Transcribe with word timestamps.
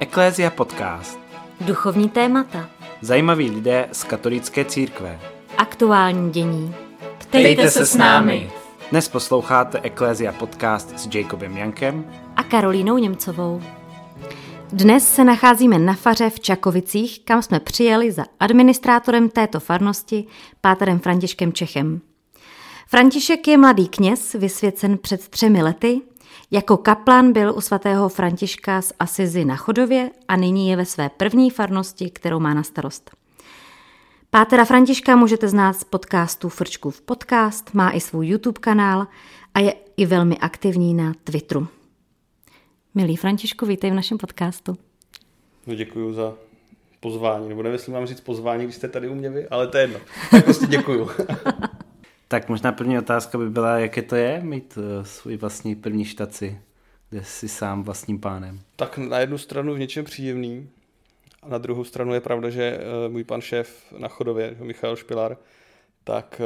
Eklézia 0.00 0.50
podcast. 0.50 1.18
Duchovní 1.60 2.08
témata. 2.08 2.70
Zajímaví 3.00 3.50
lidé 3.50 3.88
z 3.92 4.04
katolické 4.04 4.64
církve. 4.64 5.20
Aktuální 5.56 6.30
dění. 6.30 6.74
Ptejte 7.18 7.70
se 7.70 7.86
s 7.86 7.96
námi. 7.96 8.50
Dnes 8.90 9.08
posloucháte 9.08 9.80
Eklézia 9.80 10.32
podcast 10.32 10.98
s 10.98 11.14
Jacobem 11.14 11.56
Jankem 11.56 12.12
A 12.36 12.42
Karolínou 12.42 12.98
Němcovou. 12.98 13.62
Dnes 14.72 15.14
se 15.14 15.24
nacházíme 15.24 15.78
na 15.78 15.94
faře 15.94 16.30
v 16.30 16.40
Čakovicích, 16.40 17.24
kam 17.24 17.42
jsme 17.42 17.60
přijeli 17.60 18.12
za 18.12 18.24
administrátorem 18.40 19.28
této 19.28 19.60
farnosti, 19.60 20.26
páterem 20.60 20.98
Františkem 20.98 21.52
Čechem. 21.52 22.00
František 22.88 23.48
je 23.48 23.58
mladý 23.58 23.88
kněz, 23.88 24.32
vysvěcen 24.32 24.98
před 24.98 25.28
třemi 25.28 25.62
lety. 25.62 26.00
Jako 26.50 26.76
kaplan 26.76 27.32
byl 27.32 27.54
u 27.56 27.60
svatého 27.60 28.08
Františka 28.08 28.82
z 28.82 28.92
Asizi 28.98 29.44
na 29.44 29.56
Chodově 29.56 30.10
a 30.28 30.36
nyní 30.36 30.68
je 30.68 30.76
ve 30.76 30.84
své 30.84 31.08
první 31.08 31.50
farnosti, 31.50 32.10
kterou 32.10 32.40
má 32.40 32.54
na 32.54 32.62
starost. 32.62 33.10
Pátera 34.30 34.64
Františka 34.64 35.16
můžete 35.16 35.48
znát 35.48 35.72
z 35.72 35.84
podcastu 35.84 36.48
Frčkův 36.48 37.00
podcast, 37.00 37.74
má 37.74 37.90
i 37.90 38.00
svůj 38.00 38.26
YouTube 38.26 38.60
kanál 38.60 39.06
a 39.54 39.60
je 39.60 39.74
i 39.96 40.06
velmi 40.06 40.38
aktivní 40.38 40.94
na 40.94 41.12
Twitteru. 41.24 41.68
Milý 42.94 43.16
Františku, 43.16 43.66
vítej 43.66 43.90
v 43.90 43.94
našem 43.94 44.18
podcastu. 44.18 44.76
No 45.66 45.74
děkuji 45.74 46.12
za 46.12 46.34
pozvání, 47.00 47.48
nebo 47.48 47.62
nevím, 47.62 47.72
jestli 47.72 47.92
mám 47.92 48.06
říct 48.06 48.20
pozvání, 48.20 48.64
když 48.64 48.76
jste 48.76 48.88
tady 48.88 49.08
u 49.08 49.14
mě 49.14 49.30
vy, 49.30 49.48
ale 49.48 49.66
to 49.66 49.76
je 49.76 49.82
jedno. 49.82 49.98
Tak 50.30 50.44
prostě 50.44 50.66
děkuju. 50.66 51.10
Tak 52.28 52.48
možná 52.48 52.72
první 52.72 52.98
otázka 52.98 53.38
by 53.38 53.50
byla, 53.50 53.78
jaké 53.78 54.02
to 54.02 54.16
je 54.16 54.40
mít 54.40 54.76
uh, 54.76 55.04
svůj 55.04 55.36
vlastní 55.36 55.74
první 55.74 56.04
štaci, 56.04 56.60
kde 57.10 57.24
jsi 57.24 57.48
sám 57.48 57.82
vlastním 57.82 58.20
pánem. 58.20 58.60
tak 58.76 58.98
na 58.98 59.18
jednu 59.18 59.38
stranu 59.38 59.74
v 59.74 59.78
něčem 59.78 60.04
příjemný, 60.04 60.70
a 61.42 61.48
na 61.48 61.58
druhou 61.58 61.84
stranu 61.84 62.14
je 62.14 62.20
pravda, 62.20 62.50
že 62.50 62.78
uh, 62.78 63.12
můj 63.12 63.24
pan 63.24 63.40
šéf 63.40 63.92
na 63.98 64.08
chodově, 64.08 64.56
Michal 64.60 64.96
Špilar, 64.96 65.36
tak 66.04 66.40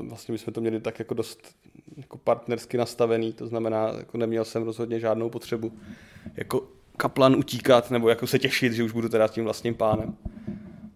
uh, 0.00 0.08
vlastně 0.08 0.32
my 0.32 0.38
jsme 0.38 0.52
to 0.52 0.60
měli 0.60 0.80
tak 0.80 0.98
jako 0.98 1.14
dost 1.14 1.54
jako 1.96 2.18
partnersky 2.18 2.76
nastavený, 2.76 3.32
to 3.32 3.46
znamená, 3.46 3.92
jako 3.98 4.18
neměl 4.18 4.44
jsem 4.44 4.62
rozhodně 4.62 5.00
žádnou 5.00 5.30
potřebu 5.30 5.72
jako 6.36 6.68
kaplan 6.96 7.36
utíkat 7.36 7.90
nebo 7.90 8.08
jako 8.08 8.26
se 8.26 8.38
těšit, 8.38 8.72
že 8.72 8.84
už 8.84 8.92
budu 8.92 9.08
teda 9.08 9.28
tím 9.28 9.44
vlastním 9.44 9.74
pánem. 9.74 10.16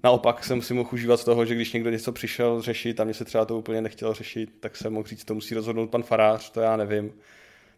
Naopak 0.07 0.45
jsem 0.45 0.63
si 0.63 0.75
mohl 0.75 0.91
užívat 0.93 1.21
z 1.21 1.25
toho, 1.25 1.47
že 1.47 1.55
když 1.55 1.73
někdo 1.73 1.91
něco 1.91 2.13
přišel 2.13 2.63
řešit 2.63 3.01
a 3.01 3.05
mě 3.05 3.15
se 3.15 3.25
třeba 3.25 3.45
to 3.45 3.59
úplně 3.59 3.81
nechtělo 3.81 4.15
řešit, 4.15 4.51
tak 4.61 4.77
jsem 4.77 4.93
mohl 4.93 5.09
říct, 5.09 5.25
to 5.25 5.35
musí 5.35 5.55
rozhodnout 5.55 5.91
pan 5.91 6.03
farář, 6.03 6.51
to 6.51 6.61
já 6.61 6.77
nevím. 6.77 7.13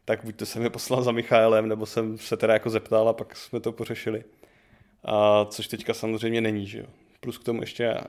Tak 0.04 0.24
buď 0.24 0.36
to 0.36 0.46
jsem 0.46 0.62
je 0.62 0.70
poslal 0.70 1.02
za 1.02 1.12
Michaelem, 1.12 1.68
nebo 1.68 1.86
jsem 1.86 2.18
se 2.18 2.36
teda 2.36 2.52
jako 2.52 2.70
zeptal 2.70 3.08
a 3.08 3.12
pak 3.12 3.36
jsme 3.36 3.60
to 3.60 3.72
pořešili. 3.72 4.24
A 5.04 5.44
což 5.44 5.68
teďka 5.68 5.94
samozřejmě 5.94 6.40
není, 6.40 6.66
že 6.66 6.78
jo. 6.78 6.86
Plus 7.20 7.38
k 7.38 7.44
tomu 7.44 7.60
ještě 7.60 7.82
já 7.82 8.00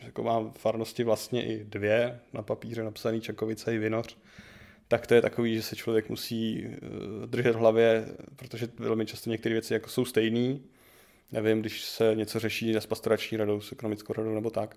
jako 0.00 0.22
mám 0.22 0.52
farnosti 0.52 1.04
vlastně 1.04 1.46
i 1.46 1.64
dvě 1.64 2.20
na 2.32 2.42
papíře 2.42 2.84
napsaný 2.84 3.20
Čakovice 3.20 3.74
i 3.74 3.78
Vinoř. 3.78 4.16
Tak 4.88 5.06
to 5.06 5.14
je 5.14 5.22
takový, 5.22 5.54
že 5.54 5.62
se 5.62 5.76
člověk 5.76 6.08
musí 6.08 6.66
eh, 6.66 7.26
držet 7.26 7.52
v 7.52 7.58
hlavě, 7.58 8.06
protože 8.36 8.68
velmi 8.78 9.06
často 9.06 9.30
některé 9.30 9.52
věci 9.52 9.72
jako 9.72 9.88
jsou 9.88 10.04
stejné, 10.04 10.58
nevím, 11.32 11.60
když 11.60 11.82
se 11.82 12.12
něco 12.14 12.38
řeší 12.38 12.74
s 12.74 12.86
pastorační 12.86 13.36
radou, 13.36 13.60
s 13.60 13.72
ekonomickou 13.72 14.12
radou 14.12 14.34
nebo 14.34 14.50
tak. 14.50 14.76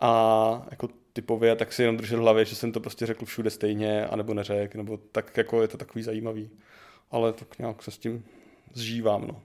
A 0.00 0.66
jako 0.70 0.88
typově, 1.12 1.56
tak 1.56 1.72
si 1.72 1.82
jenom 1.82 1.96
držet 1.96 2.16
v 2.16 2.20
hlavě, 2.20 2.44
že 2.44 2.56
jsem 2.56 2.72
to 2.72 2.80
prostě 2.80 3.06
řekl 3.06 3.24
všude 3.24 3.50
stejně, 3.50 4.06
anebo 4.06 4.34
neřekl, 4.34 4.78
nebo 4.78 4.96
tak 4.96 5.36
jako 5.36 5.62
je 5.62 5.68
to 5.68 5.76
takový 5.76 6.02
zajímavý. 6.02 6.50
Ale 7.10 7.32
tak 7.32 7.58
nějak 7.58 7.82
se 7.82 7.90
s 7.90 7.98
tím 7.98 8.24
zžívám, 8.74 9.26
no. 9.28 9.42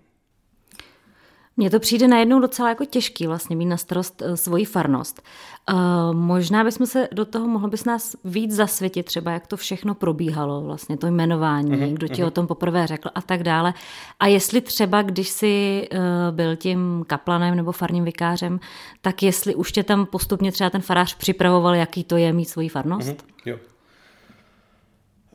Mně 1.60 1.70
to 1.70 1.80
přijde 1.80 2.08
najednou 2.08 2.40
docela 2.40 2.70
jako 2.70 2.86
těžký 2.86 3.28
vlastně 3.28 3.56
mít 3.56 3.66
na 3.66 3.78
starost 3.78 4.22
uh, 4.22 4.34
svoji 4.34 4.66
farnost. 4.66 5.22
Uh, 5.74 5.78
možná 6.14 6.64
bychom 6.64 6.86
se 6.86 7.08
do 7.12 7.26
toho, 7.26 7.48
mohl 7.48 7.70
bys 7.70 7.86
nás 7.86 8.16
víc 8.24 8.52
zasvětit 8.52 9.06
třeba, 9.06 9.32
jak 9.32 9.48
to 9.48 9.58
všechno 9.58 9.96
probíhalo, 9.96 10.62
vlastně 10.62 10.98
to 10.98 11.08
jmenování, 11.08 11.72
uh-huh, 11.72 11.94
kdo 11.94 12.08
ti 12.08 12.22
uh-huh. 12.22 12.28
o 12.28 12.32
tom 12.32 12.48
poprvé 12.48 12.88
řekl 12.88 13.10
a 13.16 13.22
tak 13.22 13.44
dále. 13.44 13.74
A 14.20 14.28
jestli 14.28 14.62
třeba, 14.62 15.02
když 15.02 15.30
jsi 15.30 15.88
uh, 15.92 16.36
byl 16.36 16.56
tím 16.56 17.04
kaplanem 17.08 17.56
nebo 17.56 17.72
farním 17.72 18.04
vikářem, 18.04 18.60
tak 19.02 19.24
jestli 19.24 19.56
už 19.56 19.72
tě 19.72 19.84
tam 19.84 20.06
postupně 20.06 20.52
třeba 20.52 20.70
ten 20.70 20.82
farář 20.82 21.16
připravoval, 21.16 21.76
jaký 21.76 22.04
to 22.04 22.18
je 22.18 22.34
mít 22.34 22.46
svoji 22.46 22.70
farnost? 22.70 23.08
Mhm, 23.08 23.18
jo. 23.46 23.58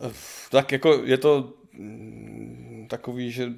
Eh, 0.03 0.13
Tak 0.51 0.73
jako 0.73 1.01
je 1.05 1.19
to 1.19 1.53
mm, 1.79 2.87
takový, 2.91 3.31
že 3.31 3.53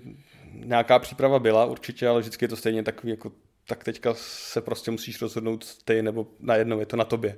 nějaká 0.64 0.98
příprava 0.98 1.38
byla 1.38 1.64
určitě, 1.64 2.08
ale 2.08 2.20
vždycky 2.20 2.44
je 2.44 2.48
to 2.48 2.56
stejně 2.56 2.82
takový, 2.82 3.10
jako 3.10 3.32
tak 3.66 3.84
teďka 3.84 4.14
se 4.16 4.60
prostě 4.60 4.90
musíš 4.90 5.22
rozhodnout 5.22 5.82
ty, 5.84 6.02
nebo 6.02 6.26
najednou 6.40 6.80
je 6.80 6.86
to 6.86 6.96
na 6.96 7.04
tobě. 7.04 7.36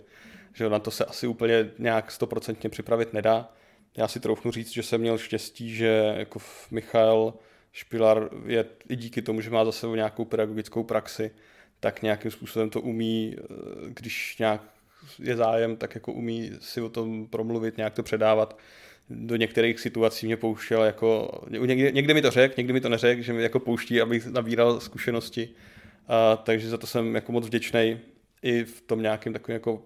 Že 0.55 0.69
na 0.69 0.79
to 0.79 0.91
se 0.91 1.05
asi 1.05 1.27
úplně 1.27 1.71
nějak 1.79 2.11
stoprocentně 2.11 2.71
připravit 2.71 3.13
nedá. 3.13 3.53
Já 3.97 4.09
si 4.09 4.21
troufnu 4.21 4.51
říct, 4.51 4.73
že 4.73 4.83
jsem 4.83 5.01
měl 5.01 5.19
štěstí, 5.19 5.75
že 5.75 6.15
jako 6.17 6.39
Michal 6.71 7.35
Špilar 7.73 8.31
je 8.47 8.65
i 8.89 8.97
díky 8.97 9.23
tomu, 9.23 9.41
že 9.41 9.51
má 9.51 9.65
za 9.65 9.73
sebou 9.73 9.95
nějakou 9.95 10.25
pedagogickou 10.25 10.85
praxi, 10.85 11.31
tak 11.81 12.03
nějakým 12.03 12.31
způsobem 12.31 12.71
to 12.71 12.81
umí, 12.81 13.37
eh, 13.39 13.43
když 13.87 14.39
nějak 14.39 14.63
je 15.19 15.37
zájem, 15.37 15.77
tak 15.77 15.95
jako 15.95 16.13
umí 16.13 16.51
si 16.61 16.81
o 16.81 16.89
tom 16.89 17.27
promluvit, 17.27 17.77
nějak 17.77 17.95
to 17.95 18.03
předávat. 18.03 18.59
Do 19.11 19.37
některých 19.37 19.81
situací 19.81 20.27
mě 20.27 20.37
pouštěl 20.37 20.83
jako, 20.83 21.41
někdy, 21.49 21.93
někdy 21.93 22.15
mi 22.15 22.23
to 22.23 22.31
řekl, 22.31 22.55
někdy 22.57 22.73
mi 22.73 22.81
to 22.81 22.89
neřekl, 22.89 23.23
že 23.23 23.33
mi 23.33 23.43
jako 23.43 23.61
pouští, 23.61 24.01
abych 24.01 24.27
nabíral 24.27 24.81
zkušenosti. 24.81 25.49
A, 26.09 26.37
takže 26.37 26.69
za 26.69 26.79
to 26.79 26.87
jsem 26.87 27.15
jako 27.15 27.33
moc 27.33 27.47
vděčný 27.47 27.99
i 28.43 28.65
v 28.65 28.81
tom 28.81 29.03
nějakém 29.03 29.33
takovém 29.33 29.55
jako 29.55 29.83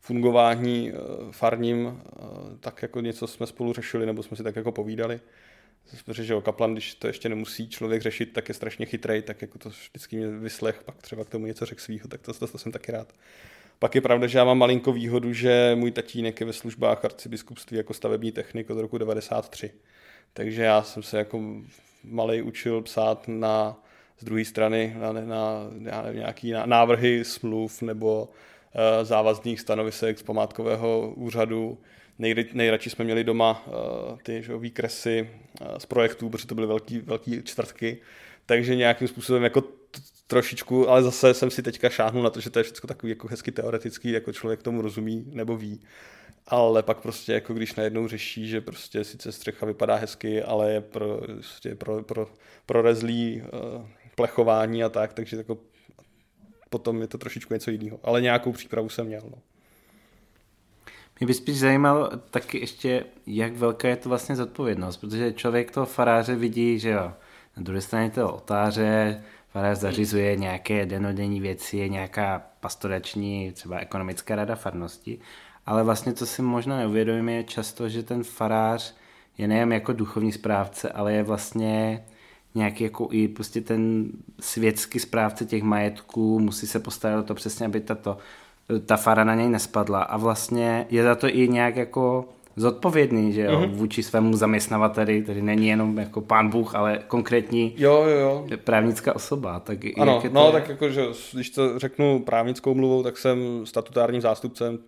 fungování 0.00 0.92
eh, 0.92 0.96
farním, 1.30 2.02
eh, 2.06 2.20
tak 2.60 2.82
jako 2.82 3.00
něco 3.00 3.26
jsme 3.26 3.46
spolu 3.46 3.72
řešili, 3.72 4.06
nebo 4.06 4.22
jsme 4.22 4.36
si 4.36 4.42
tak 4.42 4.56
jako 4.56 4.72
povídali. 4.72 5.20
Protože 6.04 6.24
že 6.24 6.34
kaplan, 6.42 6.72
když 6.72 6.94
to 6.94 7.06
ještě 7.06 7.28
nemusí 7.28 7.68
člověk 7.68 8.02
řešit, 8.02 8.32
tak 8.32 8.48
je 8.48 8.54
strašně 8.54 8.86
chytrej, 8.86 9.22
tak 9.22 9.42
jako 9.42 9.58
to 9.58 9.68
vždycky 9.68 10.16
mě 10.16 10.28
vyslech, 10.28 10.82
pak 10.82 11.02
třeba 11.02 11.24
k 11.24 11.28
tomu 11.28 11.46
něco 11.46 11.66
řekl 11.66 11.80
svýho, 11.80 12.08
tak 12.08 12.20
to, 12.20 12.34
to, 12.34 12.46
to 12.46 12.58
jsem 12.58 12.72
taky 12.72 12.92
rád. 12.92 13.12
Pak 13.78 13.94
je 13.94 14.00
pravda, 14.00 14.26
že 14.26 14.38
já 14.38 14.44
mám 14.44 14.58
malinko 14.58 14.92
výhodu, 14.92 15.32
že 15.32 15.72
můj 15.74 15.90
tatínek 15.90 16.40
je 16.40 16.46
ve 16.46 16.52
službách 16.52 17.04
arcibiskupství 17.04 17.76
jako 17.76 17.94
stavební 17.94 18.32
technik 18.32 18.70
od 18.70 18.78
roku 18.78 18.98
93. 18.98 19.70
Takže 20.32 20.62
já 20.62 20.82
jsem 20.82 21.02
se 21.02 21.18
jako 21.18 21.40
malej 22.04 22.42
učil 22.42 22.82
psát 22.82 23.28
na 23.28 23.80
z 24.18 24.24
druhé 24.24 24.44
strany 24.44 24.96
na, 24.98 25.12
na, 25.12 25.70
nevím, 25.78 26.18
nějaký 26.18 26.52
návrhy 26.64 27.24
smluv 27.24 27.82
nebo 27.82 28.22
uh, 28.22 29.04
závazných 29.04 29.60
stanovisek 29.60 30.18
z 30.18 30.22
památkového 30.22 31.12
úřadu. 31.16 31.78
Nejdy, 32.18 32.48
nejradši 32.52 32.90
jsme 32.90 33.04
měli 33.04 33.24
doma 33.24 33.66
uh, 33.66 33.74
ty 34.22 34.42
že, 34.42 34.56
výkresy 34.56 35.30
uh, 35.60 35.78
z 35.78 35.86
projektů, 35.86 36.30
protože 36.30 36.46
to 36.46 36.54
byly 36.54 36.66
velký, 36.66 36.98
velký 36.98 37.42
čtvrtky. 37.42 37.98
Takže 38.46 38.76
nějakým 38.76 39.08
způsobem 39.08 39.42
jako 39.42 39.62
trošičku, 40.26 40.90
ale 40.90 41.02
zase 41.02 41.34
jsem 41.34 41.50
si 41.50 41.62
teďka 41.62 41.88
šáhnul 41.88 42.22
na 42.22 42.30
to, 42.30 42.40
že 42.40 42.50
to 42.50 42.58
je 42.58 42.62
všechno 42.62 42.86
takový 42.86 43.10
jako 43.10 43.28
hezky 43.28 43.52
teoretický, 43.52 44.10
jako 44.10 44.32
člověk 44.32 44.62
tomu 44.62 44.82
rozumí 44.82 45.24
nebo 45.32 45.56
ví. 45.56 45.80
Ale 46.46 46.82
pak 46.82 47.00
prostě 47.00 47.32
jako 47.32 47.54
když 47.54 47.74
najednou 47.74 48.08
řeší, 48.08 48.48
že 48.48 48.60
prostě 48.60 49.04
sice 49.04 49.32
střecha 49.32 49.66
vypadá 49.66 49.94
hezky, 49.94 50.42
ale 50.42 50.72
je 50.72 50.80
pro, 50.80 51.20
prostě 51.26 51.74
pro, 51.74 52.02
pro, 52.02 52.28
prorezlý 52.66 53.42
uh, 53.42 53.86
plechování 54.14 54.84
a 54.84 54.88
tak, 54.88 55.12
takže 55.12 55.36
jako 55.36 55.58
potom 56.70 57.00
je 57.00 57.06
to 57.06 57.18
trošičku 57.18 57.54
něco 57.54 57.70
jiného. 57.70 58.00
Ale 58.02 58.20
nějakou 58.20 58.52
přípravu 58.52 58.88
jsem 58.88 59.06
měl. 59.06 59.22
No. 59.30 59.38
Mě 61.20 61.26
by 61.26 61.34
spíš 61.34 61.58
zajímalo 61.58 62.10
taky 62.16 62.58
ještě, 62.58 63.04
jak 63.26 63.56
velká 63.56 63.88
je 63.88 63.96
to 63.96 64.08
vlastně 64.08 64.36
zodpovědnost, 64.36 64.96
protože 64.96 65.32
člověk 65.32 65.70
toho 65.70 65.86
faráře 65.86 66.34
vidí, 66.34 66.78
že 66.78 66.90
jo, 66.90 67.12
na 67.56 67.62
druhé 67.62 67.80
straně 67.80 68.10
toho 68.10 68.34
otáře, 68.34 69.22
farář 69.54 69.78
zařizuje 69.78 70.36
nějaké 70.36 70.86
denodenní 70.86 71.40
věci, 71.40 71.76
je 71.76 71.88
nějaká 71.88 72.42
pastorační, 72.60 73.52
třeba 73.52 73.78
ekonomická 73.78 74.36
rada 74.36 74.54
farnosti, 74.54 75.18
ale 75.66 75.82
vlastně 75.82 76.12
to 76.12 76.26
si 76.26 76.42
možná 76.42 76.76
neuvědomíme 76.76 77.32
je 77.32 77.44
často, 77.44 77.88
že 77.88 78.02
ten 78.02 78.24
farář 78.24 78.94
je 79.38 79.48
nejen 79.48 79.72
jako 79.72 79.92
duchovní 79.92 80.32
správce, 80.32 80.88
ale 80.88 81.12
je 81.12 81.22
vlastně 81.22 82.04
nějaký 82.54 82.84
jako 82.84 83.08
i 83.10 83.28
prostě 83.28 83.60
ten 83.60 84.08
světský 84.40 84.98
správce 84.98 85.44
těch 85.44 85.62
majetků, 85.62 86.40
musí 86.40 86.66
se 86.66 86.80
postarat 86.80 87.18
o 87.18 87.22
to 87.22 87.34
přesně, 87.34 87.66
aby 87.66 87.80
tato, 87.80 88.18
ta 88.86 88.96
fara 88.96 89.24
na 89.24 89.34
něj 89.34 89.48
nespadla. 89.48 90.02
A 90.02 90.16
vlastně 90.16 90.86
je 90.90 91.02
za 91.02 91.14
to 91.14 91.28
i 91.28 91.48
nějak 91.48 91.76
jako 91.76 92.28
zodpovědný, 92.56 93.32
že 93.32 93.40
jo, 93.40 93.60
mm-hmm. 93.60 93.70
vůči 93.70 94.02
svému 94.02 94.36
zaměstnavateli, 94.36 95.22
tedy 95.22 95.42
není 95.42 95.68
jenom 95.68 95.98
jako 95.98 96.20
pán 96.20 96.50
Bůh, 96.50 96.74
ale 96.74 96.98
konkrétní 97.08 97.74
Jo, 97.76 98.04
jo, 98.08 98.18
jo. 98.18 98.46
právnická 98.64 99.16
osoba. 99.16 99.60
Tak 99.60 99.78
Ano, 99.98 100.14
jak 100.14 100.24
je 100.24 100.30
to 100.30 100.34
no 100.34 100.46
je? 100.46 100.52
tak 100.52 100.68
jako, 100.68 100.90
že 100.90 101.02
když 101.32 101.50
to 101.50 101.78
řeknu 101.78 102.18
právnickou 102.18 102.74
mluvou, 102.74 103.02
tak 103.02 103.18
jsem 103.18 103.66
statutárním 103.66 104.20
zástupcem 104.20 104.78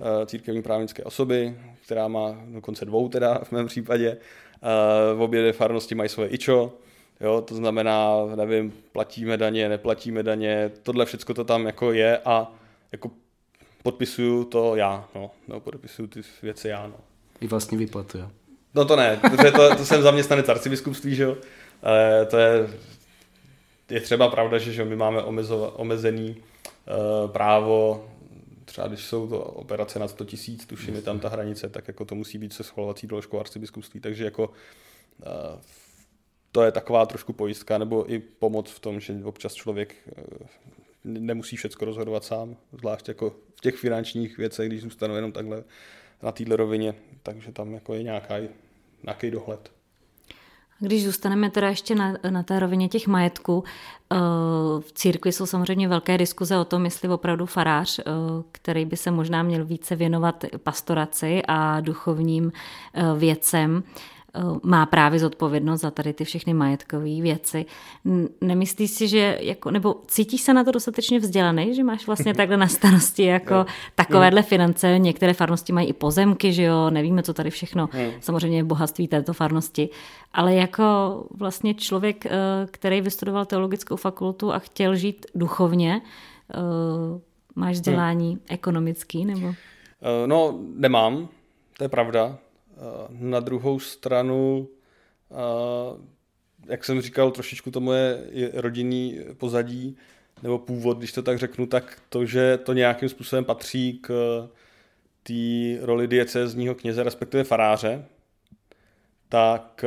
eh, 0.00 0.26
církevní 0.26 0.62
právnické 0.62 1.04
osoby, 1.04 1.54
která 1.84 2.08
má 2.08 2.36
dokonce 2.46 2.84
dvou 2.84 3.08
teda 3.08 3.40
v 3.44 3.52
mém 3.52 3.66
případě. 3.66 4.16
Eh, 4.62 5.14
V 5.14 5.22
obě 5.22 5.52
farnosti 5.52 5.94
mají 5.94 6.08
svoje 6.08 6.28
IČO, 6.28 6.72
Jo, 7.20 7.40
to 7.40 7.54
znamená, 7.54 8.10
nevím, 8.34 8.72
platíme 8.92 9.36
daně, 9.36 9.68
neplatíme 9.68 10.22
daně, 10.22 10.70
tohle 10.82 11.04
všechno 11.06 11.34
to 11.34 11.44
tam 11.44 11.66
jako 11.66 11.92
je 11.92 12.18
a 12.24 12.52
jako 12.92 13.10
podpisuju 13.82 14.44
to 14.44 14.76
já, 14.76 15.08
no, 15.14 15.30
no 15.48 15.60
podpisuju 15.60 16.08
ty 16.08 16.20
věci 16.42 16.68
já, 16.68 16.86
no. 16.86 16.94
I 17.40 17.46
vlastně 17.46 17.78
výplatu, 17.78 18.18
jo. 18.18 18.30
No 18.74 18.84
to 18.84 18.96
ne, 18.96 19.20
protože 19.20 19.50
to, 19.50 19.76
to 19.76 19.84
jsem 19.84 20.02
zaměstnanec 20.02 20.48
arcibiskupství, 20.48 21.14
že 21.14 21.22
jo. 21.22 21.36
E, 22.22 22.26
to 22.26 22.38
je, 22.38 22.68
je 23.90 24.00
třeba 24.00 24.28
pravda, 24.28 24.58
že, 24.58 24.72
že 24.72 24.84
my 24.84 24.96
máme 24.96 25.22
omezo, 25.22 25.70
omezený 25.70 26.36
e, 26.36 27.28
právo, 27.28 28.08
třeba 28.64 28.88
když 28.88 29.04
jsou 29.04 29.28
to 29.28 29.40
operace 29.40 29.98
na 29.98 30.08
100 30.08 30.24
tisíc, 30.24 30.66
tuším 30.66 30.94
je 30.94 31.02
tam 31.02 31.20
ta 31.20 31.28
hranice, 31.28 31.68
tak 31.68 31.88
jako 31.88 32.04
to 32.04 32.14
musí 32.14 32.38
být 32.38 32.52
se 32.52 32.64
schvalovací 32.64 33.06
doložkou 33.06 33.40
arcibiskupství, 33.40 34.00
takže 34.00 34.24
jako 34.24 34.50
e, 35.22 35.58
to 36.52 36.62
je 36.62 36.72
taková 36.72 37.06
trošku 37.06 37.32
pojistka, 37.32 37.78
nebo 37.78 38.12
i 38.12 38.18
pomoc 38.18 38.70
v 38.70 38.80
tom, 38.80 39.00
že 39.00 39.14
občas 39.24 39.54
člověk 39.54 39.94
nemusí 41.04 41.56
všechno 41.56 41.84
rozhodovat 41.84 42.24
sám, 42.24 42.56
zvlášť 42.72 43.08
jako 43.08 43.30
v 43.30 43.60
těch 43.60 43.76
finančních 43.76 44.38
věcech, 44.38 44.68
když 44.68 44.82
zůstanu 44.82 45.16
jenom 45.16 45.32
takhle 45.32 45.64
na 46.22 46.32
této 46.32 46.56
rovině, 46.56 46.94
takže 47.22 47.52
tam 47.52 47.74
jako 47.74 47.94
je 47.94 48.02
nějaká, 48.02 48.34
nějaký 49.02 49.30
dohled. 49.30 49.70
Když 50.82 51.04
zůstaneme 51.04 51.50
teda 51.50 51.68
ještě 51.68 51.94
na, 51.94 52.14
na 52.30 52.42
té 52.42 52.60
rovině 52.60 52.88
těch 52.88 53.06
majetků, 53.06 53.64
eh, 54.12 54.16
v 54.80 54.92
církvi 54.94 55.32
jsou 55.32 55.46
samozřejmě 55.46 55.88
velké 55.88 56.18
diskuze 56.18 56.58
o 56.58 56.64
tom, 56.64 56.84
jestli 56.84 57.08
opravdu 57.08 57.46
farář, 57.46 57.98
eh, 57.98 58.02
který 58.52 58.84
by 58.84 58.96
se 58.96 59.10
možná 59.10 59.42
měl 59.42 59.64
více 59.64 59.96
věnovat 59.96 60.44
pastoraci 60.62 61.42
a 61.48 61.80
duchovním 61.80 62.52
eh, 62.94 63.02
věcem, 63.18 63.82
má 64.62 64.86
právě 64.86 65.20
zodpovědnost 65.20 65.80
za 65.80 65.90
tady 65.90 66.12
ty 66.12 66.24
všechny 66.24 66.54
majetkové 66.54 67.20
věci. 67.20 67.66
Nemyslíš 68.40 68.90
si, 68.90 69.08
že 69.08 69.38
jako, 69.40 69.70
nebo 69.70 69.96
cítíš 70.06 70.40
se 70.40 70.54
na 70.54 70.64
to 70.64 70.70
dostatečně 70.70 71.18
vzdělaný, 71.18 71.74
že 71.74 71.84
máš 71.84 72.06
vlastně 72.06 72.34
takhle 72.34 72.56
na 72.56 72.68
starosti 72.68 73.24
jako 73.24 73.66
takovéhle 73.94 74.42
finance. 74.42 74.98
Některé 74.98 75.34
farnosti 75.34 75.72
mají 75.72 75.88
i 75.88 75.92
pozemky, 75.92 76.52
že 76.52 76.62
jo, 76.62 76.90
nevíme, 76.90 77.22
co 77.22 77.34
tady 77.34 77.50
všechno. 77.50 77.88
Samozřejmě 78.20 78.58
je 78.58 78.64
bohatství 78.64 79.08
této 79.08 79.32
farnosti. 79.32 79.88
Ale 80.32 80.54
jako 80.54 80.84
vlastně 81.30 81.74
člověk, 81.74 82.26
eh, 82.26 82.30
který 82.70 83.00
vystudoval 83.00 83.46
teologickou 83.46 83.96
fakultu 83.96 84.52
a 84.52 84.58
chtěl 84.58 84.96
žít 84.96 85.26
duchovně, 85.34 86.00
eh, 86.54 86.56
máš 87.54 87.74
vzdělání 87.74 88.38
ekonomický 88.48 89.24
nebo? 89.24 89.54
No, 90.26 90.58
nemám, 90.74 91.28
to 91.78 91.84
je 91.84 91.88
pravda. 91.88 92.38
Na 93.10 93.40
druhou 93.40 93.78
stranu, 93.78 94.68
jak 96.66 96.84
jsem 96.84 97.00
říkal, 97.00 97.30
trošičku 97.30 97.70
to 97.70 97.80
moje 97.80 98.30
rodinný 98.54 99.18
pozadí, 99.38 99.96
nebo 100.42 100.58
původ, 100.58 100.98
když 100.98 101.12
to 101.12 101.22
tak 101.22 101.38
řeknu, 101.38 101.66
tak 101.66 102.02
to, 102.08 102.26
že 102.26 102.58
to 102.58 102.72
nějakým 102.72 103.08
způsobem 103.08 103.44
patří 103.44 103.98
k 104.02 104.10
té 105.22 105.86
roli 105.86 106.08
diecézního 106.08 106.74
kněze, 106.74 107.02
respektive 107.02 107.44
faráře, 107.44 108.04
tak 109.28 109.84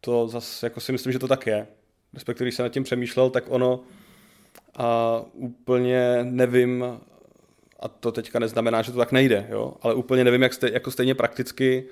to 0.00 0.28
zase 0.28 0.66
jako 0.66 0.80
si 0.80 0.92
myslím, 0.92 1.12
že 1.12 1.18
to 1.18 1.28
tak 1.28 1.46
je. 1.46 1.66
Respektive, 2.14 2.44
když 2.44 2.54
jsem 2.54 2.62
nad 2.62 2.72
tím 2.72 2.84
přemýšlel, 2.84 3.30
tak 3.30 3.44
ono 3.48 3.80
a 4.76 5.20
úplně 5.32 6.18
nevím, 6.22 6.84
a 7.78 7.88
to 7.88 8.12
teďka 8.12 8.38
neznamená, 8.38 8.82
že 8.82 8.92
to 8.92 8.98
tak 8.98 9.12
nejde, 9.12 9.46
jo? 9.50 9.74
ale 9.82 9.94
úplně 9.94 10.24
nevím, 10.24 10.42
jak 10.42 10.54
stej, 10.54 10.72
jako 10.72 10.90
stejně 10.90 11.14
prakticky, 11.14 11.84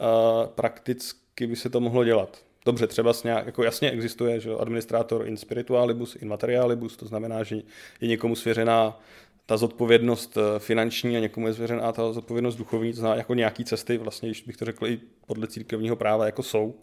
uh, 0.00 0.46
prakticky 0.46 1.46
by 1.46 1.56
se 1.56 1.70
to 1.70 1.80
mohlo 1.80 2.04
dělat. 2.04 2.44
Dobře, 2.64 2.86
třeba 2.86 3.12
nějak, 3.24 3.46
jako 3.46 3.62
jasně 3.62 3.90
existuje, 3.90 4.40
že 4.40 4.50
administrátor 4.50 5.26
in 5.26 5.36
spiritualibus, 5.36 6.16
in 6.16 6.28
materialibus, 6.28 6.96
to 6.96 7.06
znamená, 7.06 7.42
že 7.42 7.56
je 8.00 8.08
někomu 8.08 8.36
svěřená 8.36 9.00
ta 9.46 9.56
zodpovědnost 9.56 10.36
eh, 10.36 10.58
finanční 10.58 11.16
a 11.16 11.20
někomu 11.20 11.46
je 11.46 11.54
svěřená 11.54 11.92
ta 11.92 12.12
zodpovědnost 12.12 12.56
duchovní, 12.56 12.92
to 12.92 13.00
znamená 13.00 13.18
jako 13.18 13.34
nějaký 13.34 13.64
cesty, 13.64 13.98
vlastně, 13.98 14.28
když 14.28 14.42
bych 14.42 14.56
to 14.56 14.64
řekl 14.64 14.86
i 14.86 15.00
podle 15.26 15.46
církevního 15.46 15.96
práva, 15.96 16.26
jako 16.26 16.42
jsou. 16.42 16.74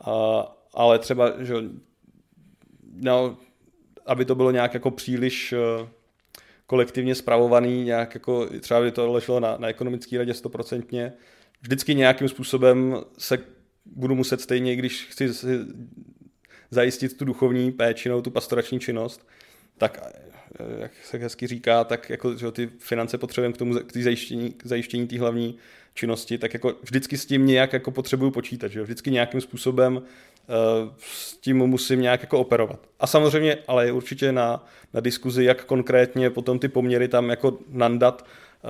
A, 0.00 0.42
ale 0.74 0.98
třeba, 0.98 1.44
že 1.44 1.54
no, 2.92 3.36
aby 4.06 4.24
to 4.24 4.34
bylo 4.34 4.50
nějak 4.50 4.74
jako 4.74 4.90
příliš 4.90 5.52
uh, 5.52 5.88
kolektivně 6.68 7.14
spravovaný, 7.14 7.84
nějak 7.84 8.14
jako 8.14 8.46
třeba 8.60 8.80
by 8.80 8.90
to 8.90 9.12
leželo 9.12 9.40
na, 9.40 9.56
na 9.58 9.68
ekonomické 9.68 10.18
radě 10.18 10.34
stoprocentně, 10.34 11.12
vždycky 11.62 11.94
nějakým 11.94 12.28
způsobem 12.28 12.96
se 13.18 13.38
budu 13.86 14.14
muset 14.14 14.40
stejně, 14.40 14.76
když 14.76 15.06
chci 15.10 15.28
zajistit 16.70 17.16
tu 17.16 17.24
duchovní 17.24 17.72
péči 17.72 18.10
tu 18.22 18.30
pastorační 18.30 18.80
činnost, 18.80 19.28
tak 19.78 20.00
jak 20.78 20.92
se 21.04 21.18
hezky 21.18 21.46
říká, 21.46 21.84
tak 21.84 22.10
jako 22.10 22.36
že 22.36 22.52
ty 22.52 22.70
finance 22.78 23.18
potřebujeme 23.18 23.54
k 23.54 23.58
tomu 23.58 23.74
k 23.74 23.96
zajištění, 23.96 24.52
k 24.52 24.66
zajištění 24.66 25.06
té 25.06 25.18
hlavní 25.18 25.58
činnosti, 25.94 26.38
tak 26.38 26.54
jako 26.54 26.74
vždycky 26.82 27.18
s 27.18 27.26
tím 27.26 27.46
nějak 27.46 27.72
jako 27.72 27.90
potřebuju 27.90 28.30
počítat, 28.30 28.68
že 28.68 28.82
vždycky 28.82 29.10
nějakým 29.10 29.40
způsobem 29.40 30.02
Eh, 30.48 30.90
s 30.98 31.36
tím 31.36 31.58
musím 31.58 32.00
nějak 32.00 32.20
jako 32.20 32.38
operovat. 32.38 32.80
A 33.00 33.06
samozřejmě, 33.06 33.58
ale 33.68 33.86
je 33.86 33.92
určitě 33.92 34.32
na, 34.32 34.64
na 34.94 35.00
diskuzi, 35.00 35.44
jak 35.44 35.64
konkrétně 35.64 36.30
potom 36.30 36.58
ty 36.58 36.68
poměry 36.68 37.08
tam 37.08 37.30
jako 37.30 37.58
nandat, 37.68 38.24
eh, 38.64 38.68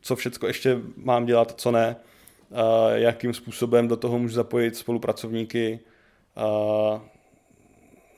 co 0.00 0.16
všechno 0.16 0.48
ještě 0.48 0.78
mám 0.96 1.26
dělat, 1.26 1.54
co 1.56 1.70
ne, 1.70 1.96
eh, 1.96 3.00
jakým 3.00 3.34
způsobem 3.34 3.88
do 3.88 3.96
toho 3.96 4.18
můžu 4.18 4.34
zapojit 4.34 4.76
spolupracovníky. 4.76 5.80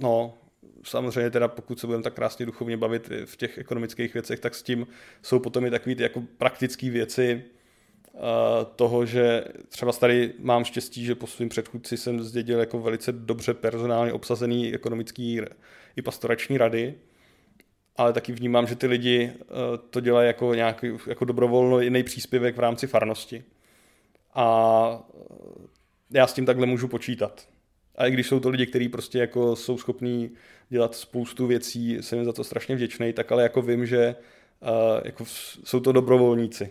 No, 0.00 0.34
samozřejmě 0.82 1.31
teda 1.31 1.49
pokud 1.49 1.81
se 1.81 1.87
budeme 1.87 2.03
tak 2.03 2.15
krásně 2.15 2.47
duchovně 2.47 2.76
bavit 2.76 3.11
v 3.25 3.37
těch 3.37 3.59
ekonomických 3.59 4.15
věcech, 4.15 4.41
tak 4.41 4.55
s 4.55 4.62
tím 4.62 4.87
jsou 5.23 5.38
potom 5.38 5.67
i 5.67 5.70
takové 5.70 5.94
ty 5.94 6.03
jako 6.03 6.23
praktické 6.38 6.91
věci, 6.91 7.44
toho, 8.76 9.06
že 9.06 9.44
třeba 9.69 9.93
tady 9.93 10.32
mám 10.38 10.65
štěstí, 10.65 11.05
že 11.05 11.15
po 11.15 11.26
svým 11.26 11.49
předchůdci 11.49 11.97
jsem 11.97 12.23
zdědil 12.23 12.61
jako 12.61 12.81
velice 12.81 13.12
dobře 13.12 13.55
personálně 13.55 14.12
obsazený 14.12 14.75
ekonomický 14.75 15.41
i 15.97 16.03
pastorační 16.03 16.59
rady, 16.59 16.94
ale 17.97 18.12
taky 18.12 18.32
vnímám, 18.32 18.67
že 18.67 18.76
ty 18.76 18.87
lidi 18.87 19.23
e, 19.23 19.35
to 19.91 20.00
dělají 20.00 20.26
jako 20.26 20.55
nějaký 20.55 20.91
jako 21.06 21.25
dobrovolno 21.25 21.81
jiný 21.81 22.02
příspěvek 22.02 22.57
v 22.57 22.61
rámci 22.61 22.87
farnosti. 22.87 23.45
A 24.35 25.09
já 26.11 26.26
s 26.26 26.33
tím 26.33 26.47
takhle 26.47 26.66
můžu 26.66 26.88
počítat. 26.88 27.49
A 27.99 28.07
i 28.07 28.11
když 28.11 28.26
jsou 28.26 28.40
to 28.40 28.49
lidi, 28.49 28.67
kteří 28.67 28.88
prostě 28.88 29.19
jako 29.19 29.57
jsou 29.57 29.78
schopní 29.78 30.31
dělat 30.69 30.95
spoustu 30.95 31.47
věcí, 31.47 31.97
jsem 32.00 32.25
za 32.25 32.33
to 32.33 32.45
strašně 32.45 32.76
vděčný, 32.76 33.12
tak 33.12 33.33
ale 33.33 33.43
jako 33.43 33.62
vím, 33.62 33.87
že 33.87 34.14
uh, 34.61 34.69
jako 35.05 35.25
jsou 35.64 35.81
to 35.81 35.93
dobrovolníci. 35.93 36.71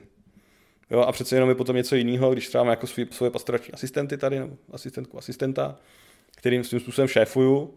Jo, 0.91 0.99
a 0.99 1.11
přece 1.11 1.35
jenom 1.35 1.49
je 1.49 1.55
potom 1.55 1.75
něco 1.75 1.95
jiného, 1.95 2.33
když 2.33 2.47
třeba 2.47 2.63
mám 2.63 2.71
jako 2.71 2.87
svý, 2.87 3.07
svoje 3.11 3.31
pastorační 3.31 3.73
asistenty 3.73 4.17
tady, 4.17 4.39
nebo 4.39 4.57
asistentku, 4.71 5.17
asistenta, 5.17 5.79
kterým 6.35 6.63
svým 6.63 6.79
způsobem 6.79 7.07
šéfuju, 7.07 7.73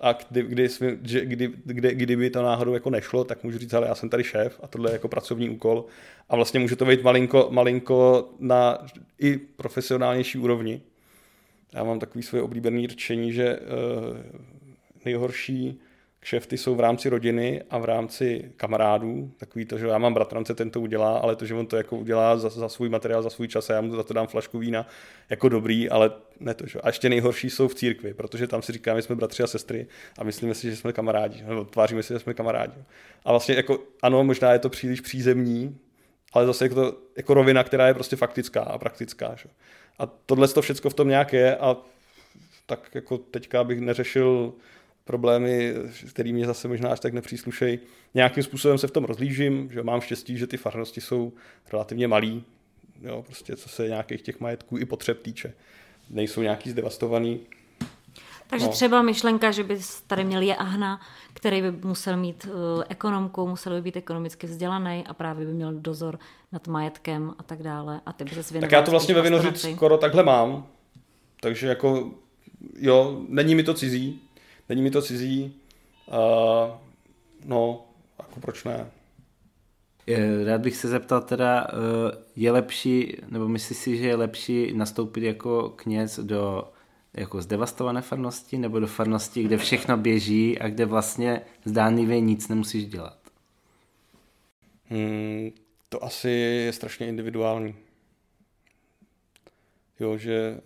a 0.00 0.12
kdy, 0.12 0.42
kdy, 0.42 0.68
kdy, 1.00 1.52
kdy, 1.64 1.94
kdyby 1.94 2.30
to 2.30 2.42
náhodou 2.42 2.74
jako 2.74 2.90
nešlo, 2.90 3.24
tak 3.24 3.44
můžu 3.44 3.58
říct, 3.58 3.74
ale 3.74 3.86
já 3.86 3.94
jsem 3.94 4.08
tady 4.08 4.24
šéf 4.24 4.60
a 4.62 4.66
tohle 4.66 4.90
je 4.90 4.92
jako 4.92 5.08
pracovní 5.08 5.50
úkol. 5.50 5.84
A 6.28 6.36
vlastně 6.36 6.60
může 6.60 6.76
to 6.76 6.84
být 6.84 7.02
malinko, 7.02 7.48
malinko 7.50 8.28
na 8.38 8.86
i 9.18 9.36
profesionálnější 9.38 10.38
úrovni. 10.38 10.82
Já 11.76 11.84
mám 11.84 11.98
takový 11.98 12.22
svoje 12.22 12.42
oblíbené 12.42 12.88
řečení, 12.88 13.32
že 13.32 13.58
uh, 13.58 14.16
nejhorší 15.04 15.80
kšefty 16.20 16.58
jsou 16.58 16.74
v 16.74 16.80
rámci 16.80 17.08
rodiny 17.08 17.62
a 17.70 17.78
v 17.78 17.84
rámci 17.84 18.52
kamarádů. 18.56 19.32
Takový 19.36 19.64
to, 19.64 19.78
že 19.78 19.86
já 19.86 19.98
mám 19.98 20.14
bratrance, 20.14 20.54
ten 20.54 20.70
to 20.70 20.80
udělá, 20.80 21.18
ale 21.18 21.36
to, 21.36 21.46
že 21.46 21.54
on 21.54 21.66
to 21.66 21.76
jako 21.76 21.96
udělá 21.96 22.36
za, 22.36 22.48
za 22.48 22.68
svůj 22.68 22.88
materiál, 22.88 23.22
za 23.22 23.30
svůj 23.30 23.48
čas 23.48 23.70
a 23.70 23.74
já 23.74 23.80
mu 23.80 23.96
za 23.96 24.02
to 24.02 24.14
dám 24.14 24.26
flašku 24.26 24.58
vína 24.58 24.86
jako 25.30 25.48
dobrý, 25.48 25.90
ale 25.90 26.10
ne 26.40 26.54
to, 26.54 26.66
že. 26.66 26.80
A 26.80 26.88
ještě 26.88 27.08
nejhorší 27.08 27.50
jsou 27.50 27.68
v 27.68 27.74
církvi, 27.74 28.14
protože 28.14 28.46
tam 28.46 28.62
si 28.62 28.72
říkáme, 28.72 28.98
že 28.98 29.02
jsme 29.02 29.14
bratři 29.14 29.42
a 29.42 29.46
sestry 29.46 29.86
a 30.18 30.24
myslíme 30.24 30.54
si, 30.54 30.70
že 30.70 30.76
jsme 30.76 30.92
kamarádi, 30.92 31.42
nebo 31.48 31.64
tváříme 31.64 32.02
si, 32.02 32.12
že 32.12 32.18
jsme 32.18 32.34
kamarádi. 32.34 32.80
A 33.24 33.30
vlastně 33.30 33.54
jako, 33.54 33.78
ano, 34.02 34.24
možná 34.24 34.52
je 34.52 34.58
to 34.58 34.68
příliš 34.68 35.00
přízemní, 35.00 35.78
ale 36.32 36.46
zase 36.46 36.64
je 36.64 36.68
to 36.68 36.98
jako 37.16 37.34
rovina, 37.34 37.64
která 37.64 37.88
je 37.88 37.94
prostě 37.94 38.16
faktická 38.16 38.62
a 38.62 38.78
praktická. 38.78 39.34
Že? 39.36 39.48
A 39.98 40.06
tohle 40.06 40.48
to 40.48 40.62
všechno 40.62 40.90
v 40.90 40.94
tom 40.94 41.08
nějak 41.08 41.32
je 41.32 41.56
a 41.56 41.76
tak 42.66 42.94
jako 42.94 43.18
teďka 43.18 43.64
bych 43.64 43.80
neřešil 43.80 44.52
problémy, 45.04 45.74
které 46.10 46.32
mě 46.32 46.46
zase 46.46 46.68
možná 46.68 46.90
až 46.90 47.00
tak 47.00 47.12
nepříslušejí. 47.12 47.78
Nějakým 48.14 48.42
způsobem 48.42 48.78
se 48.78 48.86
v 48.86 48.90
tom 48.90 49.04
rozlížím, 49.04 49.70
že 49.72 49.82
mám 49.82 50.00
štěstí, 50.00 50.38
že 50.38 50.46
ty 50.46 50.56
farnosti 50.56 51.00
jsou 51.00 51.32
relativně 51.72 52.08
malý, 52.08 52.44
jo, 53.02 53.22
prostě 53.22 53.56
co 53.56 53.68
se 53.68 53.88
nějakých 53.88 54.22
těch 54.22 54.40
majetků 54.40 54.78
i 54.78 54.84
potřeb 54.84 55.22
týče. 55.22 55.52
Nejsou 56.10 56.42
nějaký 56.42 56.70
zdevastovaný. 56.70 57.40
Takže 58.46 58.66
no. 58.66 58.72
třeba 58.72 59.02
myšlenka, 59.02 59.50
že 59.50 59.64
by 59.64 59.80
tady 60.06 60.24
měl 60.24 60.42
je 60.42 60.56
Ahna, 60.56 61.00
který 61.32 61.62
by 61.62 61.72
musel 61.72 62.16
mít 62.16 62.44
uh, 62.44 62.82
ekonomku, 62.88 63.46
musel 63.46 63.74
by 63.74 63.82
být 63.82 63.96
ekonomicky 63.96 64.46
vzdělaný 64.46 65.04
a 65.06 65.14
právě 65.14 65.46
by 65.46 65.52
měl 65.52 65.72
dozor 65.74 66.18
nad 66.52 66.68
majetkem 66.68 67.34
a 67.38 67.42
tak 67.42 67.62
dále. 67.62 68.00
A 68.06 68.12
ty 68.12 68.24
by 68.24 68.42
se 68.42 68.60
Tak 68.60 68.72
já 68.72 68.82
to 68.82 68.90
vlastně 68.90 69.14
ve 69.14 69.22
Vinořic 69.22 69.66
skoro 69.74 69.98
takhle 69.98 70.22
mám. 70.22 70.66
Takže 71.40 71.66
jako 71.66 72.10
jo, 72.78 73.20
není 73.28 73.54
mi 73.54 73.62
to 73.62 73.74
cizí, 73.74 74.20
není 74.68 74.82
mi 74.82 74.90
to 74.90 75.02
cizí, 75.02 75.54
uh, 76.08 76.74
no, 77.44 77.86
jako 78.18 78.40
proč 78.40 78.64
ne. 78.64 78.86
Rád 80.44 80.60
bych 80.60 80.76
se 80.76 80.88
zeptal 80.88 81.20
teda, 81.20 81.66
eh, 81.68 82.16
je 82.36 82.52
lepší, 82.52 83.16
nebo 83.28 83.48
myslíš 83.48 83.78
si, 83.78 83.96
že 83.96 84.06
je 84.06 84.16
lepší 84.16 84.72
nastoupit 84.74 85.24
jako 85.24 85.72
kněz 85.76 86.20
do 86.22 86.64
jako 87.16 87.42
zdevastované 87.42 88.02
farnosti, 88.02 88.58
nebo 88.58 88.80
do 88.80 88.86
farnosti, 88.86 89.42
kde 89.42 89.56
všechno 89.58 89.96
běží 89.96 90.58
a 90.58 90.68
kde 90.68 90.84
vlastně 90.84 91.40
zdánlivě 91.64 92.20
nic 92.20 92.48
nemusíš 92.48 92.86
dělat? 92.86 93.18
Hmm, 94.90 95.50
to 95.88 96.04
asi 96.04 96.30
je 96.30 96.72
strašně 96.72 97.08
individuální. 97.08 97.74
Jo, 100.00 100.16
že 100.16 100.60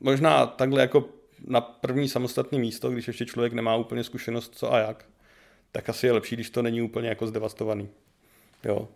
možná 0.00 0.46
takhle 0.46 0.80
jako 0.80 1.08
na 1.46 1.60
první 1.60 2.08
samostatné 2.08 2.58
místo, 2.58 2.90
když 2.90 3.06
ještě 3.06 3.26
člověk 3.26 3.52
nemá 3.52 3.76
úplně 3.76 4.04
zkušenost 4.04 4.54
co 4.54 4.72
a 4.72 4.78
jak, 4.78 5.04
tak 5.72 5.88
asi 5.88 6.06
je 6.06 6.12
lepší, 6.12 6.36
když 6.36 6.50
to 6.50 6.62
není 6.62 6.82
úplně 6.82 7.08
jako 7.08 7.26
zdevastovaný. 7.26 7.88
Jo. 8.64 8.88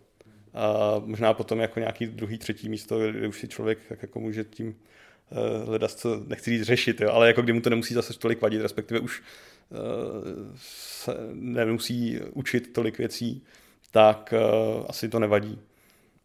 A 0.53 0.93
možná 1.05 1.33
potom 1.33 1.59
jako 1.59 1.79
nějaký 1.79 2.07
druhý, 2.07 2.37
třetí 2.37 2.69
místo, 2.69 2.99
kde 3.11 3.27
už 3.27 3.39
si 3.39 3.47
člověk 3.47 3.79
tak 3.89 4.01
jako 4.01 4.19
může 4.19 4.43
tím 4.43 4.75
hledat, 5.65 5.91
co 5.91 6.21
nechci 6.27 6.49
říct 6.49 6.63
řešit, 6.63 7.01
jo, 7.01 7.11
ale 7.11 7.27
jako 7.27 7.41
kdy 7.41 7.53
mu 7.53 7.61
to 7.61 7.69
nemusí 7.69 7.93
zase 7.93 8.13
tolik 8.13 8.41
vadit, 8.41 8.61
respektive 8.61 8.99
už 8.99 9.21
uh, 9.69 9.77
se 10.55 11.17
nemusí 11.33 12.19
učit 12.33 12.73
tolik 12.73 12.97
věcí, 12.97 13.43
tak 13.91 14.33
uh, 14.77 14.85
asi 14.89 15.09
to 15.09 15.19
nevadí. 15.19 15.59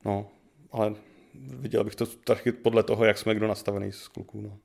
No, 0.04 0.26
ale 0.72 0.94
viděl 1.34 1.84
bych 1.84 1.94
to 1.94 2.06
taky 2.06 2.52
podle 2.52 2.82
toho, 2.82 3.04
jak 3.04 3.18
jsme 3.18 3.34
kdo 3.34 3.46
nastavený 3.46 3.92
z 3.92 4.08
kluků. 4.08 4.40
No. 4.40 4.58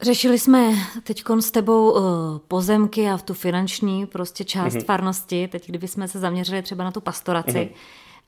Řešili 0.00 0.38
jsme 0.38 0.74
teď 1.02 1.24
s 1.40 1.50
tebou 1.50 2.00
pozemky 2.48 3.08
a 3.08 3.16
v 3.16 3.22
tu 3.22 3.34
finanční 3.34 4.06
prostě 4.06 4.44
část 4.44 4.74
mm-hmm. 4.74 4.84
farnosti. 4.84 5.48
Teď, 5.48 5.68
kdybychom 5.68 6.08
se 6.08 6.18
zaměřili 6.18 6.62
třeba 6.62 6.84
na 6.84 6.90
tu 6.90 7.00
pastoraci, 7.00 7.52
mm-hmm. 7.52 7.70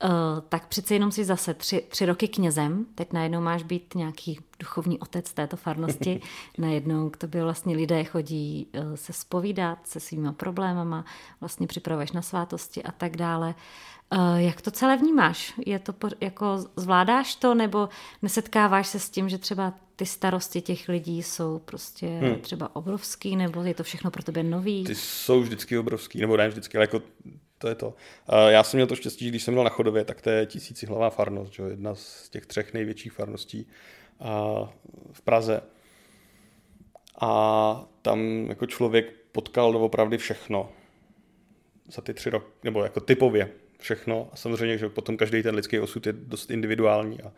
Uh, 0.04 0.10
tak 0.48 0.66
přece 0.68 0.94
jenom 0.94 1.12
si 1.12 1.24
zase 1.24 1.54
tři, 1.54 1.84
tři 1.88 2.06
roky 2.06 2.28
knězem. 2.28 2.86
Teď 2.94 3.12
najednou 3.12 3.40
máš 3.40 3.62
být 3.62 3.94
nějaký 3.94 4.38
duchovní 4.60 4.98
otec 4.98 5.32
této 5.32 5.56
farnosti. 5.56 6.20
najednou 6.58 7.10
k 7.10 7.16
tobě 7.16 7.42
vlastně 7.42 7.76
lidé 7.76 8.04
chodí 8.04 8.66
uh, 8.74 8.94
se 8.94 9.12
spovídat 9.12 9.78
se 9.84 10.00
svýma 10.00 10.32
problémama, 10.32 11.04
vlastně 11.40 11.66
připravuješ 11.66 12.12
na 12.12 12.22
svátosti 12.22 12.82
a 12.82 12.92
tak 12.92 13.16
dále. 13.16 13.54
Uh, 14.12 14.36
jak 14.36 14.60
to 14.60 14.70
celé 14.70 14.96
vnímáš? 14.96 15.54
Je 15.66 15.78
to 15.78 15.94
jako 16.20 16.64
zvládáš 16.76 17.34
to 17.34 17.54
nebo 17.54 17.88
nesetkáváš 18.22 18.86
se 18.86 18.98
s 18.98 19.10
tím, 19.10 19.28
že 19.28 19.38
třeba 19.38 19.74
ty 19.96 20.06
starosti 20.06 20.60
těch 20.60 20.88
lidí 20.88 21.22
jsou 21.22 21.58
prostě 21.58 22.06
hmm. 22.06 22.34
třeba 22.40 22.76
obrovský, 22.76 23.36
nebo 23.36 23.62
je 23.62 23.74
to 23.74 23.82
všechno 23.82 24.10
pro 24.10 24.22
tebe 24.22 24.42
nový? 24.42 24.84
Ty 24.84 24.94
jsou 24.94 25.40
vždycky 25.40 25.78
obrovský, 25.78 26.20
nebo 26.20 26.36
ne 26.36 26.48
vždycky, 26.48 26.78
ale 26.78 26.82
jako 26.82 27.02
to 27.58 27.68
je 27.68 27.74
to. 27.74 27.94
Já 28.48 28.62
jsem 28.62 28.78
měl 28.78 28.86
to 28.86 28.96
štěstí, 28.96 29.28
když 29.28 29.42
jsem 29.42 29.54
byl 29.54 29.64
na 29.64 29.70
Chodově, 29.70 30.04
tak 30.04 30.20
to 30.20 30.30
je 30.30 30.46
tisícihlavá 30.46 31.10
farnost, 31.10 31.52
že? 31.52 31.62
jedna 31.62 31.94
z 31.94 32.28
těch 32.28 32.46
třech 32.46 32.74
největších 32.74 33.12
farností 33.12 33.66
v 35.12 35.22
Praze. 35.24 35.60
A 37.20 37.84
tam 38.02 38.46
jako 38.48 38.66
člověk 38.66 39.12
potkal 39.32 39.76
opravdu 39.76 40.18
všechno 40.18 40.72
za 41.88 42.02
ty 42.02 42.14
tři 42.14 42.30
roky, 42.30 42.46
nebo 42.64 42.82
jako 42.82 43.00
typově 43.00 43.50
všechno. 43.78 44.28
A 44.32 44.36
samozřejmě, 44.36 44.78
že 44.78 44.88
potom 44.88 45.16
každý 45.16 45.42
ten 45.42 45.54
lidský 45.54 45.80
osud 45.80 46.06
je 46.06 46.12
dost 46.12 46.50
individuální 46.50 47.22
a 47.22 47.32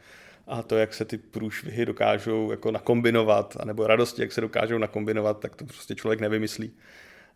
a 0.46 0.62
to, 0.62 0.76
jak 0.76 0.94
se 0.94 1.04
ty 1.04 1.18
průšvihy 1.18 1.86
dokážou 1.86 2.50
jako 2.50 2.70
nakombinovat, 2.70 3.56
anebo 3.60 3.86
radosti, 3.86 4.22
jak 4.22 4.32
se 4.32 4.40
dokážou 4.40 4.78
nakombinovat, 4.78 5.40
tak 5.40 5.56
to 5.56 5.64
prostě 5.64 5.94
člověk 5.94 6.20
nevymyslí. 6.20 6.72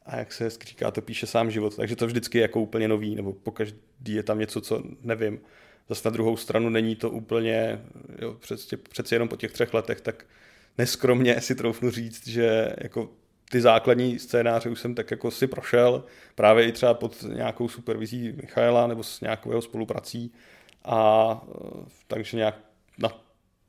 A 0.06 0.16
jak 0.16 0.32
se 0.32 0.50
říká, 0.50 0.90
to 0.90 1.02
píše 1.02 1.26
sám 1.26 1.50
život. 1.50 1.76
Takže 1.76 1.96
to 1.96 2.06
vždycky 2.06 2.38
je 2.38 2.42
jako 2.42 2.60
úplně 2.60 2.88
nový, 2.88 3.14
nebo 3.14 3.32
pokaždý 3.32 4.14
je 4.14 4.22
tam 4.22 4.38
něco, 4.38 4.60
co 4.60 4.82
nevím. 5.02 5.40
Zase 5.88 6.08
na 6.08 6.12
druhou 6.12 6.36
stranu 6.36 6.70
není 6.70 6.96
to 6.96 7.10
úplně, 7.10 7.80
jo, 8.18 8.34
přeci, 8.34 8.76
přeci 8.76 9.14
jenom 9.14 9.28
po 9.28 9.36
těch 9.36 9.52
třech 9.52 9.74
letech, 9.74 10.00
tak 10.00 10.26
neskromně 10.78 11.40
si 11.40 11.54
troufnu 11.54 11.90
říct, 11.90 12.28
že 12.28 12.74
jako 12.78 13.10
ty 13.50 13.60
základní 13.60 14.18
scénáře 14.18 14.68
už 14.68 14.80
jsem 14.80 14.94
tak 14.94 15.10
jako 15.10 15.30
si 15.30 15.46
prošel, 15.46 16.04
právě 16.34 16.68
i 16.68 16.72
třeba 16.72 16.94
pod 16.94 17.22
nějakou 17.22 17.68
supervizí 17.68 18.32
Michaela 18.32 18.86
nebo 18.86 19.02
s 19.02 19.20
nějakou 19.20 19.50
jeho 19.50 19.62
spoluprací. 19.62 20.32
A 20.84 21.40
takže 22.06 22.36
nějak 22.36 22.54
na, 22.98 23.24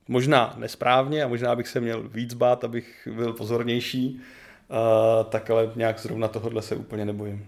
možná 0.07 0.55
nesprávně 0.57 1.23
a 1.23 1.27
možná 1.27 1.55
bych 1.55 1.67
se 1.67 1.79
měl 1.79 2.09
víc 2.09 2.33
bát, 2.33 2.63
abych 2.63 3.07
byl 3.15 3.33
pozornější, 3.33 4.21
uh, 4.69 5.29
tak 5.29 5.49
ale 5.49 5.71
nějak 5.75 5.99
zrovna 5.99 6.27
tohohle 6.27 6.61
se 6.61 6.75
úplně 6.75 7.05
nebojím. 7.05 7.45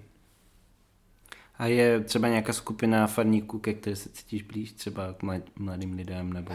A 1.58 1.68
je 1.68 2.00
třeba 2.00 2.28
nějaká 2.28 2.54
skupina 2.54 3.08
farníků, 3.08 3.60
ke 3.60 3.74
které 3.74 3.96
se 3.96 4.10
cítíš 4.10 4.44
blíž, 4.44 4.72
třeba 4.72 5.14
k 5.14 5.24
mladým 5.60 5.94
lidem, 5.94 6.34
nebo... 6.34 6.54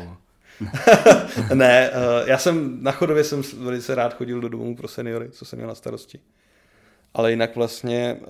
ne, 1.55 1.91
uh, 1.91 2.29
já 2.29 2.39
jsem 2.39 2.83
na 2.83 2.93
chodově 2.93 3.25
jsem 3.25 3.43
velice 3.59 3.95
rád 3.95 4.15
chodil 4.15 4.41
do 4.41 4.49
domů 4.49 4.77
pro 4.77 4.89
seniory, 4.89 5.31
co 5.31 5.45
jsem 5.45 5.57
měl 5.57 5.69
na 5.69 5.75
starosti. 5.75 6.21
Ale 7.15 7.31
jinak 7.31 7.57
vlastně 7.57 8.17
uh, 8.21 8.27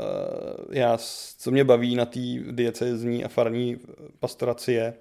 já, 0.71 0.99
co 1.39 1.51
mě 1.51 1.65
baví 1.65 1.97
na 1.97 2.05
té 2.05 2.21
diecezní 2.51 3.25
a 3.25 3.29
farní 3.29 3.79
pastoraci 4.21 4.73
je, 4.73 4.95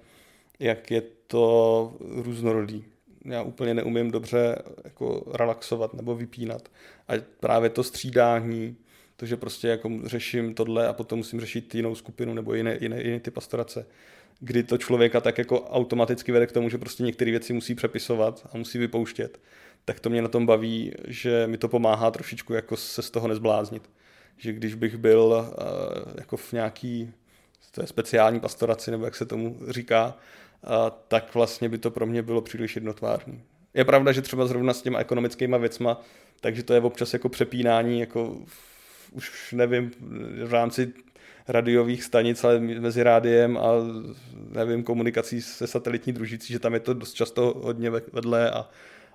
jak 0.58 0.90
je 0.90 1.02
to 1.26 1.96
různorodý. 2.00 2.84
Já 3.24 3.42
úplně 3.42 3.74
neumím 3.74 4.10
dobře 4.10 4.62
jako 4.84 5.24
relaxovat 5.32 5.94
nebo 5.94 6.14
vypínat. 6.14 6.68
A 7.08 7.12
právě 7.40 7.70
to 7.70 7.84
střídání, 7.84 8.76
to, 9.16 9.26
že 9.26 9.36
prostě 9.36 9.68
jako 9.68 9.90
řeším 10.04 10.54
tohle 10.54 10.88
a 10.88 10.92
potom 10.92 11.18
musím 11.18 11.40
řešit 11.40 11.74
jinou 11.74 11.94
skupinu 11.94 12.34
nebo 12.34 12.54
jiné, 12.54 12.78
jiné, 12.80 13.02
jiné 13.02 13.20
ty 13.20 13.30
pastorace, 13.30 13.86
kdy 14.40 14.62
to 14.62 14.78
člověka 14.78 15.20
tak 15.20 15.38
jako 15.38 15.60
automaticky 15.60 16.32
vede 16.32 16.46
k 16.46 16.52
tomu, 16.52 16.68
že 16.68 16.78
prostě 16.78 17.02
některé 17.02 17.30
věci 17.30 17.52
musí 17.52 17.74
přepisovat 17.74 18.48
a 18.52 18.58
musí 18.58 18.78
vypouštět, 18.78 19.40
tak 19.84 20.00
to 20.00 20.10
mě 20.10 20.22
na 20.22 20.28
tom 20.28 20.46
baví, 20.46 20.92
že 21.08 21.46
mi 21.46 21.58
to 21.58 21.68
pomáhá 21.68 22.10
trošičku 22.10 22.52
jako 22.52 22.76
se 22.76 23.02
z 23.02 23.10
toho 23.10 23.28
nezbláznit. 23.28 23.90
Že 24.36 24.52
když 24.52 24.74
bych 24.74 24.96
byl 24.96 25.20
uh, 25.22 26.12
jako 26.18 26.36
v 26.36 26.52
nějaký 26.52 27.12
to 27.70 27.80
je 27.80 27.86
speciální 27.86 28.40
pastoraci, 28.40 28.90
nebo 28.90 29.04
jak 29.04 29.16
se 29.16 29.26
tomu 29.26 29.58
říká, 29.68 30.16
tak 31.08 31.34
vlastně 31.34 31.68
by 31.68 31.78
to 31.78 31.90
pro 31.90 32.06
mě 32.06 32.22
bylo 32.22 32.42
příliš 32.42 32.76
jednotvárný. 32.76 33.42
Je 33.74 33.84
pravda, 33.84 34.12
že 34.12 34.22
třeba 34.22 34.46
zrovna 34.46 34.74
s 34.74 34.82
těma 34.82 34.98
ekonomickými 34.98 35.58
věcma, 35.58 36.00
takže 36.40 36.62
to 36.62 36.74
je 36.74 36.80
občas 36.80 37.12
jako 37.12 37.28
přepínání, 37.28 38.00
jako 38.00 38.36
už 39.12 39.52
nevím, 39.52 39.90
v 40.44 40.52
rámci 40.52 40.92
radiových 41.48 42.04
stanic, 42.04 42.44
ale 42.44 42.60
mezi 42.60 43.02
rádiem 43.02 43.58
a 43.58 43.72
nevím, 44.48 44.82
komunikací 44.82 45.42
se 45.42 45.66
satelitní 45.66 46.12
družicí, 46.12 46.52
že 46.52 46.58
tam 46.58 46.74
je 46.74 46.80
to 46.80 46.94
dost 46.94 47.12
často 47.12 47.60
hodně 47.62 47.90
vedle 47.90 48.50
a, 48.50 48.68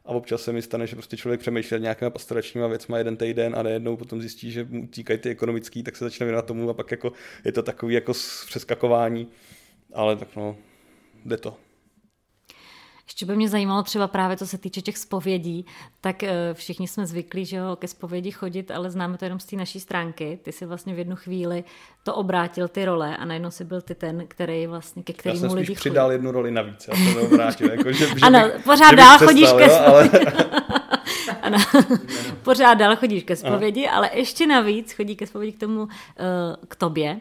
a 0.05 0.09
občas 0.09 0.41
se 0.41 0.51
mi 0.51 0.61
stane, 0.61 0.87
že 0.87 0.95
prostě 0.95 1.17
člověk 1.17 1.39
přemýšlí 1.39 1.75
nad 1.75 1.81
nějakými 1.81 2.11
pastoračníma 2.11 2.67
věcma 2.67 2.97
jeden 2.97 3.17
týden 3.17 3.55
a 3.55 3.63
najednou 3.63 3.97
potom 3.97 4.21
zjistí, 4.21 4.51
že 4.51 4.63
mu 4.69 4.83
utíkají 4.83 5.19
ty 5.19 5.29
ekonomický, 5.29 5.83
tak 5.83 5.95
se 5.95 6.03
začne 6.05 6.25
věnovat 6.25 6.45
tomu 6.45 6.69
a 6.69 6.73
pak 6.73 6.91
jako 6.91 7.13
je 7.45 7.51
to 7.51 7.63
takový 7.63 7.93
jako 7.93 8.13
přeskakování. 8.47 9.27
Ale 9.93 10.15
tak 10.15 10.35
no, 10.35 10.57
jde 11.25 11.37
to. 11.37 11.66
Ještě 13.07 13.25
by 13.25 13.35
mě 13.35 13.49
zajímalo 13.49 13.83
třeba 13.83 14.07
právě, 14.07 14.37
co 14.37 14.47
se 14.47 14.57
týče 14.57 14.81
těch 14.81 14.97
spovědí, 14.97 15.65
tak 16.01 16.23
eh, 16.23 16.53
všichni 16.53 16.87
jsme 16.87 17.07
zvyklí, 17.07 17.45
že 17.45 17.57
jo, 17.57 17.75
ke 17.75 17.87
spovědi 17.87 18.31
chodit, 18.31 18.71
ale 18.71 18.91
známe 18.91 19.17
to 19.17 19.25
jenom 19.25 19.39
z 19.39 19.45
té 19.45 19.55
naší 19.55 19.79
stránky. 19.79 20.39
Ty 20.43 20.51
si 20.51 20.65
vlastně 20.65 20.95
v 20.95 20.97
jednu 20.97 21.15
chvíli 21.15 21.63
to 22.03 22.15
obrátil 22.15 22.67
ty 22.67 22.85
role 22.85 23.17
a 23.17 23.25
najednou 23.25 23.51
si 23.51 23.63
byl 23.63 23.81
ty 23.81 23.95
ten, 23.95 24.25
který 24.27 24.67
vlastně, 24.67 25.03
ke 25.03 25.13
kterému 25.13 25.43
já 25.43 25.49
jsem 25.49 25.57
lidi 25.57 25.75
přidal 25.75 26.05
chodí. 26.07 26.13
jednu 26.13 26.31
roli 26.31 26.51
navíc, 26.51 26.87
já 26.87 26.95
jsem 26.95 27.13
to 27.13 27.21
obrátil. 27.21 27.71
Jako, 27.71 27.91
že, 27.91 28.07
že 28.07 28.15
ano, 28.21 28.39
bych, 28.53 28.63
pořád 28.63 28.95
dál 28.95 29.17
přestal, 29.17 29.27
chodíš 29.27 29.49
ke 29.57 29.69
spovědi. 29.69 30.25
Ale... 30.25 30.51
ano, 31.41 31.57
pořád 32.43 32.73
dál 32.73 32.95
chodíš 32.95 33.23
ke 33.23 33.35
spovědi, 33.35 33.87
ale 33.87 34.09
ještě 34.13 34.47
navíc 34.47 34.93
chodí 34.93 35.15
ke 35.15 35.27
spovědi 35.27 35.53
k 35.53 35.59
tomu, 35.59 35.81
uh, 35.81 35.89
k 36.67 36.75
tobě. 36.75 37.19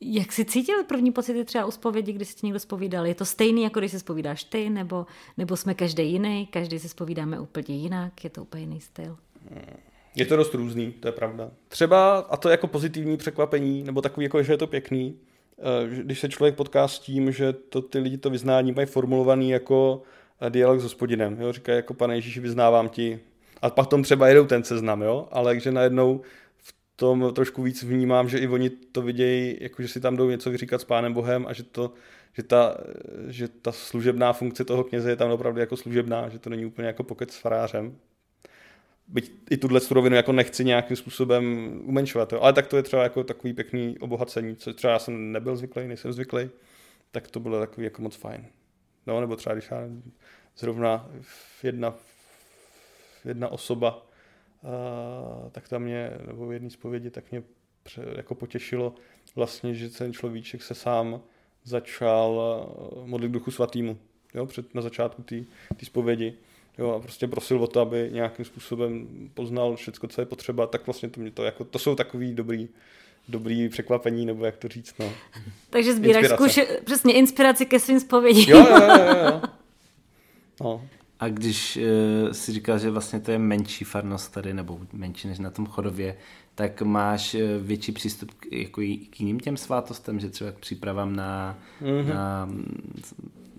Jak 0.00 0.32
jsi 0.32 0.44
cítil 0.44 0.84
první 0.84 1.12
pocity 1.12 1.44
třeba 1.44 1.64
u 1.64 1.70
zpovědi, 1.70 2.12
když 2.12 2.28
jsi 2.28 2.46
někdo 2.46 2.58
zpovídal? 2.60 3.06
Je 3.06 3.14
to 3.14 3.24
stejný, 3.24 3.62
jako 3.62 3.78
když 3.78 3.90
se 3.90 3.98
zpovídáš 3.98 4.44
ty, 4.44 4.70
nebo, 4.70 5.06
nebo 5.36 5.56
jsme 5.56 5.74
každý 5.74 6.12
jiný, 6.12 6.46
každý 6.46 6.78
se 6.78 6.88
zpovídáme 6.88 7.40
úplně 7.40 7.76
jinak, 7.76 8.24
je 8.24 8.30
to 8.30 8.42
úplně 8.42 8.62
jiný 8.62 8.80
styl? 8.80 9.16
Je 10.16 10.26
to 10.26 10.36
dost 10.36 10.54
různý, 10.54 10.92
to 10.92 11.08
je 11.08 11.12
pravda. 11.12 11.50
Třeba, 11.68 12.18
a 12.18 12.36
to 12.36 12.48
jako 12.48 12.66
pozitivní 12.66 13.16
překvapení, 13.16 13.82
nebo 13.82 14.02
takový, 14.02 14.24
jako, 14.24 14.42
že 14.42 14.52
je 14.52 14.58
to 14.58 14.66
pěkný, 14.66 15.16
eh, 15.58 16.02
když 16.02 16.20
se 16.20 16.28
člověk 16.28 16.54
potká 16.54 16.88
s 16.88 16.98
tím, 16.98 17.32
že 17.32 17.52
to 17.52 17.82
ty 17.82 17.98
lidi 17.98 18.18
to 18.18 18.30
vyznání 18.30 18.72
mají 18.72 18.86
formulovaný 18.86 19.50
jako 19.50 20.02
eh, 20.40 20.50
dialog 20.50 20.80
s 20.80 20.82
hospodinem. 20.82 21.40
Jo? 21.40 21.52
Říkají 21.52 21.76
jako 21.76 21.94
pane 21.94 22.14
Ježíši, 22.14 22.40
vyznávám 22.40 22.88
ti. 22.88 23.20
A 23.62 23.70
pak 23.70 23.86
tom 23.86 24.02
třeba 24.02 24.28
jedou 24.28 24.46
ten 24.46 24.64
seznam, 24.64 25.02
jo? 25.02 25.28
ale 25.30 25.60
že 25.60 25.72
najednou 25.72 26.20
tom 26.96 27.32
trošku 27.34 27.62
víc 27.62 27.82
vnímám, 27.82 28.28
že 28.28 28.38
i 28.38 28.48
oni 28.48 28.70
to 28.70 29.02
vidějí, 29.02 29.56
jako 29.60 29.82
že 29.82 29.88
si 29.88 30.00
tam 30.00 30.16
jdou 30.16 30.30
něco 30.30 30.50
vyříkat 30.50 30.80
s 30.80 30.84
Pánem 30.84 31.12
Bohem 31.12 31.46
a 31.46 31.52
že, 31.52 31.62
to, 31.62 31.92
že, 32.32 32.42
ta, 32.42 32.76
že 33.28 33.48
ta 33.48 33.72
služebná 33.72 34.32
funkce 34.32 34.64
toho 34.64 34.84
kněze 34.84 35.10
je 35.10 35.16
tam 35.16 35.30
opravdu 35.30 35.60
jako 35.60 35.76
služebná, 35.76 36.28
že 36.28 36.38
to 36.38 36.50
není 36.50 36.66
úplně 36.66 36.86
jako 36.86 37.02
pokec 37.02 37.32
s 37.32 37.38
farářem. 37.38 37.96
Byť 39.08 39.32
i 39.50 39.56
tuhle 39.56 39.80
rovinu 39.90 40.16
jako 40.16 40.32
nechci 40.32 40.64
nějakým 40.64 40.96
způsobem 40.96 41.72
umenšovat, 41.84 42.32
jo. 42.32 42.40
ale 42.40 42.52
tak 42.52 42.66
to 42.66 42.76
je 42.76 42.82
třeba 42.82 43.02
jako 43.02 43.24
takový 43.24 43.52
pěkný 43.52 43.98
obohacení, 43.98 44.56
co 44.56 44.74
třeba 44.74 44.92
já 44.92 44.98
jsem 44.98 45.32
nebyl 45.32 45.56
zvyklý, 45.56 45.88
nejsem 45.88 46.12
zvyklý, 46.12 46.50
tak 47.10 47.28
to 47.28 47.40
bylo 47.40 47.60
takový 47.60 47.84
jako 47.84 48.02
moc 48.02 48.16
fajn. 48.16 48.46
No, 49.06 49.20
nebo 49.20 49.36
třeba 49.36 49.54
když 49.54 49.70
já 49.70 49.88
zrovna 50.56 51.10
jedna, 51.62 51.94
jedna 53.24 53.48
osoba, 53.48 54.06
uh, 54.66 55.50
tak 55.50 55.68
tam 55.68 55.82
mě, 55.82 56.10
nebo 56.26 56.46
v 56.46 56.52
jedné 56.52 56.70
zpovědi, 56.70 57.10
tak 57.10 57.30
mě 57.30 57.42
pře, 57.82 58.02
jako 58.16 58.34
potěšilo 58.34 58.94
vlastně, 59.36 59.74
že 59.74 59.88
ten 59.88 60.12
človíček 60.12 60.62
se 60.62 60.74
sám 60.74 61.20
začal 61.64 62.40
modlit 63.04 63.32
duchu 63.32 63.50
svatýmu, 63.50 63.98
jo, 64.34 64.46
před, 64.46 64.74
na 64.74 64.82
začátku 64.82 65.22
té 65.22 65.36
zpovědi. 65.82 66.34
Jo, 66.78 66.90
a 66.90 67.00
prostě 67.00 67.26
prosil 67.26 67.62
o 67.62 67.66
to, 67.66 67.80
aby 67.80 68.08
nějakým 68.12 68.44
způsobem 68.44 69.08
poznal 69.34 69.76
všechno, 69.76 70.08
co 70.08 70.20
je 70.20 70.26
potřeba, 70.26 70.66
tak 70.66 70.86
vlastně 70.86 71.08
to, 71.08 71.20
mě 71.20 71.30
to, 71.30 71.44
jako, 71.44 71.64
to 71.64 71.78
jsou 71.78 71.94
takový 71.94 72.34
dobrý, 72.34 72.68
dobrý 73.28 73.68
překvapení, 73.68 74.26
nebo 74.26 74.44
jak 74.44 74.56
to 74.56 74.68
říct, 74.68 74.94
no. 74.98 75.12
Takže 75.70 75.94
sbíráš 75.94 76.26
zkuši, 76.28 76.66
přesně 76.84 77.14
inspiraci 77.14 77.66
ke 77.66 77.80
svým 77.80 78.00
zpovědím. 78.00 78.48
Jo, 78.48 78.66
jo, 78.70 78.78
jo, 78.78 79.16
jo. 79.24 79.42
No. 80.60 80.88
A 81.20 81.28
když 81.28 81.76
uh, 81.76 82.32
si 82.32 82.52
říkal, 82.52 82.78
že 82.78 82.90
vlastně 82.90 83.20
to 83.20 83.30
je 83.30 83.38
menší 83.38 83.84
farnost 83.84 84.32
tady, 84.32 84.54
nebo 84.54 84.80
menší 84.92 85.28
než 85.28 85.38
na 85.38 85.50
tom 85.50 85.66
chodově, 85.66 86.16
tak 86.54 86.82
máš 86.82 87.34
uh, 87.34 87.40
větší 87.60 87.92
přístup 87.92 88.34
k, 88.34 88.52
jako 88.52 88.80
k 89.10 89.20
jiným 89.20 89.40
těm 89.40 89.56
svátostem, 89.56 90.20
že 90.20 90.30
třeba 90.30 90.52
k 90.52 90.58
přípravám 90.58 91.16
na, 91.16 91.58
mm-hmm. 91.82 92.14
na 92.14 92.48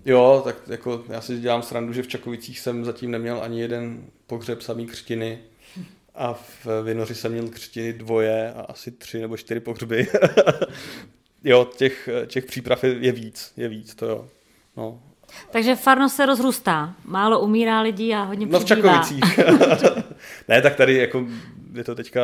Jo, 0.04 0.42
tak 0.44 0.56
jako 0.68 1.04
já 1.08 1.20
si 1.20 1.40
dělám 1.40 1.62
srandu, 1.62 1.92
že 1.92 2.02
v 2.02 2.08
Čakovicích 2.08 2.58
jsem 2.60 2.84
zatím 2.84 3.10
neměl 3.10 3.42
ani 3.42 3.60
jeden 3.60 4.04
pohřeb 4.26 4.62
samý 4.62 4.86
křtiny 4.86 5.38
a 6.14 6.34
v 6.34 6.66
Vinoři 6.84 7.14
jsem 7.14 7.32
měl 7.32 7.48
křtiny 7.48 7.92
dvoje 7.92 8.52
a 8.52 8.60
asi 8.60 8.90
tři 8.90 9.20
nebo 9.20 9.36
čtyři 9.36 9.60
pohřby. 9.60 10.06
jo, 11.44 11.70
těch, 11.76 12.08
těch 12.26 12.44
příprav 12.44 12.84
je, 12.84 12.96
je 13.00 13.12
víc, 13.12 13.52
je 13.56 13.68
víc, 13.68 13.94
to 13.94 14.06
jo. 14.06 14.28
No. 14.76 15.02
Takže 15.50 15.76
farnost 15.76 16.16
se 16.16 16.26
rozrůstá, 16.26 16.94
málo 17.04 17.40
umírá 17.40 17.80
lidí 17.80 18.14
a 18.14 18.22
hodně 18.22 18.46
No 18.46 18.60
v 18.60 18.64
Čakovicích. 18.64 19.38
ne, 20.48 20.62
tak 20.62 20.76
tady 20.76 20.94
jako 20.94 21.26
je 21.74 21.84
to 21.84 21.94
teďka 21.94 22.22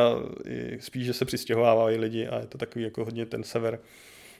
spíš, 0.79 1.05
že 1.05 1.13
se 1.13 1.25
přistěhovávají 1.25 1.97
lidi 1.97 2.27
a 2.27 2.39
je 2.39 2.45
to 2.45 2.57
takový 2.57 2.85
jako 2.85 3.05
hodně 3.05 3.25
ten 3.25 3.43
sever 3.43 3.79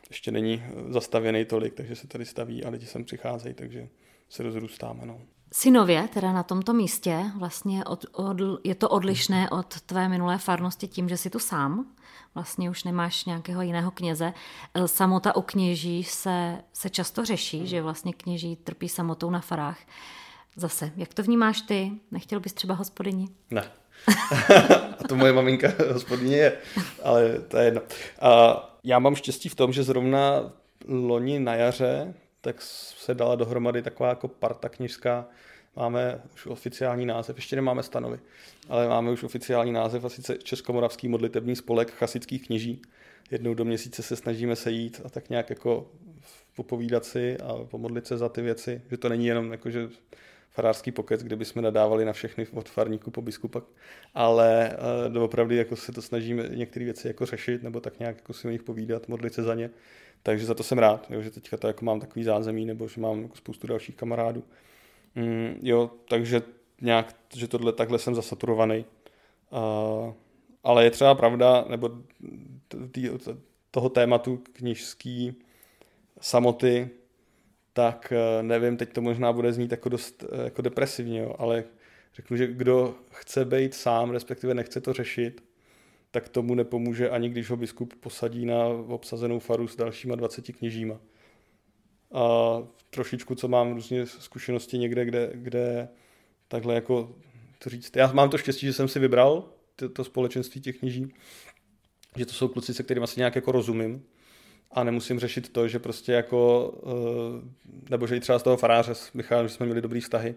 ještě 0.09 0.31
není 0.31 0.63
zastavěný 0.89 1.45
tolik, 1.45 1.73
takže 1.73 1.95
se 1.95 2.07
tady 2.07 2.25
staví 2.25 2.63
a 2.63 2.69
lidi 2.69 2.85
sem 2.85 3.03
přicházejí, 3.03 3.55
takže 3.55 3.87
se 4.29 4.43
rozrůstáme. 4.43 5.05
No. 5.05 5.21
Synově, 5.53 6.07
teda 6.13 6.33
na 6.33 6.43
tomto 6.43 6.73
místě, 6.73 7.19
vlastně 7.37 7.85
od, 7.85 8.05
od, 8.11 8.37
je 8.63 8.75
to 8.75 8.89
odlišné 8.89 9.49
od 9.49 9.81
tvé 9.81 10.09
minulé 10.09 10.37
farnosti 10.37 10.87
tím, 10.87 11.09
že 11.09 11.17
jsi 11.17 11.29
tu 11.29 11.39
sám, 11.39 11.95
vlastně 12.35 12.69
už 12.69 12.83
nemáš 12.83 13.25
nějakého 13.25 13.61
jiného 13.61 13.91
kněze. 13.91 14.33
E, 14.73 14.87
samota 14.87 15.35
u 15.35 15.41
kněží 15.41 16.03
se, 16.03 16.57
se 16.73 16.89
často 16.89 17.25
řeší, 17.25 17.67
že 17.67 17.81
vlastně 17.81 18.13
kněží 18.13 18.55
trpí 18.55 18.89
samotou 18.89 19.29
na 19.29 19.39
farách. 19.39 19.79
Zase, 20.55 20.91
jak 20.95 21.13
to 21.13 21.23
vnímáš 21.23 21.61
ty? 21.61 21.91
Nechtěl 22.11 22.39
bys 22.39 22.53
třeba 22.53 22.75
hospodyni? 22.75 23.27
Ne. 23.51 23.63
a 24.99 25.07
to 25.07 25.15
moje 25.15 25.33
maminka 25.33 25.67
hospodyně 25.93 26.37
je, 26.37 26.57
ale 27.03 27.39
to 27.39 27.57
je 27.57 27.65
jedno. 27.65 27.81
A 28.21 28.59
já 28.83 28.99
mám 28.99 29.15
štěstí 29.15 29.49
v 29.49 29.55
tom, 29.55 29.73
že 29.73 29.83
zrovna 29.83 30.51
loni 30.87 31.39
na 31.39 31.55
jaře 31.55 32.13
tak 32.45 32.61
se 32.61 33.13
dala 33.13 33.35
dohromady 33.35 33.81
taková 33.81 34.09
jako 34.09 34.27
parta 34.27 34.69
knižská. 34.69 35.25
Máme 35.75 36.21
už 36.33 36.45
oficiální 36.45 37.05
název, 37.05 37.35
ještě 37.35 37.55
nemáme 37.55 37.83
stanovy, 37.83 38.19
ale 38.69 38.87
máme 38.87 39.11
už 39.11 39.23
oficiální 39.23 39.71
název 39.71 40.05
a 40.05 40.09
sice 40.09 40.37
Českomoravský 40.37 41.07
modlitební 41.07 41.55
spolek 41.55 41.91
chasických 41.91 42.47
kněží. 42.47 42.81
Jednou 43.31 43.53
do 43.53 43.65
měsíce 43.65 44.03
se 44.03 44.15
snažíme 44.15 44.55
sejít 44.55 45.01
a 45.05 45.09
tak 45.09 45.29
nějak 45.29 45.49
jako 45.49 45.87
popovídat 46.55 47.05
si 47.05 47.37
a 47.37 47.53
pomodlit 47.65 48.07
se 48.07 48.17
za 48.17 48.29
ty 48.29 48.41
věci, 48.41 48.81
že 48.91 48.97
to 48.97 49.09
není 49.09 49.27
jenom 49.27 49.51
jako, 49.51 49.69
že 49.69 49.89
farářský 50.51 50.91
pokec, 50.91 51.23
kde 51.23 51.35
bychom 51.35 51.63
nadávali 51.63 52.05
na 52.05 52.13
všechny 52.13 52.47
od 52.53 52.69
farníků 52.69 53.11
po 53.11 53.21
biskupa, 53.21 53.61
ale 54.13 54.77
uh, 55.15 55.23
opravdu 55.23 55.55
jako 55.55 55.75
se 55.75 55.91
to 55.91 56.01
snažíme 56.01 56.43
některé 56.49 56.85
věci 56.85 57.07
jako 57.07 57.25
řešit 57.25 57.63
nebo 57.63 57.79
tak 57.79 57.99
nějak 57.99 58.15
jako 58.15 58.33
si 58.33 58.47
o 58.47 58.51
nich 58.51 58.63
povídat, 58.63 59.07
modlit 59.07 59.33
se 59.33 59.43
za 59.43 59.55
ně. 59.55 59.69
Takže 60.23 60.45
za 60.45 60.53
to 60.53 60.63
jsem 60.63 60.77
rád, 60.77 61.11
že 61.19 61.31
teďka 61.31 61.57
to 61.57 61.67
jako 61.67 61.85
mám 61.85 61.99
takový 61.99 62.23
zázemí 62.23 62.65
nebo 62.65 62.87
že 62.87 63.01
mám 63.01 63.21
jako 63.21 63.35
spoustu 63.35 63.67
dalších 63.67 63.95
kamarádů. 63.95 64.43
Mm, 65.15 65.59
jo, 65.61 65.91
takže 66.09 66.41
nějak, 66.81 67.15
že 67.35 67.47
tohle 67.47 67.71
takhle 67.71 67.99
jsem 67.99 68.15
zasaturovaný. 68.15 68.85
Uh, 69.49 70.13
ale 70.63 70.83
je 70.83 70.91
třeba 70.91 71.15
pravda, 71.15 71.65
nebo 71.69 71.89
tý, 72.91 73.09
toho 73.71 73.89
tématu 73.89 74.43
knižský 74.53 75.35
samoty, 76.21 76.89
tak 77.73 78.13
eh, 78.15 78.43
nevím, 78.43 78.77
teď 78.77 78.93
to 78.93 79.01
možná 79.01 79.33
bude 79.33 79.53
znít 79.53 79.71
jako 79.71 79.89
dost 79.89 80.23
eh, 80.31 80.43
jako 80.43 80.61
depresivně, 80.61 81.19
jo, 81.19 81.35
ale 81.37 81.63
řeknu, 82.15 82.37
že 82.37 82.47
kdo 82.47 82.95
chce 83.11 83.45
být 83.45 83.73
sám, 83.73 84.11
respektive 84.11 84.53
nechce 84.53 84.81
to 84.81 84.93
řešit, 84.93 85.43
tak 86.11 86.29
tomu 86.29 86.55
nepomůže 86.55 87.09
ani 87.09 87.29
když 87.29 87.49
ho 87.49 87.57
biskup 87.57 87.93
posadí 87.99 88.45
na 88.45 88.65
obsazenou 88.67 89.39
faru 89.39 89.67
s 89.67 89.75
dalšíma 89.75 90.15
20 90.15 90.41
kněžíma. 90.41 90.99
A 92.15 92.57
trošičku, 92.89 93.35
co 93.35 93.47
mám 93.47 93.73
různě 93.73 94.05
zkušenosti 94.05 94.77
někde, 94.77 95.05
kde, 95.05 95.29
kde 95.33 95.89
takhle 96.47 96.75
jako 96.75 97.15
to 97.63 97.69
říct. 97.69 97.95
Já 97.95 98.11
mám 98.11 98.29
to 98.29 98.37
štěstí, 98.37 98.65
že 98.65 98.73
jsem 98.73 98.87
si 98.87 98.99
vybral 98.99 99.49
to, 99.75 99.89
to 99.89 100.03
společenství 100.03 100.61
těch 100.61 100.79
kněží, 100.79 101.13
že 102.15 102.25
to 102.25 102.33
jsou 102.33 102.47
kluci, 102.47 102.73
se 102.73 102.83
kterými 102.83 103.03
asi 103.03 103.19
nějak 103.19 103.35
jako 103.35 103.51
rozumím 103.51 104.03
a 104.71 104.83
nemusím 104.83 105.19
řešit 105.19 105.49
to, 105.49 105.67
že 105.67 105.79
prostě 105.79 106.11
jako, 106.11 106.73
eh, 106.83 107.89
nebo 107.89 108.07
že 108.07 108.15
i 108.15 108.19
třeba 108.19 108.39
z 108.39 108.43
toho 108.43 108.57
faráře 108.57 108.95
s 108.95 109.13
Michalem, 109.13 109.47
že 109.47 109.53
jsme 109.53 109.65
měli 109.65 109.81
dobrý 109.81 110.01
vztahy 110.01 110.35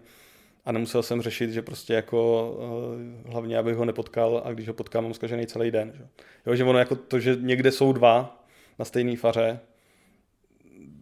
a 0.65 0.71
nemusel 0.71 1.03
jsem 1.03 1.21
řešit, 1.21 1.51
že 1.51 1.61
prostě 1.61 1.93
jako 1.93 2.57
eh, 3.25 3.29
hlavně, 3.31 3.57
abych 3.57 3.75
ho 3.75 3.85
nepotkal 3.85 4.41
a 4.45 4.53
když 4.53 4.67
ho 4.67 4.73
potkám, 4.73 5.03
mám 5.03 5.13
zkažený 5.13 5.47
celý 5.47 5.71
den. 5.71 5.93
Že? 5.95 6.07
Jo, 6.45 6.55
že 6.55 6.63
ono 6.63 6.79
jako 6.79 6.95
to, 6.95 7.19
že 7.19 7.37
někde 7.39 7.71
jsou 7.71 7.93
dva 7.93 8.43
na 8.79 8.85
stejné 8.85 9.17
faře, 9.17 9.59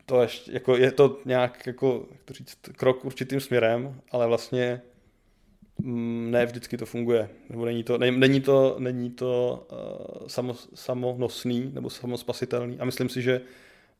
to 0.10 0.22
ještě, 0.22 0.52
jako 0.52 0.78
je 0.78 0.92
to 0.92 1.20
nějak 1.26 1.68
jako, 1.68 2.08
jak 2.12 2.24
to 2.24 2.34
říct, 2.34 2.58
krok 2.78 3.06
určitým 3.06 3.40
směrem, 3.40 4.02
ale 4.12 4.28
vlastně 4.28 4.82
Mm, 5.80 6.32
ne 6.32 6.46
vždycky 6.46 6.78
to 6.78 6.86
funguje, 6.86 7.30
nebo 7.50 7.66
není 7.66 7.84
to, 7.84 7.98
ne, 7.98 8.12
není 8.12 8.42
to, 8.42 8.76
není 8.80 9.10
to 9.10 9.64
uh, 9.72 10.28
samo, 10.28 10.56
samonosný 10.74 11.72
nebo 11.74 11.90
samospasitelný. 11.90 12.80
A 12.80 12.86
myslím 12.86 13.10
si, 13.10 13.22
že 13.22 13.42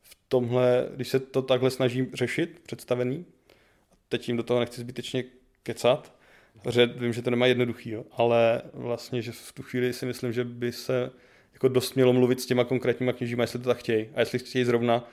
v 0.02 0.16
tomhle, 0.28 0.88
když 0.94 1.08
se 1.08 1.20
to 1.20 1.42
takhle 1.42 1.70
snažím 1.70 2.10
řešit, 2.14 2.60
představený, 2.62 3.24
teď 4.08 4.28
jim 4.28 4.36
do 4.36 4.42
toho 4.42 4.60
nechci 4.60 4.80
zbytečně 4.80 5.24
kecat, 5.62 6.14
protože 6.62 6.86
vím, 6.86 7.12
že 7.12 7.22
to 7.22 7.30
nemá 7.30 7.46
jednoduchý, 7.46 7.90
jo, 7.90 8.04
ale 8.12 8.62
vlastně, 8.74 9.22
že 9.22 9.32
v 9.32 9.52
tu 9.52 9.62
chvíli 9.62 9.92
si 9.92 10.06
myslím, 10.06 10.32
že 10.32 10.44
by 10.44 10.72
se 10.72 11.10
jako 11.52 11.68
dost 11.68 11.94
mělo 11.94 12.12
mluvit 12.12 12.40
s 12.40 12.46
těma 12.46 12.64
konkrétníma 12.64 13.12
kněžíma, 13.12 13.42
jestli 13.42 13.58
to 13.58 13.68
tak 13.68 13.78
chtějí. 13.78 14.08
A 14.14 14.20
jestli 14.20 14.38
chtějí 14.38 14.64
zrovna 14.64 15.08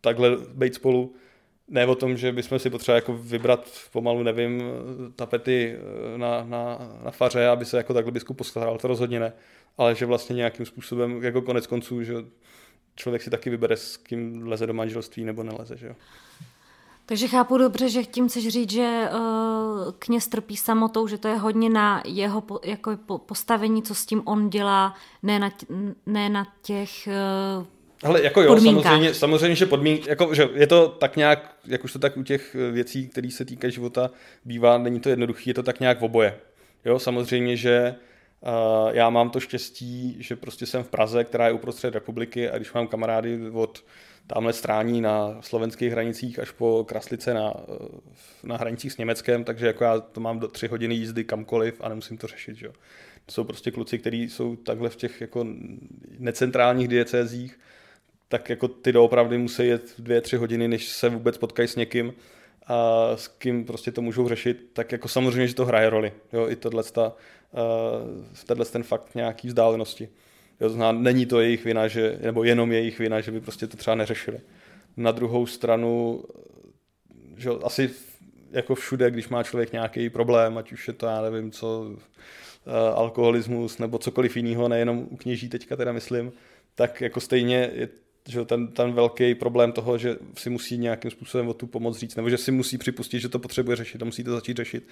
takhle 0.00 0.36
být 0.54 0.74
spolu, 0.74 1.14
ne 1.68 1.86
o 1.86 1.94
tom, 1.94 2.16
že 2.16 2.32
bychom 2.32 2.58
si 2.58 2.70
potřebovali 2.70 2.98
jako 2.98 3.14
vybrat 3.14 3.68
pomalu, 3.92 4.22
nevím, 4.22 4.62
tapety 5.16 5.76
eh, 6.14 6.18
na, 6.18 6.44
na, 6.44 6.78
na 7.04 7.10
faře, 7.10 7.48
aby 7.48 7.64
se 7.64 7.76
jako 7.76 7.94
takhle 7.94 8.12
biskup 8.12 8.36
postaral, 8.36 8.78
to 8.78 8.88
rozhodně 8.88 9.20
ne. 9.20 9.32
Ale 9.78 9.94
že 9.94 10.06
vlastně 10.06 10.36
nějakým 10.36 10.66
způsobem, 10.66 11.22
jako 11.22 11.42
konec 11.42 11.66
konců, 11.66 12.02
že 12.02 12.14
člověk 12.94 13.22
si 13.22 13.30
taky 13.30 13.50
vybere, 13.50 13.76
s 13.76 13.96
kým 13.96 14.46
leze 14.46 14.66
do 14.66 14.74
manželství 14.74 15.24
nebo 15.24 15.42
neleze, 15.42 15.76
že 15.76 15.86
jo. 15.86 15.94
Takže 17.06 17.28
chápu 17.28 17.58
dobře, 17.58 17.88
že 17.88 18.04
tím 18.04 18.28
chceš 18.28 18.48
říct, 18.48 18.70
že 18.70 19.08
uh, 19.12 19.92
kněz 19.98 20.28
trpí 20.28 20.56
samotou, 20.56 21.06
že 21.06 21.18
to 21.18 21.28
je 21.28 21.36
hodně 21.36 21.70
na 21.70 22.02
jeho 22.06 22.40
po, 22.40 22.60
jako 22.64 22.96
postavení, 23.18 23.82
co 23.82 23.94
s 23.94 24.06
tím 24.06 24.22
on 24.24 24.50
dělá, 24.50 24.94
ne 25.22 25.38
na, 25.38 25.50
ne 26.06 26.28
na 26.28 26.46
těch 26.62 27.08
uh, 27.58 27.66
ale 28.02 28.24
jako 28.24 28.42
jo, 28.42 28.60
samozřejmě, 28.60 29.14
samozřejmě, 29.14 29.56
že 29.56 29.66
podmínky, 29.66 30.10
jako, 30.10 30.34
že 30.34 30.48
je 30.54 30.66
to 30.66 30.88
tak 30.88 31.16
nějak, 31.16 31.56
jak 31.66 31.84
už 31.84 31.92
to 31.92 31.98
tak 31.98 32.16
u 32.16 32.22
těch 32.22 32.56
eh, 32.58 32.70
věcí, 32.70 33.08
které 33.08 33.30
se 33.30 33.44
týkají 33.44 33.72
života, 33.72 34.10
bývá, 34.44 34.78
není 34.78 35.00
to 35.00 35.08
jednoduché, 35.08 35.50
je 35.50 35.54
to 35.54 35.62
tak 35.62 35.80
nějak 35.80 36.00
v 36.00 36.04
oboje. 36.04 36.36
Jo, 36.84 36.98
samozřejmě, 36.98 37.56
že 37.56 37.94
uh, 38.40 38.90
já 38.92 39.10
mám 39.10 39.30
to 39.30 39.40
štěstí, 39.40 40.16
že 40.18 40.36
prostě 40.36 40.66
jsem 40.66 40.82
v 40.82 40.88
Praze, 40.88 41.24
která 41.24 41.46
je 41.46 41.52
uprostřed 41.52 41.94
republiky 41.94 42.50
a 42.50 42.56
když 42.56 42.72
mám 42.72 42.86
kamarády 42.86 43.50
od 43.52 43.84
tamhle 44.28 44.52
strání 44.52 45.00
na 45.00 45.36
slovenských 45.40 45.92
hranicích 45.92 46.38
až 46.38 46.50
po 46.50 46.84
Kraslice 46.88 47.34
na, 47.34 47.54
eh, 47.68 48.46
na 48.46 48.56
hranicích 48.56 48.92
s 48.92 48.96
Německem, 48.96 49.44
takže 49.44 49.66
jako 49.66 49.84
já 49.84 50.00
to 50.00 50.20
mám 50.20 50.38
do 50.38 50.48
tři 50.48 50.68
hodiny 50.68 50.94
jízdy 50.94 51.24
kamkoliv 51.24 51.80
a 51.80 51.88
nemusím 51.88 52.18
to 52.18 52.26
řešit. 52.26 52.56
Že? 52.56 52.68
To 53.26 53.32
jsou 53.32 53.44
prostě 53.44 53.70
kluci, 53.70 53.98
kteří 53.98 54.22
jsou 54.22 54.56
takhle 54.56 54.90
v 54.90 54.96
těch 54.96 55.20
jako 55.20 55.46
necentrálních 56.18 56.88
diecézích, 56.88 57.58
tak 58.28 58.50
jako 58.50 58.68
ty 58.68 58.92
doopravdy 58.92 59.38
musí 59.38 59.66
jet 59.66 59.94
dvě, 59.98 60.20
tři 60.20 60.36
hodiny, 60.36 60.68
než 60.68 60.88
se 60.88 61.08
vůbec 61.08 61.38
potkají 61.38 61.68
s 61.68 61.76
někým 61.76 62.12
a 62.66 63.10
s 63.16 63.28
kým 63.28 63.64
prostě 63.64 63.92
to 63.92 64.02
můžou 64.02 64.28
řešit, 64.28 64.70
tak 64.72 64.92
jako 64.92 65.08
samozřejmě, 65.08 65.46
že 65.48 65.54
to 65.54 65.66
hraje 65.66 65.90
roli. 65.90 66.12
Jo, 66.32 66.48
i 66.48 66.56
tohle, 66.56 66.82
ta, 66.82 67.12
uh, 68.56 68.64
ten 68.64 68.82
fakt 68.82 69.14
nějaký 69.14 69.48
vzdálenosti. 69.48 70.08
Jo, 70.60 70.68
znamená, 70.68 71.00
není 71.00 71.26
to 71.26 71.40
jejich 71.40 71.64
vina, 71.64 71.88
že, 71.88 72.18
nebo 72.22 72.44
jenom 72.44 72.72
jejich 72.72 72.98
vina, 72.98 73.20
že 73.20 73.30
by 73.30 73.40
prostě 73.40 73.66
to 73.66 73.76
třeba 73.76 73.94
neřešili. 73.94 74.40
Na 74.96 75.12
druhou 75.12 75.46
stranu, 75.46 76.22
že 77.36 77.50
asi 77.62 77.90
jako 78.50 78.74
všude, 78.74 79.10
když 79.10 79.28
má 79.28 79.42
člověk 79.42 79.72
nějaký 79.72 80.10
problém, 80.10 80.58
ať 80.58 80.72
už 80.72 80.88
je 80.88 80.94
to, 80.94 81.06
já 81.06 81.22
nevím, 81.22 81.50
co, 81.50 81.80
uh, 81.80 81.96
alkoholismus 82.94 83.78
nebo 83.78 83.98
cokoliv 83.98 84.36
jiného, 84.36 84.68
nejenom 84.68 85.06
u 85.10 85.16
kněží 85.16 85.48
teďka 85.48 85.76
teda 85.76 85.92
myslím, 85.92 86.32
tak 86.74 87.00
jako 87.00 87.20
stejně 87.20 87.70
je 87.74 87.88
že 88.28 88.44
ten, 88.44 88.68
ten 88.68 88.92
velký 88.92 89.34
problém 89.34 89.72
toho, 89.72 89.98
že 89.98 90.16
si 90.36 90.50
musí 90.50 90.78
nějakým 90.78 91.10
způsobem 91.10 91.48
o 91.48 91.54
tu 91.54 91.66
pomoc 91.66 91.98
říct, 91.98 92.16
nebo 92.16 92.30
že 92.30 92.38
si 92.38 92.52
musí 92.52 92.78
připustit, 92.78 93.20
že 93.20 93.28
to 93.28 93.38
potřebuje 93.38 93.76
řešit 93.76 94.02
a 94.02 94.04
musí 94.04 94.24
to 94.24 94.32
začít 94.32 94.56
řešit. 94.56 94.88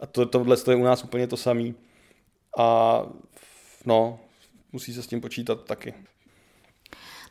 A 0.00 0.06
to, 0.06 0.26
tohle 0.26 0.56
to 0.56 0.70
je 0.70 0.76
u 0.76 0.84
nás 0.84 1.04
úplně 1.04 1.26
to 1.26 1.36
samé. 1.36 1.72
A 2.58 3.02
no, 3.86 4.18
musí 4.72 4.94
se 4.94 5.02
s 5.02 5.06
tím 5.06 5.20
počítat 5.20 5.64
taky. 5.64 5.94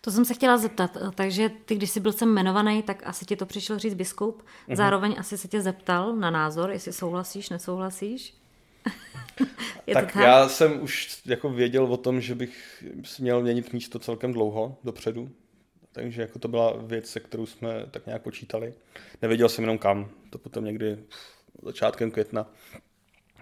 To 0.01 0.11
jsem 0.11 0.25
se 0.25 0.33
chtěla 0.33 0.57
zeptat. 0.57 0.97
Takže 1.15 1.49
ty, 1.65 1.75
když 1.75 1.89
jsi 1.89 1.99
byl 1.99 2.11
sem 2.11 2.29
jmenovaný, 2.29 2.83
tak 2.83 3.03
asi 3.05 3.25
ti 3.25 3.35
to 3.35 3.45
přišel 3.45 3.79
říct 3.79 3.93
biskup. 3.93 4.43
Mhm. 4.67 4.75
Zároveň 4.75 5.15
asi 5.19 5.37
se 5.37 5.47
tě 5.47 5.61
zeptal 5.61 6.15
na 6.15 6.29
názor, 6.29 6.71
jestli 6.71 6.93
souhlasíš, 6.93 7.49
nesouhlasíš. 7.49 8.33
Je 9.87 9.93
tak, 9.93 10.13
tak 10.13 10.23
já 10.23 10.49
jsem 10.49 10.81
už 10.83 11.21
jako 11.25 11.49
věděl 11.49 11.85
o 11.85 11.97
tom, 11.97 12.21
že 12.21 12.35
bych 12.35 12.83
měl 13.19 13.41
měnit 13.41 13.73
místo 13.73 13.99
celkem 13.99 14.33
dlouho 14.33 14.77
dopředu, 14.83 15.29
takže 15.91 16.21
jako 16.21 16.39
to 16.39 16.47
byla 16.47 16.73
věc, 16.77 17.09
se 17.09 17.19
kterou 17.19 17.45
jsme 17.45 17.85
tak 17.91 18.05
nějak 18.05 18.21
počítali. 18.21 18.73
Nevěděl 19.21 19.49
jsem 19.49 19.63
jenom 19.63 19.77
kam, 19.77 20.09
to 20.29 20.37
potom 20.37 20.65
někdy 20.65 20.97
začátkem 21.63 22.11
května, 22.11 22.51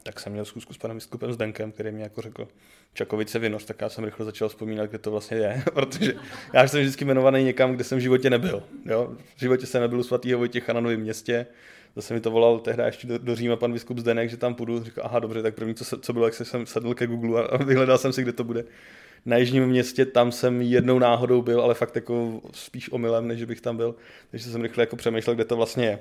tak 0.04 0.20
jsem 0.20 0.34
měl 0.34 0.46
zkusku 0.46 0.74
s 0.74 0.78
panem 0.78 0.98
biskupem 0.98 1.34
Zdenkem, 1.34 1.72
který 1.72 1.92
mi 1.92 2.02
jako 2.02 2.22
řekl 2.22 2.48
Čakovice 2.94 3.40
Vinoř, 3.40 3.66
tak 3.66 3.82
já 3.82 3.90
jsem 3.90 4.04
rychle 4.04 4.26
začal 4.26 4.50
vzpomínat, 4.50 4.90
kde 4.90 4.98
to 4.98 5.12
vlastně 5.12 5.38
je, 5.38 5.64
protože 5.74 6.14
já 6.54 6.68
jsem 6.68 6.82
vždycky 6.82 7.06
jmenovaný 7.06 7.44
někam, 7.44 7.76
kde 7.76 7.84
jsem 7.84 7.98
v 7.98 8.02
životě 8.02 8.30
nebyl. 8.30 8.64
Jo? 8.86 9.16
V 9.36 9.40
životě 9.40 9.66
jsem 9.66 9.82
nebyl 9.82 10.00
u 10.00 10.04
svatého 10.04 10.38
Vojtěcha 10.38 10.74
na 10.74 10.80
Novém 10.80 11.00
městě, 11.00 11.48
zase 11.96 12.14
mi 12.14 12.22
to 12.22 12.32
volal 12.32 12.60
tehdy 12.60 12.84
ještě 12.84 13.08
do, 13.08 13.18
do 13.18 13.36
Říma 13.36 13.56
pan 13.56 13.74
biskup 13.74 13.98
Zdenek, 13.98 14.30
že 14.30 14.38
tam 14.38 14.56
půjdu, 14.56 14.84
říkal, 14.84 15.06
aha, 15.06 15.20
dobře, 15.20 15.42
tak 15.42 15.56
první, 15.56 15.76
co, 15.76 15.98
co 15.98 16.14
bylo, 16.14 16.26
jak 16.26 16.34
jsem 16.34 16.66
sedl 16.66 16.94
ke 16.94 17.08
Google 17.08 17.48
a 17.48 17.58
vyhledal 17.64 17.98
jsem 17.98 18.14
si, 18.14 18.22
kde 18.22 18.34
to 18.34 18.44
bude 18.44 18.66
na 19.26 19.38
jižním 19.38 19.68
městě, 19.68 20.06
tam 20.06 20.32
jsem 20.32 20.62
jednou 20.62 21.00
náhodou 21.00 21.42
byl, 21.42 21.62
ale 21.62 21.74
fakt 21.74 21.96
jako 21.96 22.42
spíš 22.54 22.92
omylem, 22.92 23.28
než 23.28 23.44
bych 23.44 23.62
tam 23.62 23.78
byl, 23.78 23.96
takže 24.32 24.52
jsem 24.52 24.62
rychle 24.62 24.82
jako 24.82 24.96
přemýšlel, 24.96 25.36
kde 25.36 25.46
to 25.46 25.56
vlastně 25.56 25.86
je. 25.86 26.00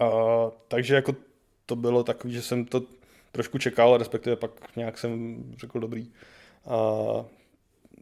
A, 0.00 0.10
takže 0.68 0.94
jako 0.94 1.16
to 1.66 1.76
bylo 1.76 2.04
takový, 2.04 2.34
že 2.34 2.42
jsem 2.42 2.64
to 2.64 2.82
trošku 3.32 3.58
čekal, 3.58 3.96
respektive 3.96 4.36
pak 4.36 4.50
nějak 4.76 4.98
jsem 4.98 5.44
řekl 5.56 5.80
dobrý. 5.80 6.08
A, 6.66 7.24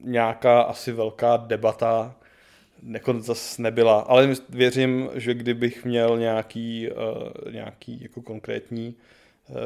nějaká 0.03 0.61
asi 0.61 0.93
velká 0.93 1.37
debata 1.37 2.15
jako 2.83 3.21
zase 3.21 3.63
nebyla, 3.63 4.01
ale 4.01 4.35
věřím, 4.49 5.11
že 5.15 5.35
kdybych 5.35 5.85
měl 5.85 6.19
nějaký, 6.19 6.89
uh, 6.91 7.53
nějaký 7.53 8.03
jako 8.03 8.23
konkrétní 8.23 8.95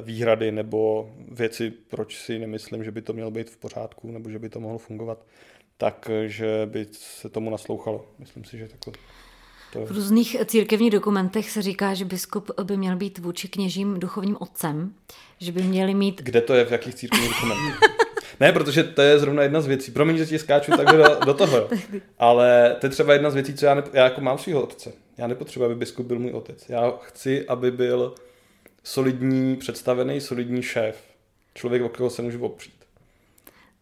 výhrady 0.03 0.53
nebo 0.53 1.11
věci, 1.29 1.71
proč 1.71 2.19
si 2.19 2.39
nemyslím, 2.39 2.85
že 2.85 2.91
by 2.91 3.03
to 3.03 3.13
mělo 3.13 3.31
být 3.31 3.51
v 3.51 3.57
pořádku 3.57 4.11
nebo 4.11 4.31
že 4.31 4.39
by 4.39 4.49
to 4.49 4.61
mohlo 4.61 4.79
fungovat, 4.79 5.27
takže 5.77 6.69
by 6.71 6.87
se 6.93 7.29
tomu 7.29 7.51
naslouchalo. 7.51 8.07
Myslím 8.19 8.45
si, 8.45 8.59
že 8.59 8.69
takhle. 8.69 8.93
To... 9.73 9.87
V 9.87 9.91
různých 9.91 10.37
církevních 10.47 10.91
dokumentech 10.91 11.51
se 11.51 11.63
říká, 11.63 11.95
že 11.95 12.05
biskup 12.05 12.51
by 12.63 12.77
měl 12.77 12.97
být 12.97 13.19
vůči 13.19 13.49
kněžím 13.49 14.01
duchovním 14.01 14.37
otcem, 14.41 14.95
že 15.39 15.53
by 15.53 15.63
měli 15.63 15.95
mít... 15.95 16.23
Kde 16.23 16.41
to 16.41 16.55
je, 16.55 16.65
v 16.65 16.73
jakých 16.73 16.95
církevních 16.95 17.31
dokumentech? 17.31 17.81
ne, 18.41 18.53
protože 18.53 18.85
to 18.85 19.03
je 19.03 19.19
zrovna 19.19 19.43
jedna 19.43 19.61
z 19.61 19.67
věcí. 19.67 19.91
Promiň, 19.91 20.17
že 20.17 20.27
ti 20.27 20.39
skáču 20.39 20.71
takhle 20.71 20.99
do, 20.99 21.25
do 21.25 21.35
toho, 21.35 21.69
ale 22.19 22.77
to 22.81 22.87
je 22.87 22.91
třeba 22.91 23.13
jedna 23.13 23.31
z 23.31 23.35
věcí, 23.35 23.55
co 23.55 23.67
já, 23.67 23.75
ne, 23.75 23.83
já 23.93 24.05
jako 24.05 24.21
mám 24.21 24.39
svého 24.39 24.63
otce. 24.63 24.93
Já 25.19 25.27
nepotřebuji, 25.27 25.65
aby 25.65 25.75
biskup 25.75 26.07
byl 26.07 26.19
můj 26.19 26.31
otec. 26.31 26.69
Já 26.69 26.93
chci, 27.03 27.47
aby 27.49 27.71
byl 27.71 28.15
solidní, 28.85 29.57
představený, 29.57 30.21
solidní 30.21 30.63
šéf. 30.63 30.97
Člověk, 31.55 31.83
o 31.83 31.89
kterého 31.89 32.11
se 32.11 32.23
můžu 32.23 32.45
opřít. 32.45 32.75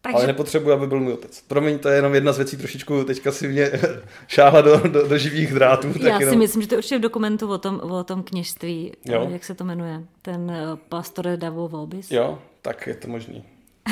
Takže... 0.01 0.15
Ale 0.17 0.27
nepotřebuji, 0.27 0.71
aby 0.71 0.87
byl 0.87 0.99
můj 0.99 1.13
otec. 1.13 1.41
Promiň, 1.47 1.79
to 1.79 1.89
je 1.89 1.95
jenom 1.95 2.15
jedna 2.15 2.33
z 2.33 2.37
věcí, 2.37 2.57
trošičku 2.57 3.03
teďka 3.03 3.31
si 3.31 3.47
mě 3.47 3.71
šáhla 4.27 4.61
do, 4.61 4.77
do, 4.77 5.07
do 5.07 5.17
živých 5.17 5.53
drátů. 5.53 5.93
Tak 5.93 6.01
Já 6.01 6.19
jenom... 6.19 6.33
si 6.33 6.37
myslím, 6.37 6.61
že 6.61 6.67
to 6.67 6.75
je 6.75 6.77
určitě 6.77 6.97
v 6.97 7.01
dokumentu 7.01 7.49
o 7.49 7.57
tom, 7.57 7.79
o 7.79 8.03
tom 8.03 8.23
kněžství, 8.23 8.91
jo. 9.05 9.27
jak 9.31 9.45
se 9.45 9.55
to 9.55 9.63
jmenuje, 9.63 10.03
ten 10.21 10.41
uh, 10.41 10.79
Pastore 10.89 11.37
Davo 11.37 11.67
Volbis. 11.67 12.11
Jo, 12.11 12.39
tak 12.61 12.87
je 12.87 12.95
to 12.95 13.07
možný. 13.07 13.43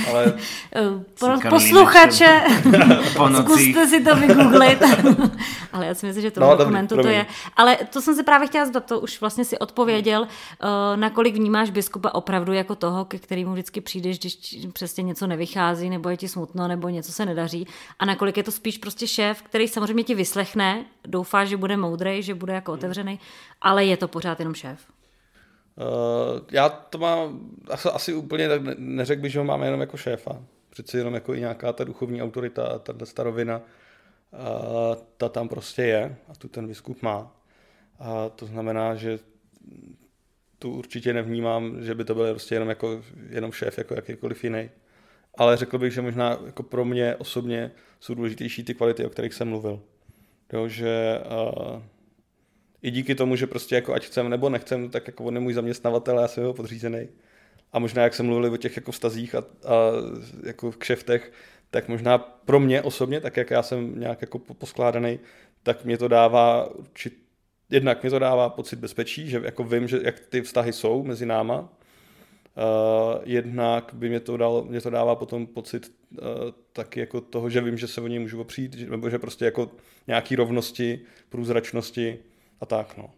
Ale... 0.10 0.34
Pro 1.20 1.50
posluchače, 1.50 2.42
zkuste 3.42 3.88
si 3.88 4.04
to 4.04 4.16
vygooglit. 4.16 4.80
Ale 5.74 5.86
já 5.86 5.94
si 5.94 6.06
myslím, 6.06 6.22
že 6.22 6.32
to 6.32 6.40
no, 6.40 6.56
dokumentu 6.56 6.96
dobrý, 6.96 7.10
to 7.10 7.16
je. 7.16 7.26
Ale 7.56 7.78
to 7.90 8.02
jsem 8.02 8.16
se 8.16 8.24
právě 8.24 8.48
chtěla 8.48 8.66
zdat, 8.66 8.86
to 8.86 9.00
už 9.00 9.22
vlastně 9.22 9.46
si 9.46 9.60
odpověděl, 9.60 10.22
uh, 10.22 10.28
nakolik 10.96 11.36
vnímáš 11.36 11.70
biskupa 11.70 12.12
opravdu 12.14 12.54
jako 12.54 12.76
toho, 12.76 13.06
ke 13.06 13.20
kterému 13.20 13.54
vždycky 13.54 13.82
přijdeš, 13.82 14.20
když 14.20 14.38
přesně 14.74 15.04
něco 15.04 15.28
nevychází, 15.28 15.90
nebo 15.90 16.10
je 16.10 16.18
ti 16.18 16.28
smutno, 16.28 16.68
nebo 16.68 16.90
něco 16.90 17.12
se 17.12 17.26
nedaří. 17.26 17.68
A 18.00 18.06
nakolik 18.06 18.38
je 18.38 18.44
to 18.44 18.52
spíš 18.52 18.78
prostě 18.78 19.08
šéf, 19.08 19.42
který 19.42 19.68
samozřejmě 19.68 20.04
ti 20.04 20.16
vyslechne, 20.16 20.86
doufá, 21.06 21.46
že 21.46 21.58
bude 21.58 21.78
moudrej, 21.78 22.24
že 22.24 22.36
bude 22.36 22.54
jako 22.54 22.74
otevřený, 22.74 23.20
ale 23.62 23.86
je 23.86 23.98
to 23.98 24.08
pořád 24.08 24.40
jenom 24.40 24.54
šéf. 24.54 24.97
Uh, 25.78 26.40
já 26.52 26.70
to 26.70 26.98
mám 26.98 27.40
asi, 27.70 27.90
asi 27.90 28.14
úplně 28.14 28.50
tak 28.50 28.62
neřekl 28.78 29.22
bych, 29.22 29.32
že 29.32 29.40
ho 29.40 29.46
máme 29.46 29.68
jenom 29.68 29.82
jako 29.82 29.98
šéfa. 29.98 30.44
Přeci 30.70 30.98
jenom 30.98 31.14
jako 31.14 31.34
i 31.34 31.40
nějaká 31.40 31.74
ta 31.74 31.84
duchovní 31.84 32.22
autorita, 32.22 32.80
ta 32.80 33.06
starovina, 33.06 33.58
uh, 33.58 34.96
ta 35.18 35.30
tam 35.30 35.50
prostě 35.50 35.82
je 35.82 36.16
a 36.30 36.36
tu 36.36 36.48
ten 36.48 36.68
biskup 36.68 37.02
má. 37.02 37.36
A 38.00 38.30
to 38.30 38.46
znamená, 38.46 38.96
že 38.96 39.20
tu 40.60 40.72
určitě 40.72 41.14
nevnímám, 41.14 41.84
že 41.84 41.96
by 41.96 42.06
to 42.06 42.16
byl 42.16 42.30
prostě 42.30 42.56
jenom, 42.56 42.70
jako, 42.70 43.02
jenom 43.30 43.52
šéf, 43.52 43.78
jako 43.78 43.94
jakýkoliv 43.94 44.44
jiný. 44.44 44.70
Ale 45.38 45.58
řekl 45.58 45.78
bych, 45.78 45.94
že 45.94 46.02
možná 46.02 46.40
jako 46.46 46.64
pro 46.64 46.86
mě 46.86 47.16
osobně 47.16 47.72
jsou 48.00 48.14
důležitější 48.14 48.64
ty 48.64 48.74
kvality, 48.74 49.06
o 49.06 49.10
kterých 49.10 49.34
jsem 49.34 49.50
mluvil. 49.50 49.82
Jo, 50.54 50.68
že 50.68 51.22
uh, 51.26 51.82
i 52.82 52.92
díky 52.92 53.16
tomu, 53.16 53.36
že 53.36 53.48
prostě 53.48 53.76
jako 53.76 53.94
ať 53.94 54.06
chcem 54.06 54.30
nebo 54.30 54.50
nechcem, 54.50 54.90
tak 54.90 55.08
jako 55.08 55.24
on 55.24 55.34
je 55.34 55.40
můj 55.40 55.54
zaměstnavatel 55.54 56.20
a 56.20 56.22
já 56.22 56.28
jsem 56.28 56.44
jeho 56.44 56.54
podřízený. 56.54 57.08
A 57.74 57.80
možná, 57.80 58.04
jak 58.04 58.14
jsme 58.14 58.26
mluvili 58.26 58.50
o 58.50 58.58
těch 58.58 58.76
jako 58.76 58.92
vztazích 58.92 59.36
a, 59.36 59.40
a 59.40 59.44
jako 60.44 60.72
v 60.72 60.78
kšeftech, 60.78 61.32
tak 61.70 61.88
možná 61.88 62.18
pro 62.18 62.60
mě 62.60 62.82
osobně, 62.82 63.22
tak 63.22 63.38
jak 63.38 63.52
já 63.52 63.64
jsem 63.64 64.00
nějak 64.00 64.22
jako 64.22 64.40
poskládaný, 64.40 65.20
tak 65.64 65.86
mě 65.86 65.98
to 65.98 66.08
dává 66.08 66.70
či 66.94 67.12
jednak 67.70 68.04
mě 68.04 68.10
to 68.10 68.20
dává 68.20 68.50
pocit 68.50 68.80
bezpečí, 68.80 69.30
že 69.30 69.42
jako 69.44 69.64
vím, 69.64 69.88
že 69.88 70.00
jak 70.04 70.20
ty 70.20 70.42
vztahy 70.42 70.74
jsou 70.74 71.04
mezi 71.04 71.26
náma, 71.26 71.60
uh, 71.60 73.22
jednak 73.24 73.92
by 73.94 74.10
mě 74.10 74.20
to, 74.20 74.38
dalo, 74.38 74.66
mě 74.70 74.82
to 74.82 74.90
dává 74.90 75.16
potom 75.16 75.48
pocit 75.48 75.92
uh, 76.12 76.18
taky 76.74 77.00
jako 77.00 77.22
toho, 77.22 77.50
že 77.50 77.62
vím, 77.62 77.78
že 77.78 77.88
se 77.88 78.02
o 78.02 78.08
něj 78.08 78.20
můžu 78.20 78.42
opřít, 78.42 78.90
nebo 78.90 79.10
že 79.10 79.20
prostě 79.20 79.46
jako 79.46 79.72
nějaký 80.08 80.36
rovnosti, 80.36 81.00
průzračnosti, 81.30 82.20
a 82.62 82.66
tak, 82.66 82.98
no. 82.98 83.10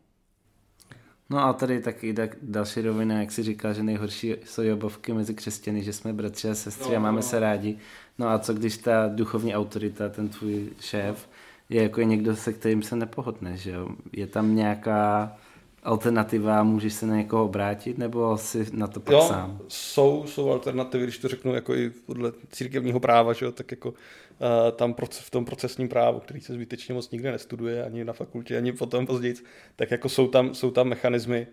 No 1.30 1.40
a 1.40 1.54
tady 1.54 1.82
taky 1.82 2.16
další 2.42 2.82
rovina, 2.82 3.20
jak 3.20 3.32
si 3.32 3.44
říkal, 3.44 3.74
že 3.74 3.84
nejhorší 3.84 4.36
jsou 4.46 4.62
jobovky 4.62 5.14
mezi 5.14 5.34
křesťany, 5.34 5.84
že 5.84 5.94
jsme 5.94 6.14
bratři 6.14 6.50
a 6.50 6.56
sestry 6.56 6.90
no, 6.92 6.98
a 6.98 7.00
máme 7.00 7.16
no. 7.16 7.22
se 7.22 7.40
rádi. 7.40 7.78
No 8.18 8.30
a 8.30 8.40
co 8.40 8.54
když 8.54 8.78
ta 8.78 9.08
duchovní 9.08 9.56
autorita, 9.56 10.10
ten 10.10 10.30
tvůj 10.30 10.70
šéf, 10.80 11.30
je 11.70 11.84
jako 11.84 12.02
někdo, 12.02 12.36
se 12.36 12.54
kterým 12.54 12.84
se 12.84 12.96
nepohodne, 12.96 13.58
že 13.58 13.72
jo? 13.72 13.90
Je 14.12 14.28
tam 14.28 14.56
nějaká 14.56 15.38
alternativa, 15.84 16.64
můžeš 16.64 16.94
se 16.94 17.06
na 17.06 17.16
někoho 17.16 17.46
obrátit, 17.46 17.98
nebo 17.98 18.38
si 18.38 18.66
na 18.74 18.88
to 18.88 19.00
pak 19.00 19.14
jo, 19.14 19.22
sám? 19.22 19.60
Jsou, 19.68 20.26
jsou 20.28 20.52
alternativy, 20.52 21.04
když 21.04 21.18
to 21.18 21.28
řeknu 21.28 21.54
jako 21.54 21.76
i 21.76 21.90
podle 21.90 22.32
církevního 22.52 23.00
práva, 23.00 23.34
že 23.34 23.46
jo, 23.46 23.52
tak 23.52 23.72
jako 23.72 23.90
uh, 23.90 23.96
tam 24.76 24.94
proces, 24.94 25.26
v 25.26 25.30
tom 25.30 25.46
procesním 25.46 25.90
právu, 25.90 26.20
který 26.20 26.42
se 26.42 26.54
zbytečně 26.54 26.94
moc 26.94 27.12
nikde 27.12 27.32
nestuduje, 27.32 27.86
ani 27.86 28.06
na 28.06 28.14
fakultě, 28.14 28.58
ani 28.58 28.72
potom 28.72 29.06
později, 29.06 29.36
tak 29.76 29.92
jako 29.92 30.10
jsou 30.10 30.28
tam, 30.28 30.56
jsou 30.56 30.72
tam 30.72 30.88
mechanismy, 30.88 31.48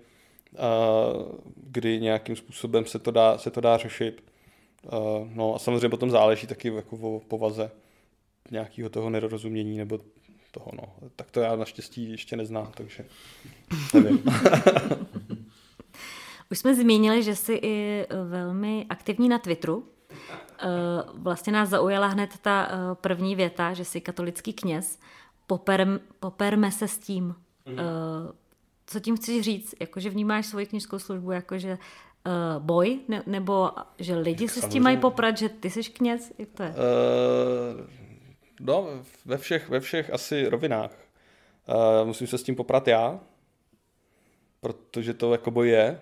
uh, 0.52 1.22
kdy 1.56 2.00
nějakým 2.00 2.36
způsobem 2.36 2.84
se 2.84 2.98
to 2.98 3.10
dá, 3.10 3.38
se 3.38 3.50
to 3.50 3.60
dá 3.60 3.76
řešit. 3.76 4.24
Uh, 4.92 5.28
no 5.34 5.54
a 5.54 5.58
samozřejmě 5.58 5.88
potom 5.88 6.10
záleží 6.10 6.46
taky 6.46 6.68
jako 6.68 6.96
o 6.96 7.20
povaze 7.20 7.70
nějakého 8.50 8.88
toho 8.88 9.10
nedorozumění 9.10 9.78
nebo 9.78 10.00
toho, 10.58 10.70
no. 10.74 11.08
Tak 11.16 11.30
to 11.30 11.40
já 11.40 11.56
naštěstí 11.56 12.10
ještě 12.10 12.36
neznám, 12.36 12.72
takže 12.74 13.04
nevím. 13.94 14.22
Už 16.50 16.58
jsme 16.58 16.74
zmínili, 16.74 17.22
že 17.22 17.36
jsi 17.36 17.52
i 17.62 18.06
velmi 18.24 18.86
aktivní 18.88 19.28
na 19.28 19.38
Twitteru. 19.38 19.84
Eh, 20.58 20.66
vlastně 21.14 21.52
nás 21.52 21.68
zaujala 21.68 22.06
hned 22.06 22.30
ta 22.42 22.68
eh, 22.70 22.94
první 22.94 23.36
věta, 23.36 23.72
že 23.72 23.84
jsi 23.84 24.00
katolický 24.00 24.52
kněz. 24.52 24.98
Poper, 25.46 26.00
poperme 26.20 26.72
se 26.72 26.88
s 26.88 26.98
tím. 26.98 27.34
Mm. 27.66 27.76
Co 28.86 29.00
tím 29.00 29.16
chceš 29.16 29.44
říct? 29.44 29.74
Jako, 29.80 30.00
že 30.00 30.10
vnímáš 30.10 30.46
svoji 30.46 30.66
knižskou 30.66 30.98
službu 30.98 31.30
jako, 31.30 31.58
že 31.58 31.78
boj, 32.58 33.00
ne, 33.08 33.22
nebo 33.26 33.70
že 33.98 34.16
lidi 34.16 34.48
se 34.48 34.60
s 34.60 34.68
tím 34.68 34.82
mají 34.82 34.96
poprat, 34.96 35.38
že 35.38 35.48
ty 35.48 35.70
jsi 35.70 35.82
kněz? 35.82 36.32
Jak 36.38 36.48
to 36.48 36.62
je? 36.62 36.68
Uh, 36.68 38.05
no, 38.60 39.04
ve 39.24 39.38
všech, 39.38 39.68
ve 39.68 39.80
všech 39.80 40.10
asi 40.10 40.48
rovinách. 40.48 40.90
Uh, 41.68 42.06
musím 42.06 42.26
se 42.26 42.38
s 42.38 42.42
tím 42.42 42.56
poprat 42.56 42.88
já, 42.88 43.20
protože 44.60 45.14
to 45.14 45.32
jako 45.32 45.50
boj 45.50 45.68
je. 45.68 46.00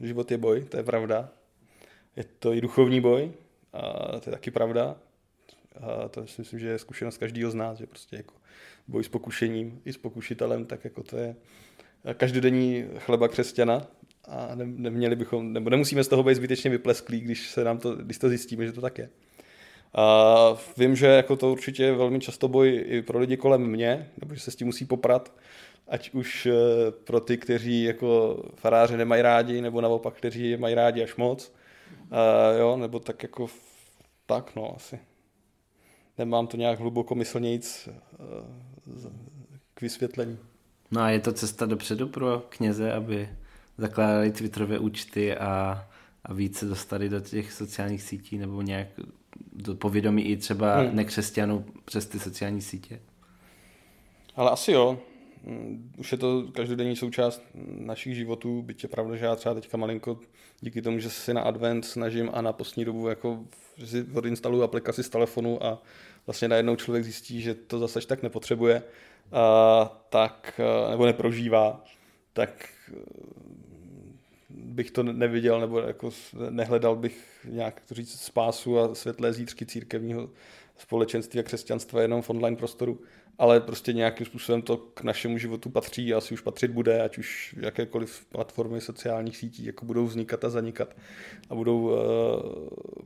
Život 0.00 0.30
je 0.30 0.38
boj, 0.38 0.64
to 0.64 0.76
je 0.76 0.82
pravda. 0.82 1.28
Je 2.16 2.24
to 2.24 2.52
i 2.52 2.60
duchovní 2.60 3.00
boj, 3.00 3.32
a 3.72 3.80
to 4.20 4.30
je 4.30 4.32
taky 4.32 4.50
pravda. 4.50 4.96
A 5.80 6.08
to 6.08 6.26
si 6.26 6.40
myslím, 6.40 6.60
že 6.60 6.68
je 6.68 6.78
zkušenost 6.78 7.18
každého 7.18 7.50
z 7.50 7.54
nás, 7.54 7.78
že 7.78 7.86
prostě 7.86 8.16
jako 8.16 8.34
boj 8.88 9.04
s 9.04 9.08
pokušením 9.08 9.82
i 9.84 9.92
s 9.92 9.96
pokušitelem, 9.96 10.64
tak 10.64 10.84
jako 10.84 11.02
to 11.02 11.16
je 11.16 11.36
každodenní 12.14 12.84
chleba 12.98 13.28
křesťana 13.28 13.86
a 14.28 14.54
ne, 14.54 14.64
neměli 14.66 15.16
bychom, 15.16 15.52
nebo 15.52 15.70
nemusíme 15.70 16.04
z 16.04 16.08
toho 16.08 16.22
být 16.22 16.34
zbytečně 16.34 16.70
vyplesklí, 16.70 17.20
když 17.20 17.50
se 17.50 17.64
nám 17.64 17.78
to, 17.78 17.96
když 17.96 18.18
to 18.18 18.28
zjistíme, 18.28 18.66
že 18.66 18.72
to 18.72 18.80
tak 18.80 18.98
je. 18.98 19.10
A 19.94 20.56
vím, 20.76 20.96
že 20.96 21.06
jako 21.06 21.36
to 21.36 21.52
určitě 21.52 21.82
je 21.82 21.94
velmi 21.94 22.20
často 22.20 22.48
boj 22.48 22.84
i 22.86 23.02
pro 23.02 23.18
lidi 23.18 23.36
kolem 23.36 23.66
mě, 23.66 24.10
nebo 24.20 24.34
že 24.34 24.40
se 24.40 24.50
s 24.50 24.56
tím 24.56 24.66
musí 24.66 24.84
poprat, 24.84 25.32
ať 25.88 26.10
už 26.14 26.46
eh, 26.46 26.52
pro 26.90 27.20
ty, 27.20 27.36
kteří 27.36 27.82
jako 27.82 28.42
faráře 28.54 28.96
nemají 28.96 29.22
rádi, 29.22 29.60
nebo 29.60 29.80
naopak, 29.80 30.14
kteří 30.14 30.50
je 30.50 30.58
mají 30.58 30.74
rádi 30.74 31.02
až 31.02 31.16
moc. 31.16 31.52
Uh, 32.10 32.58
jo, 32.58 32.76
nebo 32.76 33.00
tak 33.00 33.22
jako 33.22 33.46
tak, 34.26 34.56
no, 34.56 34.76
asi. 34.76 34.98
Nemám 36.18 36.46
to 36.46 36.56
nějak 36.56 36.78
hluboko 36.78 37.14
myslnějíc 37.14 37.88
uh, 37.88 39.12
k 39.74 39.80
vysvětlení. 39.80 40.38
No 40.90 41.00
a 41.00 41.10
je 41.10 41.20
to 41.20 41.32
cesta 41.32 41.66
dopředu 41.66 42.08
pro 42.08 42.42
kněze, 42.48 42.92
aby 42.92 43.28
zakládali 43.78 44.32
Twitterové 44.32 44.78
účty 44.78 45.36
a, 45.36 45.84
a 46.24 46.34
více 46.34 46.66
dostali 46.66 47.08
do 47.08 47.20
těch 47.20 47.52
sociálních 47.52 48.02
sítí 48.02 48.38
nebo 48.38 48.62
nějak 48.62 48.88
do 49.54 49.74
povědomí 49.74 50.22
i 50.22 50.36
třeba 50.36 50.76
hmm. 50.76 50.96
nekřesťanů 50.96 51.64
přes 51.84 52.06
ty 52.06 52.18
sociální 52.18 52.62
sítě? 52.62 53.00
Ale 54.36 54.50
asi 54.50 54.72
jo. 54.72 54.98
Mm, 55.46 55.92
už 55.98 56.12
je 56.12 56.18
to 56.18 56.44
každodenní 56.52 56.96
součást 56.96 57.42
našich 57.64 58.14
životů, 58.14 58.62
byť 58.62 58.82
je 58.82 58.88
pravda, 58.88 59.16
že 59.16 59.24
já 59.24 59.36
třeba 59.36 59.54
teďka 59.54 59.76
malinko 59.76 60.18
díky 60.60 60.82
tomu, 60.82 60.98
že 60.98 61.10
si 61.10 61.34
na 61.34 61.40
advent 61.40 61.84
snažím 61.84 62.30
a 62.32 62.42
na 62.42 62.52
postní 62.52 62.84
dobu 62.84 63.08
jako 63.08 63.44
že 63.76 63.86
si 63.86 64.06
odinstaluju 64.14 64.62
aplikaci 64.62 65.02
z 65.02 65.08
telefonu 65.08 65.64
a 65.64 65.82
vlastně 66.26 66.48
najednou 66.48 66.76
člověk 66.76 67.04
zjistí, 67.04 67.40
že 67.40 67.54
to 67.54 67.78
zase 67.78 68.06
tak 68.06 68.22
nepotřebuje, 68.22 68.82
a, 69.32 69.84
tak, 70.08 70.60
nebo 70.90 71.06
neprožívá, 71.06 71.84
tak 72.32 72.68
bych 74.54 74.90
to 74.90 75.02
neviděl 75.02 75.60
nebo 75.60 75.80
jako 75.80 76.10
nehledal 76.50 76.96
bych 76.96 77.46
nějak 77.48 77.80
to 77.88 77.94
říct 77.94 78.20
spásu 78.20 78.78
a 78.78 78.94
světlé 78.94 79.32
zítřky 79.32 79.66
církevního 79.66 80.30
společenství 80.78 81.40
a 81.40 81.42
křesťanstva 81.42 82.02
jenom 82.02 82.22
v 82.22 82.30
online 82.30 82.56
prostoru, 82.56 83.00
ale 83.38 83.60
prostě 83.60 83.92
nějakým 83.92 84.26
způsobem 84.26 84.62
to 84.62 84.76
k 84.76 85.02
našemu 85.02 85.38
životu 85.38 85.70
patří 85.70 86.14
a 86.14 86.18
asi 86.18 86.34
už 86.34 86.40
patřit 86.40 86.70
bude, 86.70 87.02
ať 87.02 87.18
už 87.18 87.56
jakékoliv 87.60 88.26
platformy 88.28 88.80
sociálních 88.80 89.36
sítí 89.36 89.64
jako 89.64 89.86
budou 89.86 90.06
vznikat 90.06 90.44
a 90.44 90.50
zanikat 90.50 90.96
a 91.50 91.54
budou 91.54 91.80
uh, 91.80 91.98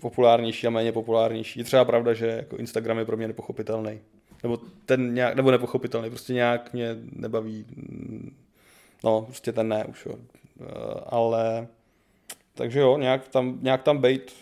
populárnější 0.01 0.67
a 0.67 0.71
méně 0.71 0.93
populárnější. 0.93 1.61
Je 1.61 1.65
třeba 1.65 1.85
pravda, 1.85 2.15
že 2.15 2.27
jako 2.27 2.57
Instagram 2.57 2.99
je 2.99 3.05
pro 3.05 3.17
mě 3.17 3.29
nepochopitelný. 3.29 4.01
Nebo 4.43 4.59
ten 4.87 5.15
nějak, 5.15 5.35
nebo 5.35 5.51
nepochopitelný, 5.51 6.11
prostě 6.11 6.33
nějak 6.33 6.73
mě 6.73 6.97
nebaví, 7.13 7.67
no 9.05 9.23
prostě 9.23 9.53
ten 9.53 9.69
ne 9.69 9.85
už, 9.85 10.07
jo. 10.07 10.15
Uh, 10.61 10.67
ale 11.07 11.69
takže 12.55 12.81
jo, 12.81 12.99
nějak 12.99 13.29
tam, 13.29 13.59
nějak 13.63 13.83
tam 13.83 13.99
bejt, 13.99 14.33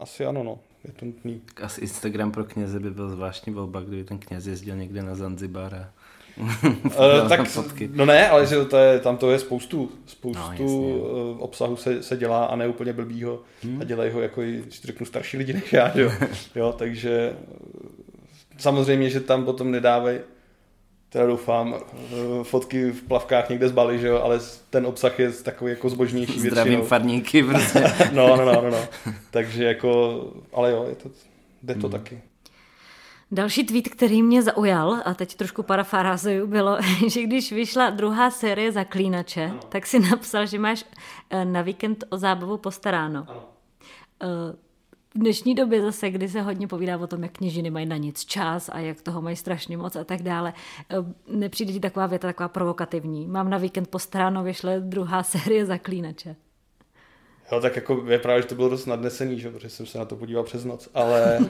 asi 0.00 0.26
ano, 0.26 0.42
no 0.42 0.58
je 0.86 0.92
to 0.92 1.04
nutný. 1.04 1.42
Asi 1.62 1.80
Instagram 1.80 2.32
pro 2.32 2.44
kněze 2.44 2.80
by 2.80 2.90
byl 2.90 3.10
zvláštní 3.10 3.52
volba, 3.52 3.80
kdyby 3.80 4.04
ten 4.04 4.18
kněz 4.18 4.46
jezdil 4.46 4.76
někde 4.76 5.02
na 5.02 5.14
Zanzibar 5.14 5.74
a 5.74 5.92
uh, 6.64 7.28
tak, 7.28 7.48
fotky. 7.48 7.90
no 7.94 8.06
ne, 8.06 8.28
ale 8.28 8.46
že 8.46 8.64
to 8.64 8.76
je, 8.76 9.00
tam 9.00 9.16
to 9.16 9.30
je 9.30 9.38
spoustu, 9.38 9.92
spoustu 10.06 10.64
no, 10.64 11.38
obsahu 11.38 11.76
se, 11.76 12.02
se 12.02 12.16
dělá 12.16 12.44
a 12.44 12.56
ne 12.56 12.68
úplně 12.68 12.92
blbýho 12.92 13.42
hmm. 13.62 13.80
a 13.80 13.84
dělají 13.84 14.12
ho 14.12 14.20
jako 14.20 14.42
i, 14.42 14.62
když 14.62 14.80
řeknu, 14.82 15.06
starší 15.06 15.36
lidi 15.36 15.52
než 15.52 15.72
já, 15.72 15.98
jo. 15.98 16.12
jo 16.54 16.74
takže 16.78 17.36
samozřejmě, 18.58 19.10
že 19.10 19.20
tam 19.20 19.44
potom 19.44 19.70
nedávají 19.70 20.18
teda 21.16 21.26
doufám, 21.26 21.74
eh, 21.74 22.44
fotky 22.44 22.90
v 22.90 23.02
plavkách 23.02 23.48
někde 23.48 23.68
z 23.68 23.72
Bali, 23.72 23.98
že 23.98 24.06
jo, 24.06 24.20
ale 24.22 24.40
ten 24.70 24.86
obsah 24.86 25.18
je 25.18 25.32
takový 25.32 25.70
jako 25.70 25.88
zbožnější 25.88 26.32
většinou. 26.32 26.50
Zdravím 26.50 26.82
farníky, 26.82 27.42
prostě. 27.42 27.94
no, 28.12 28.36
no, 28.36 28.44
no, 28.44 28.52
no, 28.62 28.70
no. 28.70 28.78
Takže 29.30 29.64
jako, 29.64 30.22
ale 30.52 30.70
jo, 30.70 30.86
je 30.88 30.94
to, 30.94 31.10
jde 31.62 31.74
to 31.74 31.88
hmm. 31.88 31.90
taky. 31.90 32.22
Další 33.30 33.64
tweet, 33.66 33.88
který 33.88 34.22
mě 34.22 34.42
zaujal, 34.42 35.02
a 35.04 35.14
teď 35.14 35.34
trošku 35.34 35.62
parafrázuju, 35.62 36.46
bylo, 36.46 36.78
že 37.08 37.22
když 37.22 37.52
vyšla 37.52 37.90
druhá 37.90 38.30
série 38.30 38.72
Zaklínače, 38.72 39.44
ano. 39.44 39.60
tak 39.68 39.86
si 39.86 39.98
napsal, 39.98 40.46
že 40.46 40.58
máš 40.58 40.84
eh, 41.30 41.44
na 41.44 41.62
víkend 41.62 42.04
o 42.08 42.18
zábavu 42.18 42.56
postaráno. 42.56 43.26
Ano. 43.28 44.54
V 45.16 45.18
dnešní 45.18 45.54
době 45.54 45.82
zase, 45.82 46.10
kdy 46.10 46.28
se 46.28 46.42
hodně 46.42 46.68
povídá 46.68 46.98
o 46.98 47.06
tom, 47.06 47.22
jak 47.22 47.32
kněžiny 47.32 47.70
mají 47.70 47.86
na 47.86 47.96
nic 47.96 48.24
čas 48.24 48.70
a 48.72 48.78
jak 48.78 49.02
toho 49.02 49.22
mají 49.22 49.36
strašně 49.36 49.76
moc 49.76 49.96
a 49.96 50.04
tak 50.04 50.22
dále, 50.22 50.52
eh, 50.90 50.96
nepřijde 51.28 51.72
ti 51.72 51.80
taková 51.80 52.06
věta 52.06 52.28
taková 52.28 52.48
provokativní. 52.48 53.26
Mám 53.26 53.50
na 53.50 53.58
víkend 53.58 53.88
postaráno, 53.88 54.44
vyšle 54.44 54.80
druhá 54.80 55.22
série 55.22 55.66
Zaklínače. 55.66 56.36
Jo, 57.52 57.60
tak 57.60 57.76
jako 57.76 58.04
je 58.08 58.18
právě, 58.18 58.42
že 58.42 58.48
to 58.48 58.54
bylo 58.54 58.68
dost 58.68 58.86
nadnesený, 58.86 59.40
že? 59.40 59.50
protože 59.50 59.68
jsem 59.68 59.86
se 59.86 59.98
na 59.98 60.04
to 60.04 60.16
podíval 60.16 60.44
přes 60.44 60.64
noc, 60.64 60.88
ale 60.94 61.38
uh, 61.40 61.46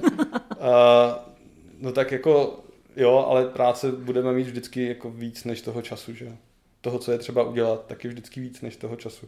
no 1.79 1.93
tak 1.93 2.13
jako 2.13 2.61
jo, 2.97 3.27
ale 3.29 3.45
práce 3.45 3.93
budeme 3.93 4.33
mít 4.33 4.47
vždycky 4.47 4.87
jako 4.87 5.11
víc 5.11 5.45
než 5.45 5.61
toho 5.61 5.83
času, 5.83 6.15
že 6.15 6.37
toho, 6.81 6.99
co 6.99 7.13
je 7.13 7.19
třeba 7.19 7.43
udělat, 7.43 7.87
tak 7.87 8.05
je 8.05 8.11
vždycky 8.11 8.41
víc 8.41 8.61
než 8.61 8.77
toho 8.77 8.97
času. 8.97 9.27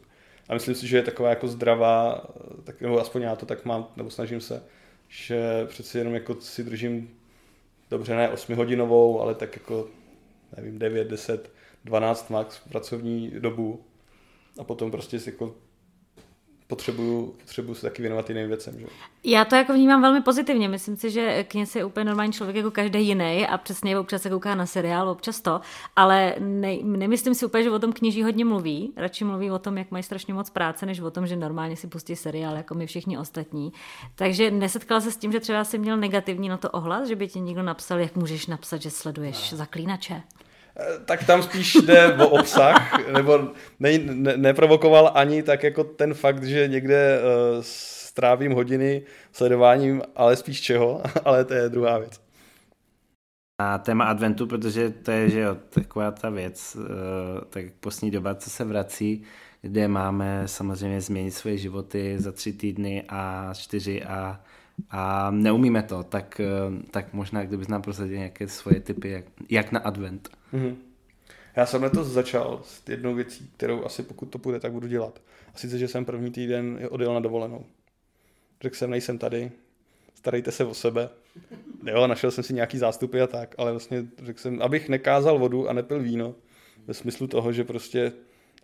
A 0.49 0.55
myslím 0.55 0.75
si, 0.75 0.87
že 0.87 0.97
je 0.97 1.03
taková 1.03 1.31
jako 1.31 1.49
zdravá, 1.49 2.27
tak, 2.65 2.81
nebo 2.81 3.01
aspoň 3.01 3.23
já 3.23 3.37
to 3.37 3.47
tak 3.47 3.65
mám, 3.65 3.87
nebo 3.97 4.11
snažím 4.11 4.41
se, 4.41 4.63
že 5.09 5.67
přeci 5.67 5.99
jenom 5.99 6.15
jako 6.15 6.41
si 6.41 6.65
držím 6.65 7.11
dobře 7.91 8.17
ne 8.17 8.29
8 8.29 8.57
hodinovou, 8.57 9.21
ale 9.21 9.35
tak 9.35 9.57
jako 9.57 9.89
nevím, 10.57 10.79
9, 10.79 11.09
10, 11.09 11.53
12 11.85 12.31
max 12.31 12.59
pracovní 12.59 13.31
dobu. 13.31 13.85
A 14.59 14.65
potom 14.65 14.91
prostě 14.91 15.21
si 15.21 15.31
jako 15.31 15.55
potřebuju, 16.69 17.35
potřebuju 17.41 17.75
se 17.75 17.83
taky 17.83 18.03
věnovat 18.03 18.29
jiným 18.29 18.49
věcem. 18.49 18.79
Že? 18.79 18.87
Já 19.25 19.45
to 19.45 19.55
jako 19.55 19.73
vnímám 19.73 20.03
velmi 20.03 20.21
pozitivně. 20.21 20.69
Myslím 20.69 20.97
si, 20.97 21.11
že 21.11 21.45
kněz 21.45 21.77
je 21.77 21.85
úplně 21.85 22.05
normální 22.05 22.33
člověk 22.33 22.57
jako 22.57 22.71
každý 22.71 23.07
jiný 23.07 23.47
a 23.47 23.59
přesně 23.59 23.99
občas 23.99 24.23
se 24.23 24.31
kouká 24.31 24.55
na 24.55 24.67
seriál, 24.67 25.09
občas 25.09 25.41
to, 25.41 25.61
ale 25.97 26.35
ne, 26.39 26.77
nemyslím 26.83 27.35
si 27.35 27.47
úplně, 27.47 27.65
že 27.65 27.71
o 27.71 27.79
tom 27.79 27.93
kněží 27.93 28.23
hodně 28.23 28.45
mluví. 28.45 28.93
Radši 28.97 29.25
mluví 29.25 29.51
o 29.51 29.59
tom, 29.59 29.79
jak 29.79 29.91
mají 29.91 30.03
strašně 30.03 30.35
moc 30.35 30.51
práce, 30.51 30.87
než 30.87 31.01
o 31.01 31.11
tom, 31.11 31.27
že 31.27 31.37
normálně 31.37 31.77
si 31.77 31.87
pustí 31.87 32.17
seriál, 32.17 32.57
jako 32.57 32.75
my 32.75 32.87
všichni 32.87 33.19
ostatní. 33.19 33.73
Takže 34.15 34.51
nesetkala 34.51 35.01
se 35.01 35.11
s 35.11 35.17
tím, 35.17 35.33
že 35.33 35.41
třeba 35.41 35.65
si 35.65 35.79
měl 35.79 35.97
negativní 35.97 36.49
na 36.49 36.57
to 36.57 36.71
ohlas, 36.71 37.09
že 37.09 37.17
by 37.17 37.29
ti 37.29 37.41
někdo 37.41 37.63
napsal, 37.63 37.99
jak 37.99 38.17
můžeš 38.17 38.47
napsat, 38.47 38.83
že 38.83 38.91
sleduješ 38.91 39.53
no. 39.53 39.59
zaklínače 39.59 40.23
tak 41.05 41.25
tam 41.27 41.43
spíš 41.43 41.75
jde 41.75 42.15
o 42.15 42.29
obsah, 42.29 43.09
nebo 43.13 43.53
ne, 43.81 43.99
ne, 43.99 44.37
neprovokoval 44.37 45.13
ani 45.15 45.43
tak 45.43 45.63
jako 45.63 45.85
ten 45.85 46.15
fakt, 46.15 46.45
že 46.45 46.69
někde 46.69 47.21
uh, 47.21 47.63
strávím 47.63 48.53
hodiny 48.53 49.03
sledováním, 49.33 50.03
ale 50.17 50.37
spíš 50.37 50.61
čeho, 50.61 51.03
ale 51.25 51.45
to 51.45 51.55
je 51.55 51.69
druhá 51.69 51.99
věc. 51.99 52.21
A 53.61 53.79
téma 53.79 54.05
adventu, 54.05 54.47
protože 54.47 54.91
to 54.91 55.11
je 55.11 55.31
že 55.31 55.41
jo, 55.41 55.57
taková 55.71 56.11
ta 56.11 56.31
věc, 56.31 56.77
uh, 56.77 56.85
tak 57.51 57.65
poslední 57.81 58.11
doba, 58.11 58.35
co 58.35 58.51
se 58.51 58.65
vrací, 58.65 59.25
kde 59.63 59.89
máme 59.89 60.43
samozřejmě 60.47 61.01
změnit 61.01 61.31
svoje 61.31 61.59
životy 61.59 62.15
za 62.19 62.33
tři 62.33 62.53
týdny 62.53 63.05
a 63.09 63.53
čtyři 63.55 64.03
a 64.05 64.41
a 64.91 65.31
neumíme 65.31 65.83
to, 65.83 66.03
tak, 66.03 66.41
eh, 66.41 66.47
tak 66.91 67.13
možná 67.13 67.45
kdybys 67.45 67.69
nám 67.69 67.83
prosadil 67.83 68.17
nějaké 68.17 68.49
svoje 68.49 68.81
typy, 68.81 69.11
jak, 69.11 69.25
jak 69.49 69.73
na 69.73 69.81
advent. 69.81 70.29
Mm-hmm. 70.55 70.77
Já 71.57 71.67
jsem 71.67 71.83
letos 71.83 72.07
začal 72.07 72.61
s 72.65 72.89
jednou 72.89 73.15
věcí, 73.15 73.51
kterou 73.57 73.85
asi 73.85 74.03
pokud 74.03 74.27
to 74.27 74.39
půjde, 74.39 74.61
tak 74.61 74.73
budu 74.73 74.87
dělat. 74.87 75.21
A 75.55 75.59
sice, 75.59 75.79
že 75.79 75.89
jsem 75.89 76.05
první 76.05 76.31
týden 76.31 76.79
odjel 76.91 77.15
na 77.15 77.21
dovolenou. 77.21 77.65
Řekl 78.61 78.77
jsem, 78.77 78.91
nejsem 78.91 79.19
tady, 79.19 79.51
starejte 80.15 80.53
se 80.53 80.65
o 80.65 80.75
sebe. 80.75 81.09
Jo, 81.87 82.07
našel 82.07 82.31
jsem 82.31 82.45
si 82.45 82.55
nějaký 82.55 82.79
zástupy 82.79 83.21
a 83.21 83.27
tak, 83.27 83.55
ale 83.59 83.71
vlastně 83.71 84.07
řekl 84.23 84.41
jsem, 84.41 84.63
abych 84.63 84.89
nekázal 84.89 85.39
vodu 85.39 85.69
a 85.69 85.73
nepil 85.73 86.01
víno, 86.01 86.35
ve 86.87 86.95
smyslu 86.95 87.27
toho, 87.27 87.53
že 87.53 87.65
prostě 87.65 88.13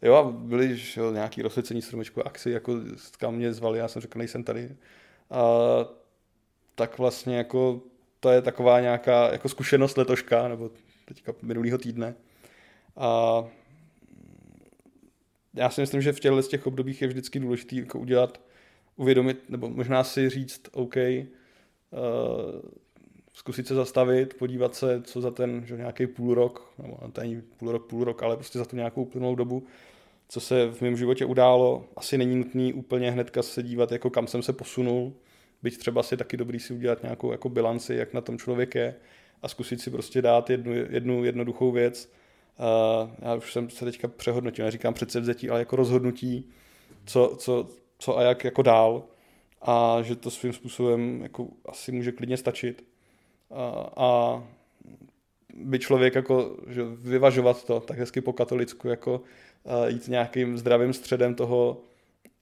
Jo, 0.02 0.14
a 0.14 0.22
byly 0.22 0.76
že, 0.76 1.00
nějaký 1.12 1.42
rozsvěcení 1.42 1.82
stromečku 1.82 2.26
akci, 2.26 2.50
jako 2.50 2.72
kam 3.18 3.34
mě 3.34 3.52
zvali, 3.52 3.78
já 3.78 3.88
jsem 3.88 4.02
řekl, 4.02 4.18
nejsem 4.18 4.44
tady. 4.44 4.76
A 5.30 5.40
tak 6.74 6.98
vlastně 6.98 7.36
jako 7.36 7.80
to 8.20 8.30
je 8.30 8.42
taková 8.42 8.80
nějaká 8.80 9.32
jako 9.32 9.48
zkušenost 9.48 9.96
letoška, 9.96 10.48
nebo 10.48 10.70
teďka 11.04 11.34
minulého 11.42 11.78
týdne. 11.78 12.14
A 12.96 13.44
já 15.54 15.70
si 15.70 15.80
myslím, 15.80 16.02
že 16.02 16.12
v 16.12 16.20
těchto 16.20 16.42
z 16.42 16.48
těch 16.48 16.66
obdobích 16.66 17.02
je 17.02 17.08
vždycky 17.08 17.40
důležité 17.40 17.76
jako 17.76 17.98
udělat, 17.98 18.40
uvědomit, 18.96 19.50
nebo 19.50 19.70
možná 19.70 20.04
si 20.04 20.30
říct, 20.30 20.62
OK, 20.72 20.96
uh, 20.96 21.32
zkusit 23.32 23.66
se 23.66 23.74
zastavit, 23.74 24.34
podívat 24.34 24.74
se, 24.74 25.02
co 25.02 25.20
za 25.20 25.30
ten 25.30 25.66
že 25.66 25.76
nějaký 25.76 26.06
půl 26.06 26.34
rok, 26.34 26.72
nebo 26.78 26.98
to 27.12 27.20
není 27.20 27.42
půl 27.56 27.72
rok, 27.72 27.86
půl 27.86 28.04
rok, 28.04 28.22
ale 28.22 28.36
prostě 28.36 28.58
za 28.58 28.64
tu 28.64 28.76
nějakou 28.76 29.02
uplynulou 29.02 29.34
dobu, 29.34 29.66
co 30.28 30.40
se 30.40 30.66
v 30.70 30.80
mém 30.80 30.96
životě 30.96 31.24
událo. 31.24 31.84
Asi 31.96 32.18
není 32.18 32.36
nutný 32.36 32.72
úplně 32.72 33.10
hnedka 33.10 33.42
se 33.42 33.62
dívat, 33.62 33.92
jako 33.92 34.10
kam 34.10 34.26
jsem 34.26 34.42
se 34.42 34.52
posunul, 34.52 35.12
byť 35.64 35.78
třeba 35.78 36.02
si 36.02 36.16
taky 36.16 36.36
dobrý 36.36 36.60
si 36.60 36.74
udělat 36.74 37.02
nějakou 37.02 37.32
jako 37.32 37.48
bilanci, 37.48 37.94
jak 37.94 38.14
na 38.14 38.20
tom 38.20 38.38
člověk 38.38 38.74
je 38.74 38.94
a 39.42 39.48
zkusit 39.48 39.80
si 39.80 39.90
prostě 39.90 40.22
dát 40.22 40.50
jednu, 40.50 40.72
jednu 40.72 41.24
jednoduchou 41.24 41.72
věc. 41.72 42.12
Uh, 42.58 43.10
já 43.18 43.34
už 43.34 43.52
jsem 43.52 43.70
se 43.70 43.84
teďka 43.84 44.08
přehodnotil, 44.08 44.64
neříkám 44.64 44.94
předsevzetí, 44.94 45.50
ale 45.50 45.58
jako 45.58 45.76
rozhodnutí, 45.76 46.50
co, 47.06 47.36
co, 47.38 47.68
co 47.98 48.18
a 48.18 48.22
jak 48.22 48.44
jako 48.44 48.62
dál 48.62 49.04
a 49.62 50.02
že 50.02 50.16
to 50.16 50.30
svým 50.30 50.52
způsobem 50.52 51.20
jako 51.22 51.48
asi 51.66 51.92
může 51.92 52.12
klidně 52.12 52.36
stačit 52.36 52.84
a, 53.50 53.90
a 53.96 54.42
by 55.54 55.78
člověk 55.78 56.14
jako 56.14 56.56
že 56.66 56.82
vyvažovat 56.84 57.64
to 57.64 57.80
tak 57.80 57.98
hezky 57.98 58.20
po 58.20 58.32
katolicku, 58.32 58.88
jako 58.88 59.22
jít 59.86 60.08
nějakým 60.08 60.58
zdravým 60.58 60.92
středem 60.92 61.34
toho, 61.34 61.80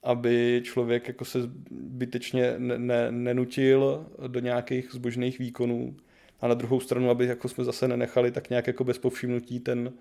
aby 0.03 0.61
člověk 0.63 1.07
jako 1.07 1.25
se 1.25 1.41
zbytečně 1.41 2.55
ne, 2.57 2.77
ne, 2.77 3.11
nenutil 3.11 4.05
do 4.27 4.39
nějakých 4.39 4.89
zbožných 4.91 5.39
výkonů 5.39 5.95
a 6.41 6.47
na 6.47 6.53
druhou 6.53 6.79
stranu, 6.79 7.09
aby 7.09 7.25
jako 7.25 7.49
jsme 7.49 7.63
zase 7.63 7.87
nenechali 7.87 8.31
tak 8.31 8.49
nějak 8.49 8.67
jako 8.67 8.83
bez 8.83 8.97
povšimnutí 8.97 9.59
ten, 9.59 9.93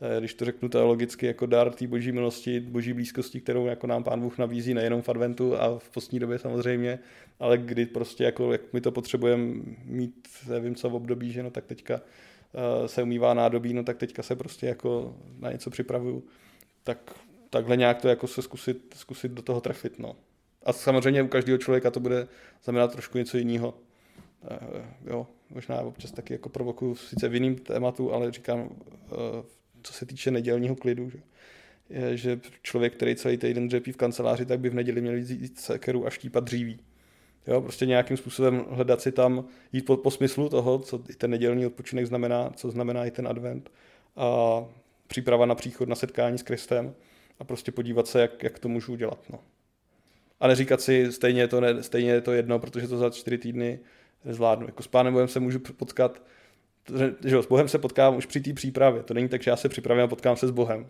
eh, 0.00 0.20
když 0.20 0.34
to 0.34 0.44
řeknu 0.44 0.68
teologicky, 0.68 1.26
jako 1.26 1.46
dar 1.46 1.72
té 1.72 1.86
boží 1.86 2.12
milosti, 2.12 2.60
boží 2.60 2.92
blízkosti, 2.92 3.40
kterou 3.40 3.66
jako 3.66 3.86
nám 3.86 4.04
pán 4.04 4.20
Bůh 4.20 4.38
nabízí 4.38 4.74
nejenom 4.74 5.02
v 5.02 5.08
adventu 5.08 5.56
a 5.56 5.78
v 5.78 5.90
postní 5.90 6.18
době 6.18 6.38
samozřejmě, 6.38 6.98
ale 7.40 7.58
kdy 7.58 7.86
prostě 7.86 8.24
jako, 8.24 8.52
jak 8.52 8.72
my 8.72 8.80
to 8.80 8.92
potřebujeme 8.92 9.62
mít, 9.84 10.28
nevím 10.48 10.74
co 10.74 10.90
v 10.90 10.94
období, 10.94 11.32
že 11.32 11.42
no 11.42 11.50
tak 11.50 11.66
teďka 11.66 11.94
uh, 11.94 12.86
se 12.86 13.02
umývá 13.02 13.34
nádobí, 13.34 13.74
no 13.74 13.84
tak 13.84 13.96
teďka 13.96 14.22
se 14.22 14.36
prostě 14.36 14.66
jako 14.66 15.16
na 15.38 15.52
něco 15.52 15.70
připravuju. 15.70 16.24
Tak 16.84 17.14
takhle 17.52 17.76
nějak 17.76 18.02
to 18.02 18.08
jako 18.08 18.26
se 18.26 18.42
zkusit, 18.42 18.94
zkusit 18.96 19.32
do 19.32 19.42
toho 19.42 19.60
trefit, 19.60 19.98
no. 19.98 20.16
A 20.62 20.72
samozřejmě 20.72 21.22
u 21.22 21.28
každého 21.28 21.58
člověka 21.58 21.90
to 21.90 22.00
bude 22.00 22.28
znamenat 22.64 22.92
trošku 22.92 23.18
něco 23.18 23.38
jiného. 23.38 23.74
Uh, 24.50 24.82
jo, 25.06 25.26
možná 25.50 25.80
občas 25.80 26.12
taky 26.12 26.32
jako 26.32 26.48
provokuju 26.48 26.94
sice 26.94 27.28
v 27.28 27.34
jiným 27.34 27.56
tématu, 27.56 28.12
ale 28.12 28.32
říkám, 28.32 28.60
uh, 28.60 28.68
co 29.82 29.92
se 29.92 30.06
týče 30.06 30.30
nedělního 30.30 30.76
klidu, 30.76 31.10
že, 31.10 31.18
je, 31.90 32.16
že 32.16 32.40
člověk, 32.62 32.96
který 32.96 33.16
celý 33.16 33.36
týden 33.36 33.68
dřepí 33.68 33.92
v 33.92 33.96
kanceláři, 33.96 34.46
tak 34.46 34.60
by 34.60 34.70
v 34.70 34.74
neděli 34.74 35.00
měl 35.00 35.14
jít 35.14 35.60
sekeru 35.60 36.06
a 36.06 36.10
štípat 36.10 36.44
dříví. 36.44 36.80
Jo, 37.46 37.60
prostě 37.60 37.86
nějakým 37.86 38.16
způsobem 38.16 38.64
hledat 38.68 39.00
si 39.00 39.12
tam, 39.12 39.44
jít 39.72 39.86
po, 39.86 39.96
po 39.96 40.10
smyslu 40.10 40.48
toho, 40.48 40.78
co 40.78 41.00
i 41.08 41.14
ten 41.14 41.30
nedělní 41.30 41.66
odpočinek 41.66 42.06
znamená, 42.06 42.50
co 42.56 42.70
znamená 42.70 43.06
i 43.06 43.10
ten 43.10 43.28
advent 43.28 43.70
a 44.16 44.58
příprava 45.06 45.46
na 45.46 45.54
příchod, 45.54 45.88
na 45.88 45.94
setkání 45.94 46.38
s 46.38 46.42
Kristem 46.42 46.94
a 47.38 47.44
prostě 47.44 47.72
podívat 47.72 48.06
se, 48.06 48.20
jak, 48.20 48.42
jak 48.42 48.58
to 48.58 48.68
můžu 48.68 48.92
udělat. 48.92 49.18
No. 49.30 49.38
A 50.40 50.48
neříkat 50.48 50.80
si, 50.80 51.12
stejně 51.12 51.40
je 51.40 51.48
to, 51.48 51.60
ne, 51.60 51.82
stejně 51.82 52.10
je 52.10 52.20
to 52.20 52.32
jedno, 52.32 52.58
protože 52.58 52.88
to 52.88 52.98
za 52.98 53.10
čtyři 53.10 53.38
týdny 53.38 53.78
zvládnu. 54.24 54.66
Jako 54.66 54.82
s 54.82 54.86
pánem 54.86 55.12
Bohem 55.12 55.28
se 55.28 55.40
můžu 55.40 55.58
potkat, 55.58 56.22
že 57.24 57.42
s 57.42 57.46
Bohem 57.46 57.68
se 57.68 57.78
potkávám 57.78 58.16
už 58.16 58.26
při 58.26 58.40
té 58.40 58.52
přípravě. 58.52 59.02
To 59.02 59.14
není 59.14 59.28
tak, 59.28 59.42
že 59.42 59.50
já 59.50 59.56
se 59.56 59.68
připravím 59.68 60.04
a 60.04 60.08
potkám 60.08 60.36
se 60.36 60.48
s 60.48 60.50
Bohem. 60.50 60.86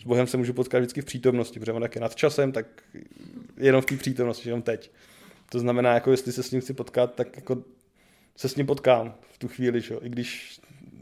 S 0.00 0.04
Bohem 0.04 0.26
se 0.26 0.36
můžu 0.36 0.52
potkat 0.52 0.78
vždycky 0.78 1.00
v 1.00 1.04
přítomnosti, 1.04 1.60
protože 1.60 1.72
on 1.72 1.82
tak 1.82 1.94
je 1.94 2.00
nad 2.00 2.14
časem, 2.14 2.52
tak 2.52 2.66
jenom 3.56 3.82
v 3.82 3.86
té 3.86 3.96
přítomnosti, 3.96 4.48
jenom 4.48 4.62
teď. 4.62 4.90
To 5.50 5.58
znamená, 5.58 5.94
jako 5.94 6.10
jestli 6.10 6.32
se 6.32 6.42
s 6.42 6.50
ním 6.50 6.60
chci 6.60 6.74
potkat, 6.74 7.14
tak 7.14 7.36
jako 7.36 7.64
se 8.36 8.48
s 8.48 8.56
ním 8.56 8.66
potkám 8.66 9.14
v 9.32 9.38
tu 9.38 9.48
chvíli, 9.48 9.80
že? 9.80 9.94
i 10.02 10.08
když 10.08 10.60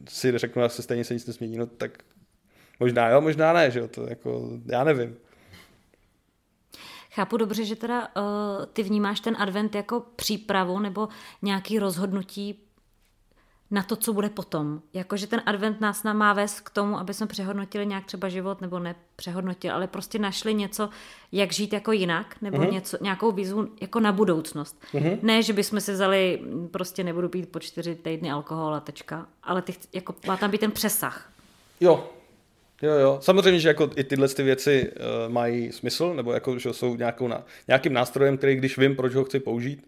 si 0.09 0.38
řeknu, 0.38 0.62
že 0.62 0.68
se 0.68 0.83
stejně 0.83 1.05
se 1.05 1.14
nic 1.14 1.26
nesmění, 1.26 1.57
no 1.57 1.66
tak 1.66 2.05
možná 2.81 3.09
jo, 3.09 3.21
možná 3.21 3.53
ne, 3.53 3.71
že? 3.71 3.88
to 3.88 4.07
jako, 4.09 4.49
já 4.66 4.85
nevím. 4.85 5.16
Chápu 7.12 7.37
dobře, 7.37 7.64
že 7.64 7.77
teda 7.77 8.01
uh, 8.01 8.66
ty 8.73 8.83
vnímáš 8.83 9.21
ten 9.21 9.37
advent 9.38 9.75
jako 9.75 10.01
přípravu 10.16 10.79
nebo 10.79 11.09
nějaký 11.43 11.79
rozhodnutí 11.79 12.61
na 13.71 13.83
to, 13.83 13.97
co 13.97 14.12
bude 14.12 14.29
potom. 14.29 14.83
Jakože 14.93 15.27
ten 15.27 15.43
advent 15.47 15.81
nás 15.81 16.03
má 16.03 16.33
vést 16.33 16.61
k 16.61 16.71
tomu, 16.71 16.99
aby 16.99 17.14
jsme 17.14 17.27
přehodnotili 17.27 17.87
nějak 17.87 18.05
třeba 18.05 18.29
život, 18.29 18.61
nebo 18.61 18.79
ne 18.79 18.95
přehodnotili, 19.16 19.73
ale 19.73 19.87
prostě 19.87 20.19
našli 20.19 20.55
něco, 20.55 20.88
jak 21.33 21.53
žít 21.53 21.73
jako 21.73 21.93
jinak, 21.93 22.37
nebo 22.43 22.59
mm-hmm. 22.59 22.73
něco, 22.73 22.99
nějakou 23.01 23.33
výzvu 23.33 23.69
jako 23.81 24.01
na 24.01 24.12
budoucnost. 24.12 24.83
Mm-hmm. 24.93 25.19
Ne, 25.23 25.43
že 25.43 25.53
bychom 25.53 25.81
si 25.81 25.93
vzali, 25.93 26.43
prostě 26.71 27.05
nebudu 27.05 27.29
pít 27.29 27.49
po 27.49 27.61
čtyři 27.61 27.95
týdny 27.95 28.31
alkohol 28.31 28.75
a 28.75 28.81
tečka, 28.81 29.27
ale 29.43 29.62
ty, 29.62 29.75
jako, 29.93 30.14
má 30.27 30.37
tam 30.37 30.51
být 30.51 30.61
ten 30.61 30.71
přesah. 30.71 31.31
Jo, 31.81 32.11
Jo, 32.83 32.93
jo. 32.93 33.19
Samozřejmě, 33.23 33.61
že 33.61 33.69
jako 33.69 33.90
i 33.97 34.05
tyhle 34.05 34.29
ty 34.29 34.43
věci 34.43 34.93
uh, 34.93 35.33
mají 35.33 35.73
smysl, 35.73 36.14
nebo 36.14 36.33
jako, 36.33 36.59
že 36.59 36.73
jsou 36.73 36.97
nějakou 36.97 37.29
na, 37.29 37.45
nějakým 37.69 37.93
nástrojem, 37.93 38.37
který 38.37 38.57
když 38.57 38.79
vím, 38.79 38.97
proč 38.97 39.14
ho 39.14 39.25
chci 39.25 39.40
použít, 39.40 39.87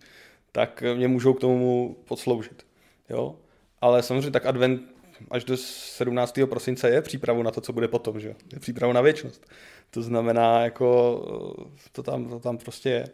tak 0.53 0.83
mě 0.95 1.09
můžou 1.09 1.35
k 1.35 1.41
tomu 1.41 1.97
podsloužit. 2.05 2.67
Jo? 3.11 3.37
Ale 3.81 4.03
samozřejmě 4.03 4.31
tak 4.31 4.47
advent 4.47 4.83
až 5.31 5.45
do 5.45 5.57
17. 5.57 6.39
prosince 6.45 6.91
je 6.91 7.03
přípravu 7.03 7.43
na 7.43 7.51
to, 7.51 7.61
co 7.61 7.73
bude 7.73 7.89
potom, 7.89 8.21
že 8.21 8.35
je 8.53 8.61
přípravu 8.61 8.93
na 8.93 9.01
věčnost. 9.01 9.47
To 9.91 10.03
znamená, 10.03 10.61
jako 10.65 11.67
to 11.93 12.03
tam, 12.03 12.29
to 12.29 12.39
tam 12.39 12.59
prostě 12.59 12.89
je. 12.89 13.09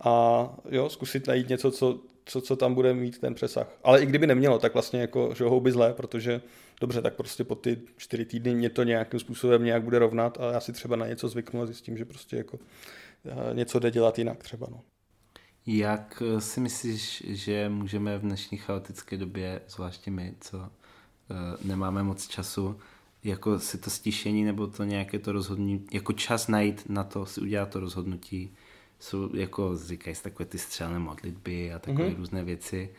A 0.00 0.48
jo, 0.70 0.88
zkusit 0.88 1.26
najít 1.26 1.48
něco, 1.48 1.70
co, 1.70 2.00
co, 2.26 2.40
co 2.40 2.56
tam 2.56 2.74
bude 2.74 2.94
mít 2.94 3.18
ten 3.18 3.34
přesah. 3.34 3.68
Ale 3.84 4.02
i 4.02 4.06
kdyby 4.06 4.26
nemělo, 4.26 4.58
tak 4.58 4.72
vlastně 4.72 5.00
jako, 5.00 5.34
že 5.36 5.44
houby 5.44 5.72
zlé, 5.72 5.92
protože 5.92 6.40
dobře, 6.80 7.02
tak 7.02 7.14
prostě 7.14 7.44
po 7.44 7.54
ty 7.54 7.80
čtyři 7.96 8.24
týdny 8.24 8.54
mě 8.54 8.70
to 8.70 8.82
nějakým 8.82 9.20
způsobem 9.20 9.64
nějak 9.64 9.82
bude 9.82 9.98
rovnat 9.98 10.38
a 10.40 10.52
já 10.52 10.60
si 10.60 10.72
třeba 10.72 10.96
na 10.96 11.06
něco 11.06 11.28
zvyknu 11.28 11.62
a 11.62 11.66
zjistím, 11.66 11.96
že 11.96 12.04
prostě 12.04 12.36
jako 12.36 12.58
eh, 13.24 13.54
něco 13.54 13.78
jde 13.78 13.90
dělat 13.90 14.18
jinak 14.18 14.42
třeba. 14.42 14.66
No. 14.70 14.80
Jak 15.66 16.22
eh, 16.26 16.40
si 16.40 16.60
myslíš, 16.60 17.22
že 17.26 17.68
můžeme 17.68 18.18
v 18.18 18.22
dnešní 18.22 18.58
chaotické 18.58 19.16
době, 19.16 19.60
zvláště 19.68 20.10
my, 20.10 20.34
co 20.40 20.58
uh, 20.58 20.66
nemáme 21.64 22.02
moc 22.02 22.28
času, 22.28 22.78
jako 23.24 23.58
si 23.58 23.78
to 23.78 23.90
stišení 23.90 24.44
nebo 24.44 24.66
to 24.66 24.84
nějaké 24.84 25.18
to 25.18 25.32
rozhodnutí, 25.32 25.86
jako 25.92 26.12
čas 26.12 26.48
najít 26.48 26.88
na 26.88 27.04
to, 27.04 27.26
si 27.26 27.40
udělat 27.40 27.70
to 27.70 27.80
rozhodnutí, 27.80 28.54
jsou 29.00 29.36
jako, 29.36 29.76
říkají 29.76 30.16
se 30.16 30.22
takové 30.22 30.46
ty 30.46 30.58
střelné 30.58 30.98
modlitby 30.98 31.72
a 31.72 31.78
takové 31.78 32.08
mm-hmm. 32.08 32.16
různé 32.16 32.44
věci, 32.44 32.90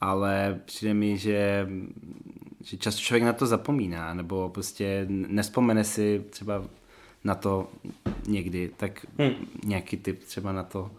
ale 0.00 0.60
přijde 0.64 0.94
mi, 0.94 1.18
že, 1.18 1.68
že 2.60 2.76
často 2.76 3.00
člověk 3.00 3.22
na 3.22 3.32
to 3.32 3.46
zapomíná, 3.46 4.14
nebo 4.14 4.48
prostě 4.48 5.06
nespomene 5.08 5.84
si 5.84 6.24
třeba 6.30 6.64
na 7.24 7.34
to 7.34 7.68
někdy, 8.26 8.70
tak 8.76 9.06
hmm. 9.18 9.30
nějaký 9.64 9.96
tip 9.96 10.24
třeba 10.24 10.52
na 10.52 10.62
to. 10.64 10.90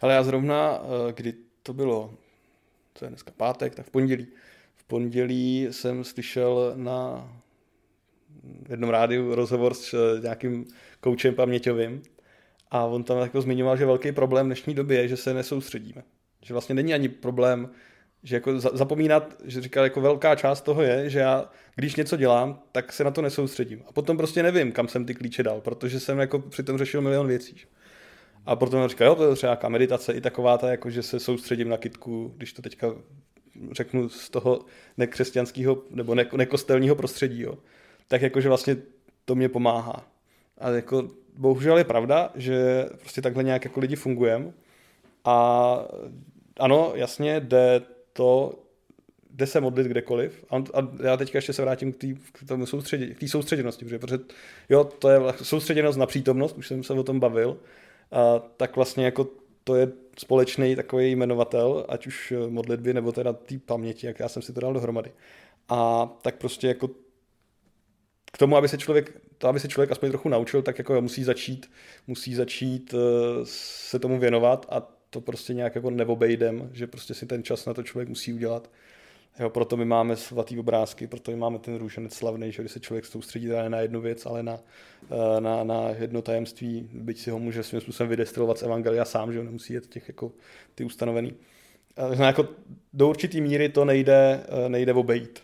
Ale 0.00 0.14
já 0.14 0.22
zrovna, 0.22 0.78
eh, 0.78 1.12
kdy 1.12 1.34
to 1.62 1.72
bylo, 1.72 2.14
co 2.94 3.04
je 3.04 3.08
dneska 3.08 3.32
pátek, 3.36 3.74
tak 3.74 3.86
v 3.86 3.90
pondělí. 3.90 4.26
V 4.74 4.84
pondělí 4.84 5.68
jsem 5.70 6.04
slyšel 6.04 6.72
na 6.76 7.28
jednom 8.68 8.90
rádiu 8.90 9.34
rozhovor 9.34 9.74
s 9.74 9.94
eh, 9.94 10.20
nějakým 10.20 10.66
koučem 11.00 11.34
paměťovým 11.34 12.02
a 12.74 12.84
on 12.84 13.04
tam 13.04 13.18
jako 13.18 13.40
zmiňoval, 13.40 13.76
že 13.76 13.86
velký 13.86 14.12
problém 14.12 14.46
v 14.46 14.48
dnešní 14.48 14.74
době 14.74 14.98
je, 14.98 15.08
že 15.08 15.16
se 15.16 15.34
nesoustředíme. 15.34 16.02
Že 16.42 16.54
vlastně 16.54 16.74
není 16.74 16.94
ani 16.94 17.08
problém, 17.08 17.70
že 18.22 18.36
jako 18.36 18.60
zapomínat, 18.60 19.36
že 19.44 19.60
říkal, 19.60 19.84
jako 19.84 20.00
velká 20.00 20.34
část 20.34 20.60
toho 20.60 20.82
je, 20.82 21.10
že 21.10 21.18
já, 21.18 21.50
když 21.76 21.96
něco 21.96 22.16
dělám, 22.16 22.62
tak 22.72 22.92
se 22.92 23.04
na 23.04 23.10
to 23.10 23.22
nesoustředím. 23.22 23.82
A 23.88 23.92
potom 23.92 24.16
prostě 24.16 24.42
nevím, 24.42 24.72
kam 24.72 24.88
jsem 24.88 25.06
ty 25.06 25.14
klíče 25.14 25.42
dal, 25.42 25.60
protože 25.60 26.00
jsem 26.00 26.18
jako 26.18 26.38
přitom 26.38 26.78
řešil 26.78 27.00
milion 27.00 27.26
věcí. 27.26 27.60
A 28.46 28.56
potom 28.56 28.88
říkal, 28.88 29.06
jo, 29.06 29.14
to 29.14 29.30
je 29.30 29.36
třeba 29.36 29.50
nějaká 29.50 29.68
meditace 29.68 30.12
i 30.12 30.20
taková 30.20 30.58
ta, 30.58 30.70
jako 30.70 30.90
že 30.90 31.02
se 31.02 31.20
soustředím 31.20 31.68
na 31.68 31.76
kitku, 31.76 32.34
když 32.36 32.52
to 32.52 32.62
teďka 32.62 32.94
řeknu 33.72 34.08
z 34.08 34.30
toho 34.30 34.64
nekřesťanského 34.96 35.82
nebo 35.90 36.14
ne, 36.14 36.26
nekostelního 36.36 36.96
prostředí, 36.96 37.40
jo, 37.40 37.58
tak 38.08 38.22
jakože 38.22 38.48
vlastně 38.48 38.76
to 39.24 39.34
mě 39.34 39.48
pomáhá. 39.48 40.06
A 40.58 40.70
jako 40.70 41.08
bohužel 41.34 41.78
je 41.78 41.84
pravda, 41.84 42.30
že 42.34 42.86
prostě 43.00 43.22
takhle 43.22 43.42
nějak 43.42 43.64
jako 43.64 43.80
lidi 43.80 43.96
fungujeme 43.96 44.52
a 45.24 45.78
ano, 46.60 46.92
jasně 46.94 47.40
jde 47.40 47.82
to 48.12 48.58
jde 49.30 49.46
se 49.46 49.60
modlit 49.60 49.86
kdekoliv. 49.86 50.44
A, 50.50 50.56
a 50.56 50.88
já 51.02 51.16
teďka 51.16 51.38
ještě 51.38 51.52
se 51.52 51.62
vrátím 51.62 51.92
k, 51.92 51.96
tý, 51.96 52.14
k 52.32 52.66
soustředě, 52.66 53.14
k 53.14 53.20
té 53.20 53.28
soustředěnosti, 53.28 53.84
protože, 53.84 53.98
protože 53.98 54.18
jo, 54.68 54.84
to 54.84 55.08
je 55.08 55.20
soustředěnost 55.42 55.98
na 55.98 56.06
přítomnost, 56.06 56.58
už 56.58 56.68
jsem 56.68 56.82
se 56.82 56.92
o 56.92 57.02
tom 57.02 57.20
bavil, 57.20 57.56
a, 58.12 58.38
tak 58.56 58.76
vlastně 58.76 59.04
jako 59.04 59.28
to 59.64 59.76
je 59.76 59.88
společný 60.18 60.76
takový 60.76 61.10
jmenovatel, 61.10 61.86
ať 61.88 62.06
už 62.06 62.32
modlitby 62.48 62.94
nebo 62.94 63.12
teda 63.12 63.32
té 63.32 63.58
paměti, 63.58 64.06
jak 64.06 64.20
já 64.20 64.28
jsem 64.28 64.42
si 64.42 64.52
to 64.52 64.60
dal 64.60 64.72
dohromady. 64.72 65.12
A 65.68 66.10
tak 66.22 66.34
prostě 66.36 66.68
jako 66.68 66.88
k 68.32 68.38
tomu, 68.38 68.56
aby 68.56 68.68
se 68.68 68.78
člověk, 68.78 69.20
to, 69.38 69.48
aby 69.48 69.60
se 69.60 69.68
člověk 69.68 69.92
aspoň 69.92 70.10
trochu 70.10 70.28
naučil, 70.28 70.62
tak 70.62 70.78
jako 70.78 71.00
musí 71.00 71.24
začít, 71.24 71.70
musí 72.06 72.34
začít 72.34 72.94
uh, 72.94 73.00
se 73.44 73.98
tomu 73.98 74.18
věnovat 74.18 74.66
a 74.68 74.94
to 75.10 75.20
prostě 75.20 75.54
nějak 75.54 75.74
jako 75.74 75.90
neobejdem, 75.90 76.70
že 76.72 76.86
prostě 76.86 77.14
si 77.14 77.26
ten 77.26 77.42
čas 77.42 77.66
na 77.66 77.74
to 77.74 77.82
člověk 77.82 78.08
musí 78.08 78.32
udělat. 78.32 78.70
Jo, 79.38 79.50
proto 79.50 79.76
my 79.76 79.84
máme 79.84 80.16
svatý 80.16 80.58
obrázky, 80.58 81.06
proto 81.06 81.30
my 81.30 81.36
máme 81.36 81.58
ten 81.58 81.76
růženec 81.76 82.14
slavný, 82.14 82.52
že 82.52 82.62
když 82.62 82.72
se 82.72 82.80
člověk 82.80 83.06
soustředí 83.06 83.46
ne 83.46 83.70
na 83.70 83.80
jednu 83.80 84.00
věc, 84.00 84.26
ale 84.26 84.42
na, 84.42 84.60
eh, 85.10 85.40
na, 85.40 85.64
na 85.64 85.88
jedno 85.88 86.22
tajemství, 86.22 86.88
byť 86.92 87.18
si 87.18 87.30
ho 87.30 87.38
může 87.38 87.62
svým 87.62 87.80
způsobem 87.80 88.10
vydestilovat 88.10 88.58
z 88.58 88.62
Evangelia 88.62 89.04
sám, 89.04 89.32
že 89.32 89.38
ho 89.38 89.44
nemusí 89.44 89.72
jet 89.72 89.86
těch 89.86 90.08
jako 90.08 90.32
ty 90.74 90.84
ustanovený. 90.84 91.34
A 91.96 92.24
jako 92.24 92.48
do 92.92 93.08
určitý 93.08 93.40
míry 93.40 93.68
to 93.68 93.84
nejde, 93.84 94.44
eh, 94.48 94.68
nejde 94.68 94.92
obejít. 94.92 95.42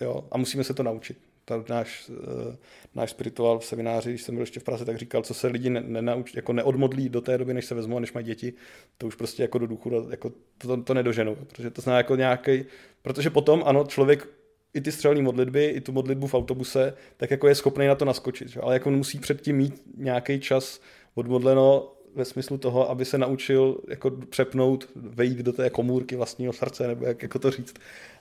Jo? 0.00 0.24
A 0.30 0.38
musíme 0.38 0.64
se 0.64 0.74
to 0.74 0.82
naučit 0.82 1.25
tam 1.48 1.64
náš, 1.68 2.10
eh, 2.10 2.56
náš 2.94 3.10
spirituál 3.10 3.58
v 3.58 3.64
semináři, 3.64 4.10
když 4.10 4.22
jsem 4.22 4.34
byl 4.34 4.42
ještě 4.42 4.60
v 4.60 4.64
Praze, 4.64 4.84
tak 4.84 4.98
říkal, 4.98 5.22
co 5.22 5.34
se 5.34 5.46
lidi 5.46 5.70
ne, 5.70 5.80
nenauč, 5.80 6.34
jako 6.34 6.52
neodmodlí 6.52 7.08
do 7.08 7.20
té 7.20 7.38
doby, 7.38 7.54
než 7.54 7.64
se 7.64 7.74
vezmou 7.74 7.98
než 7.98 8.12
mají 8.12 8.26
děti, 8.26 8.52
to 8.98 9.06
už 9.06 9.14
prostě 9.14 9.42
jako 9.42 9.58
do 9.58 9.66
duchu, 9.66 10.06
jako 10.10 10.32
to, 10.58 10.82
to 10.82 10.94
nedoženou, 10.94 11.34
protože 11.34 11.70
to 11.70 11.82
znamená 11.82 11.98
jako 11.98 12.16
nějaký, 12.16 12.64
protože 13.02 13.30
potom 13.30 13.62
ano, 13.66 13.84
člověk 13.84 14.28
i 14.74 14.80
ty 14.80 14.92
střelní 14.92 15.22
modlitby, 15.22 15.64
i 15.64 15.80
tu 15.80 15.92
modlitbu 15.92 16.26
v 16.26 16.34
autobuse, 16.34 16.94
tak 17.16 17.30
jako 17.30 17.48
je 17.48 17.54
schopný 17.54 17.86
na 17.86 17.94
to 17.94 18.04
naskočit, 18.04 18.48
že? 18.48 18.60
ale 18.60 18.74
jako 18.74 18.90
musí 18.90 19.18
předtím 19.18 19.56
mít 19.56 19.82
nějaký 19.96 20.40
čas 20.40 20.80
odmodleno 21.14 21.92
ve 22.14 22.24
smyslu 22.24 22.58
toho, 22.58 22.90
aby 22.90 23.04
se 23.04 23.18
naučil 23.18 23.78
jako 23.88 24.10
přepnout, 24.10 24.88
vejít 24.96 25.38
do 25.38 25.52
té 25.52 25.70
komůrky 25.70 26.16
vlastního 26.16 26.52
srdce, 26.52 26.86
nebo 26.86 27.06
jak 27.06 27.22
jako 27.22 27.38
to 27.38 27.50
říct. 27.50 27.74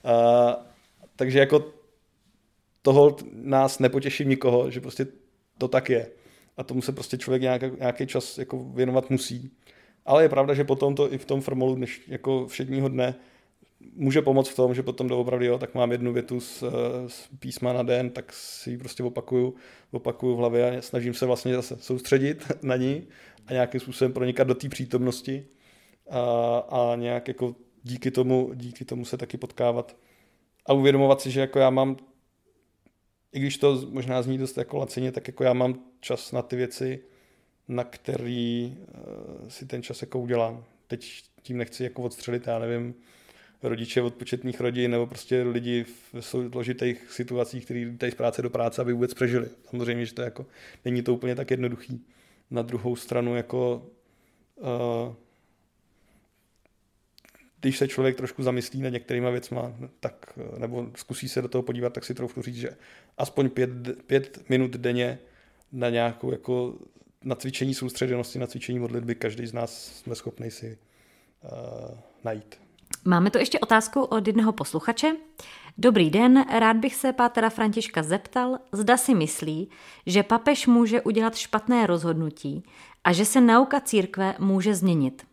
A, 0.03 0.65
takže 1.15 1.39
jako 1.39 1.73
toho 2.85 3.15
nás 3.31 3.79
nepotěší 3.79 4.25
nikoho, 4.25 4.71
že 4.71 4.81
prostě 4.81 5.07
to 5.57 5.67
tak 5.67 5.89
je. 5.89 6.07
A 6.57 6.63
tomu 6.63 6.81
se 6.81 6.91
prostě 6.91 7.17
člověk 7.17 7.41
nějaký, 7.41 7.65
nějaký 7.79 8.07
čas 8.07 8.37
jako 8.37 8.63
věnovat 8.63 9.09
musí. 9.09 9.51
Ale 10.05 10.23
je 10.23 10.29
pravda, 10.29 10.53
že 10.53 10.63
potom 10.63 10.95
to 10.95 11.13
i 11.13 11.17
v 11.17 11.25
tom 11.25 11.41
formolu 11.41 11.75
dneš, 11.75 12.01
jako 12.07 12.47
všedního 12.47 12.89
dne 12.89 13.15
může 13.95 14.21
pomoct 14.21 14.49
v 14.49 14.55
tom, 14.55 14.75
že 14.75 14.83
potom 14.83 15.07
doopravdy, 15.07 15.45
jo, 15.45 15.57
tak 15.57 15.75
mám 15.75 15.91
jednu 15.91 16.13
větu 16.13 16.39
z, 16.39 16.63
z 17.07 17.27
písma 17.39 17.73
na 17.73 17.83
den, 17.83 18.09
tak 18.09 18.33
si 18.33 18.69
ji 18.69 18.77
prostě 18.77 19.03
opakuju, 19.03 19.55
opakuju 19.91 20.35
v 20.35 20.37
hlavě 20.37 20.77
a 20.77 20.81
snažím 20.81 21.13
se 21.13 21.25
vlastně 21.25 21.55
zase 21.55 21.77
soustředit 21.79 22.51
na 22.61 22.75
ní 22.75 23.07
a 23.47 23.53
nějakým 23.53 23.81
způsobem 23.81 24.13
pronikat 24.13 24.47
do 24.47 24.55
té 24.55 24.69
přítomnosti 24.69 25.45
a, 26.09 26.57
a 26.57 26.95
nějak 26.95 27.27
jako 27.27 27.55
díky 27.83 28.11
tomu, 28.11 28.51
díky 28.53 28.85
tomu 28.85 29.05
se 29.05 29.17
taky 29.17 29.37
potkávat 29.37 29.97
a 30.65 30.73
uvědomovat 30.73 31.21
si, 31.21 31.31
že 31.31 31.41
jako 31.41 31.59
já 31.59 31.69
mám 31.69 31.97
i 33.35 33.39
když 33.39 33.57
to 33.57 33.87
možná 33.89 34.21
zní 34.21 34.37
dost 34.37 34.57
jako 34.57 34.77
lacině, 34.77 35.11
tak 35.11 35.27
jako 35.27 35.43
já 35.43 35.53
mám 35.53 35.79
čas 35.99 36.31
na 36.31 36.41
ty 36.41 36.55
věci, 36.55 36.99
na 37.67 37.83
který 37.83 38.77
uh, 38.77 39.49
si 39.49 39.65
ten 39.65 39.83
čas 39.83 40.01
jako 40.01 40.19
udělám. 40.19 40.63
Teď 40.87 41.23
tím 41.41 41.57
nechci 41.57 41.83
jako 41.83 42.03
odstřelit, 42.03 42.47
já 42.47 42.59
nevím, 42.59 42.95
rodiče 43.63 44.01
od 44.01 44.15
početných 44.15 44.61
rodin 44.61 44.91
nebo 44.91 45.07
prostě 45.07 45.41
lidi 45.41 45.83
v 45.83 46.21
složitých 46.21 47.11
situacích, 47.11 47.65
kteří 47.65 47.85
lítají 47.85 48.11
z 48.11 48.15
práce 48.15 48.41
do 48.41 48.49
práce, 48.49 48.81
aby 48.81 48.93
vůbec 48.93 49.13
přežili. 49.13 49.49
Samozřejmě, 49.69 50.05
že 50.05 50.13
to 50.13 50.21
jako 50.21 50.45
není 50.85 51.01
to 51.01 51.13
úplně 51.13 51.35
tak 51.35 51.51
jednoduchý. 51.51 52.05
Na 52.51 52.61
druhou 52.61 52.95
stranu 52.95 53.35
jako 53.35 53.87
uh, 54.55 55.15
když 57.65 57.77
se 57.77 57.87
člověk 57.87 58.17
trošku 58.17 58.43
zamyslí 58.43 58.81
nad 58.81 58.89
některýma 58.89 59.29
věcma, 59.29 59.73
tak, 59.99 60.39
nebo 60.57 60.87
zkusí 60.95 61.29
se 61.29 61.41
do 61.41 61.47
toho 61.47 61.61
podívat, 61.61 61.93
tak 61.93 62.05
si 62.05 62.13
trochu 62.13 62.41
říct, 62.41 62.55
že 62.55 62.69
aspoň 63.17 63.49
pět, 63.49 63.69
pět 64.07 64.49
minut 64.49 64.71
denně 64.71 65.19
na 65.71 65.89
nějakou 65.89 66.31
jako 66.31 66.75
na 67.23 67.35
cvičení 67.35 67.73
soustředěnosti, 67.73 68.39
na 68.39 68.47
cvičení 68.47 68.79
modlitby, 68.79 69.15
každý 69.15 69.47
z 69.47 69.53
nás 69.53 69.97
jsme 69.97 70.15
schopni 70.15 70.51
si 70.51 70.77
uh, 71.43 71.49
najít. 72.23 72.55
Máme 73.05 73.29
tu 73.29 73.37
ještě 73.37 73.59
otázku 73.59 74.03
od 74.03 74.27
jednoho 74.27 74.53
posluchače. 74.53 75.15
Dobrý 75.77 76.09
den, 76.09 76.45
rád 76.59 76.77
bych 76.77 76.95
se 76.95 77.13
pátera 77.13 77.49
Františka 77.49 78.03
zeptal, 78.03 78.57
zda 78.71 78.97
si 78.97 79.15
myslí, 79.15 79.69
že 80.05 80.23
papež 80.23 80.67
může 80.67 81.01
udělat 81.01 81.35
špatné 81.35 81.87
rozhodnutí 81.87 82.63
a 83.03 83.13
že 83.13 83.25
se 83.25 83.41
nauka 83.41 83.79
církve 83.79 84.35
může 84.39 84.75
změnit 84.75 85.25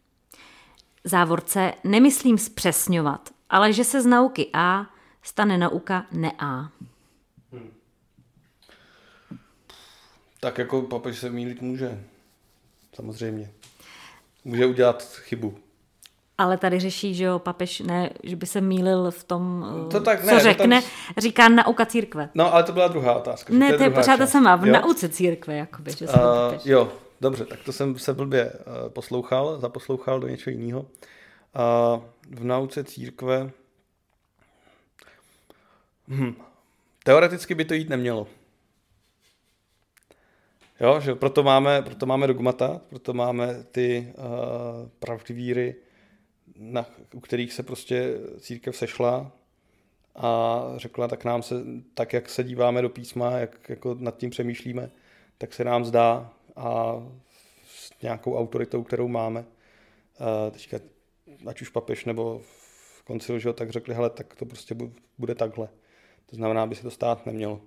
závorce 1.05 1.73
nemyslím 1.85 2.39
zpřesňovat, 2.39 3.29
ale 3.51 3.73
že 3.73 3.85
se 3.85 4.03
z 4.03 4.07
nauky 4.07 4.51
A 4.53 4.87
stane 5.23 5.59
nauka 5.59 6.07
ne 6.13 6.33
A. 6.39 6.69
Hmm. 7.53 7.71
Tak 10.41 10.59
jako 10.59 10.83
papež 10.83 11.19
se 11.19 11.31
mýlit 11.31 11.63
může. 11.63 12.05
Samozřejmě. 12.95 13.51
Může 14.45 14.67
udělat 14.67 15.03
chybu. 15.03 15.59
Ale 16.39 16.57
tady 16.59 16.81
řeší, 16.81 17.15
že 17.15 17.25
jo, 17.25 17.39
papež 17.39 17.81
ne, 17.81 18.11
že 18.23 18.37
by 18.37 18.47
se 18.47 18.61
mýlil 18.61 19.11
v 19.11 19.25
tom, 19.25 19.67
to 19.91 20.01
tak, 20.01 20.21
co 20.21 20.27
ne, 20.27 20.41
řekne, 20.41 20.83
tam... 20.83 20.91
říká 21.19 21.49
nauka 21.49 21.87
církve. 21.87 22.29
No, 22.35 22.55
ale 22.55 22.63
to 22.63 22.73
byla 22.73 22.89
druhá 22.89 23.15
otázka. 23.15 23.55
Ne, 23.55 23.73
to 23.77 23.83
je 23.83 23.91
pořád 23.91 24.17
to 24.17 24.27
samá, 24.27 24.57
v 24.57 24.67
jo? 24.67 24.73
nauce 24.73 25.09
církve, 25.09 25.57
jakoby, 25.57 25.93
že 25.93 26.07
uh, 26.07 26.13
Jo, 26.65 26.93
Dobře, 27.23 27.45
tak 27.45 27.63
to 27.65 27.73
jsem 27.73 27.99
se 27.99 28.15
blbě 28.15 28.53
eh, 28.53 28.89
poslouchal, 28.89 29.61
zaposlouchal 29.61 30.21
do 30.21 30.29
něčeho 30.29 30.59
jiného. 30.59 30.87
A 31.55 31.97
v 32.31 32.45
nauce 32.45 32.85
církve 32.85 33.51
hm, 36.09 36.35
teoreticky 37.05 37.55
by 37.55 37.65
to 37.65 37.75
jít 37.75 37.89
nemělo. 37.89 38.27
Jo, 40.81 41.01
že 41.01 41.15
proto 41.15 41.43
máme, 41.43 41.83
proto 41.83 42.07
máme 42.07 42.27
dogmata, 42.27 42.81
proto 42.89 43.13
máme 43.13 43.65
ty 43.73 44.13
uh, 44.17 44.25
pravdivíry, 44.99 45.75
na, 46.57 46.87
u 47.15 47.21
kterých 47.21 47.53
se 47.53 47.63
prostě 47.63 48.19
církev 48.39 48.77
sešla 48.77 49.33
a 50.17 50.63
řekla, 50.77 51.09
tak 51.09 51.25
nám 51.25 51.43
se, 51.43 51.55
tak 51.95 52.13
jak 52.13 52.29
se 52.29 52.45
díváme 52.45 52.83
do 52.83 52.89
písma, 52.89 53.31
jak 53.31 53.69
jako 53.69 53.97
nad 53.99 54.17
tím 54.17 54.31
přemýšlíme, 54.31 54.91
tak 55.39 55.55
se 55.55 55.65
nám 55.65 55.85
zdá, 55.85 56.33
a 56.57 56.95
s 57.67 58.03
nějakou 58.03 58.39
autoritou, 58.39 58.83
kterou 58.83 59.09
máme. 59.09 59.45
A 60.19 60.51
teďka, 60.51 60.79
ať 61.47 61.63
už 61.63 61.69
papež 61.69 62.05
nebo 62.05 62.41
v 62.45 63.03
koncil, 63.05 63.39
že 63.39 63.53
tak 63.53 63.71
řekli, 63.71 63.95
hele, 63.95 64.11
tak 64.11 64.35
to 64.35 64.47
prostě 64.47 64.77
bude 65.19 65.35
takhle. 65.35 65.69
To 66.27 66.37
znamená, 66.37 66.63
aby 66.63 66.75
se 66.75 66.83
to 66.83 66.91
stát 66.91 67.27
nemělo. 67.27 67.61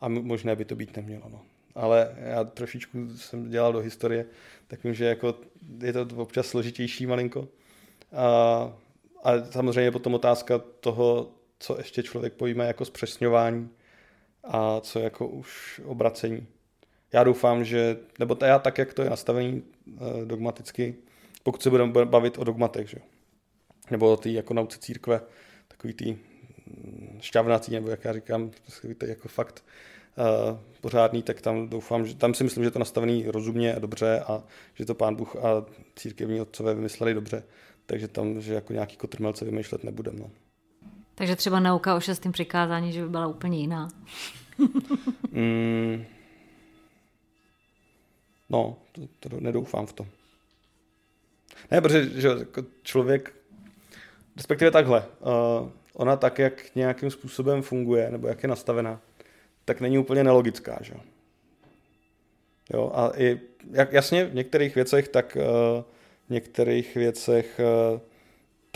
A 0.00 0.08
možné 0.08 0.56
by 0.56 0.64
to 0.64 0.76
být 0.76 0.96
nemělo. 0.96 1.28
No. 1.28 1.42
Ale 1.74 2.16
já 2.18 2.44
trošičku 2.44 3.16
jsem 3.16 3.50
dělal 3.50 3.72
do 3.72 3.78
historie, 3.78 4.26
tak 4.66 4.84
vím, 4.84 4.94
že 4.94 5.04
jako 5.04 5.34
je 5.80 5.92
to 5.92 6.06
občas 6.16 6.46
složitější 6.46 7.06
malinko. 7.06 7.48
A, 8.12 8.72
a 9.22 9.44
samozřejmě 9.50 9.90
potom 9.90 10.14
otázka 10.14 10.58
toho, 10.58 11.30
co 11.58 11.78
ještě 11.78 12.02
člověk 12.02 12.32
pojme 12.32 12.66
jako 12.66 12.84
zpřesňování 12.84 13.70
a 14.44 14.80
co 14.80 14.98
jako 14.98 15.28
už 15.28 15.80
obracení 15.84 16.46
já 17.12 17.24
doufám, 17.24 17.64
že, 17.64 17.96
nebo 18.18 18.36
já 18.44 18.58
tak, 18.58 18.78
jak 18.78 18.94
to 18.94 19.02
je 19.02 19.10
nastavený 19.10 19.62
eh, 19.62 20.24
dogmaticky, 20.24 20.94
pokud 21.42 21.62
se 21.62 21.70
budeme 21.70 22.04
bavit 22.04 22.38
o 22.38 22.44
dogmatech, 22.44 22.88
že? 22.88 22.98
nebo 23.90 24.12
o 24.12 24.16
té 24.16 24.30
jako 24.30 24.54
nauce 24.54 24.78
církve, 24.78 25.20
takový 25.68 25.94
ty 25.94 26.18
mm, 26.66 27.18
šťavnatý, 27.20 27.72
nebo 27.72 27.88
jak 27.88 28.04
já 28.04 28.12
říkám, 28.12 28.50
ty 28.98 29.08
jako 29.08 29.28
fakt 29.28 29.64
uh, 30.18 30.58
pořádný, 30.80 31.22
tak 31.22 31.40
tam 31.40 31.68
doufám, 31.68 32.06
že 32.06 32.14
tam 32.14 32.34
si 32.34 32.44
myslím, 32.44 32.64
že 32.64 32.70
to 32.70 32.78
nastavený 32.78 33.24
rozumně 33.26 33.74
a 33.74 33.78
dobře 33.78 34.20
a 34.20 34.42
že 34.74 34.84
to 34.84 34.94
pán 34.94 35.16
Bůh 35.16 35.36
a 35.36 35.64
církevní 35.96 36.40
otcové 36.40 36.74
vymysleli 36.74 37.14
dobře, 37.14 37.42
takže 37.86 38.08
tam, 38.08 38.40
že 38.40 38.54
jako 38.54 38.72
nějaký 38.72 38.96
kotrmelce 38.96 39.44
vymýšlet 39.44 39.84
nebudeme. 39.84 40.18
No. 40.18 40.30
Takže 41.14 41.36
třeba 41.36 41.60
nauka 41.60 41.96
o 41.96 42.00
šestém 42.00 42.32
přikázání, 42.32 42.92
že 42.92 43.02
by 43.02 43.08
byla 43.08 43.26
úplně 43.26 43.58
jiná. 43.58 43.88
mm, 45.30 46.04
No, 48.50 48.78
to, 48.92 49.28
to 49.28 49.40
nedoufám 49.40 49.86
v 49.86 49.92
to. 49.92 50.06
Ne, 51.70 51.80
protože 51.80 52.20
že 52.20 52.28
jako 52.28 52.64
člověk, 52.82 53.34
respektive 54.36 54.70
takhle, 54.70 55.04
uh, 55.20 55.70
ona 55.94 56.16
tak, 56.16 56.38
jak 56.38 56.74
nějakým 56.74 57.10
způsobem 57.10 57.62
funguje, 57.62 58.10
nebo 58.10 58.28
jak 58.28 58.42
je 58.42 58.48
nastavená, 58.48 59.00
tak 59.64 59.80
není 59.80 59.98
úplně 59.98 60.24
nelogická, 60.24 60.78
že 60.82 60.94
jo. 62.74 62.90
a 62.94 63.12
i, 63.16 63.40
jak, 63.70 63.92
jasně, 63.92 64.24
v 64.24 64.34
některých 64.34 64.74
věcech, 64.74 65.08
tak 65.08 65.36
uh, 65.36 65.82
v 66.26 66.30
některých 66.30 66.94
věcech 66.94 67.60
uh, 67.92 68.00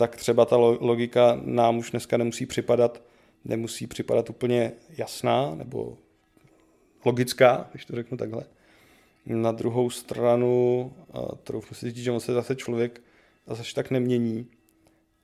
tak 0.01 0.15
třeba 0.15 0.45
ta 0.45 0.57
logika 0.57 1.39
nám 1.43 1.77
už 1.77 1.91
dneska 1.91 2.17
nemusí 2.17 2.45
připadat, 2.45 3.01
nemusí 3.45 3.87
připadat 3.87 4.29
úplně 4.29 4.71
jasná 4.89 5.55
nebo 5.55 5.97
logická, 7.05 7.69
když 7.71 7.85
to 7.85 7.95
řeknu 7.95 8.17
takhle. 8.17 8.43
Na 9.25 9.51
druhou 9.51 9.89
stranu, 9.89 10.93
troufnu 11.43 11.75
si 11.75 11.91
říct, 11.91 12.03
že 12.03 12.11
on 12.11 12.19
se 12.19 12.33
zase 12.33 12.55
člověk 12.55 13.01
zase 13.47 13.63
tak 13.75 13.91
nemění 13.91 14.47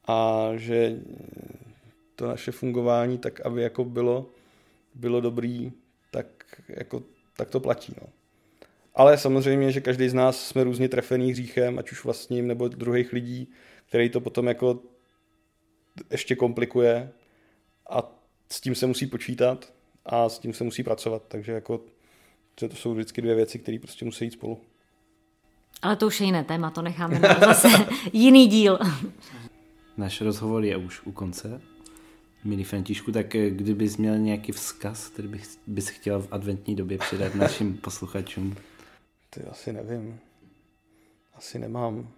a 0.08 0.50
že 0.56 1.00
to 2.16 2.28
naše 2.28 2.52
fungování 2.52 3.18
tak, 3.18 3.42
aby 3.42 3.62
jako 3.62 3.86
bylo, 3.86 4.30
bylo 4.96 5.22
dobrý, 5.22 5.72
tak, 6.12 6.28
jako, 6.68 7.04
tak 7.38 7.50
to 7.50 7.60
platí. 7.60 7.94
No. 8.02 8.08
Ale 8.96 9.18
samozřejmě, 9.18 9.72
že 9.72 9.82
každý 9.82 10.10
z 10.10 10.14
nás 10.14 10.48
jsme 10.48 10.64
různě 10.64 10.90
trefený 10.90 11.32
hříchem, 11.32 11.80
ať 11.80 11.92
už 11.92 12.04
vlastním 12.04 12.48
nebo 12.48 12.68
druhých 12.68 13.14
lidí, 13.14 13.52
který 13.86 14.10
to 14.10 14.22
potom 14.22 14.48
jako 14.48 14.80
ještě 16.12 16.36
komplikuje 16.36 17.12
a 17.90 18.12
s 18.52 18.62
tím 18.62 18.76
se 18.76 18.88
musí 18.88 19.08
počítat 19.08 19.74
a 20.06 20.30
s 20.30 20.40
tím 20.40 20.54
se 20.54 20.64
musí 20.64 20.84
pracovat. 20.84 21.24
Takže 21.28 21.52
jako 21.52 21.82
že 22.60 22.70
to 22.70 22.76
jsou 22.76 22.94
vždycky 22.94 23.22
dvě 23.22 23.36
věci, 23.36 23.60
které 23.60 23.80
prostě 23.80 24.06
musí 24.06 24.26
jít 24.26 24.32
spolu. 24.32 24.62
Ale 25.82 25.96
to 25.96 26.08
už 26.08 26.20
je 26.20 26.26
jiné 26.26 26.44
téma, 26.44 26.70
to 26.70 26.82
necháme 26.82 27.20
na 27.20 27.40
zase 27.40 27.68
jiný 28.14 28.48
díl. 28.48 28.80
Náš 29.98 30.22
rozhovor 30.22 30.64
je 30.64 30.78
už 30.78 31.02
u 31.06 31.12
konce. 31.12 31.62
Milý 32.44 32.64
Františku, 32.64 33.12
tak 33.12 33.36
eh, 33.36 33.50
kdybys 33.50 33.98
měl 33.98 34.18
nějaký 34.18 34.52
vzkaz, 34.52 35.08
který 35.08 35.28
bys, 35.28 35.60
bys 35.68 35.90
chtěl 35.90 36.22
v 36.22 36.28
adventní 36.32 36.76
době 36.76 36.98
předat 36.98 37.36
našim 37.36 37.78
posluchačům? 37.84 38.56
Ty 39.30 39.44
asi 39.44 39.74
nevím. 39.74 40.20
Asi 41.36 41.60
nemám. 41.60 42.10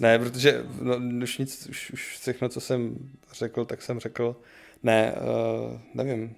Ne, 0.00 0.18
protože 0.18 0.64
no, 0.80 0.96
už 1.22 1.38
nic, 1.38 1.66
už, 1.66 1.90
už 1.90 2.18
všechno, 2.18 2.48
co 2.48 2.60
jsem 2.60 3.10
řekl, 3.32 3.64
tak 3.64 3.82
jsem 3.82 4.00
řekl. 4.00 4.36
Ne, 4.82 5.12
uh, 5.12 5.80
nevím. 5.94 6.36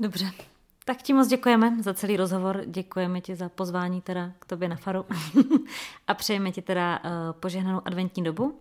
Dobře. 0.00 0.30
Tak 0.86 1.02
ti 1.02 1.12
moc 1.12 1.28
děkujeme 1.28 1.82
za 1.82 1.94
celý 1.94 2.16
rozhovor, 2.16 2.62
děkujeme 2.66 3.20
ti 3.20 3.36
za 3.36 3.48
pozvání 3.48 4.00
teda 4.00 4.32
k 4.38 4.44
tobě 4.44 4.68
na 4.68 4.76
faru 4.76 5.04
a 6.06 6.14
přejeme 6.14 6.52
ti 6.52 6.62
teda 6.62 6.98
uh, 7.04 7.10
požehnanou 7.40 7.80
adventní 7.84 8.24
dobu 8.24 8.60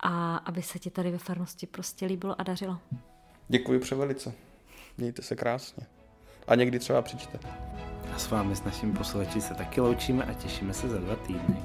a 0.00 0.36
aby 0.36 0.62
se 0.62 0.78
ti 0.78 0.90
tady 0.90 1.10
ve 1.10 1.18
farnosti 1.18 1.66
prostě 1.66 2.06
líbilo 2.06 2.40
a 2.40 2.42
dařilo. 2.42 2.78
Děkuji 3.48 3.78
převelice. 3.80 4.32
Mějte 4.98 5.22
se 5.22 5.36
krásně. 5.36 5.86
A 6.46 6.54
někdy 6.54 6.78
třeba 6.78 7.02
přijďte. 7.02 7.38
A 8.14 8.18
s 8.18 8.30
vámi, 8.30 8.56
s 8.56 8.64
našimi 8.64 8.92
posluchači 8.92 9.40
se 9.40 9.54
taky 9.54 9.80
loučíme 9.80 10.24
a 10.24 10.34
těšíme 10.34 10.74
se 10.74 10.88
za 10.88 10.98
dva 10.98 11.16
týdny. 11.16 11.56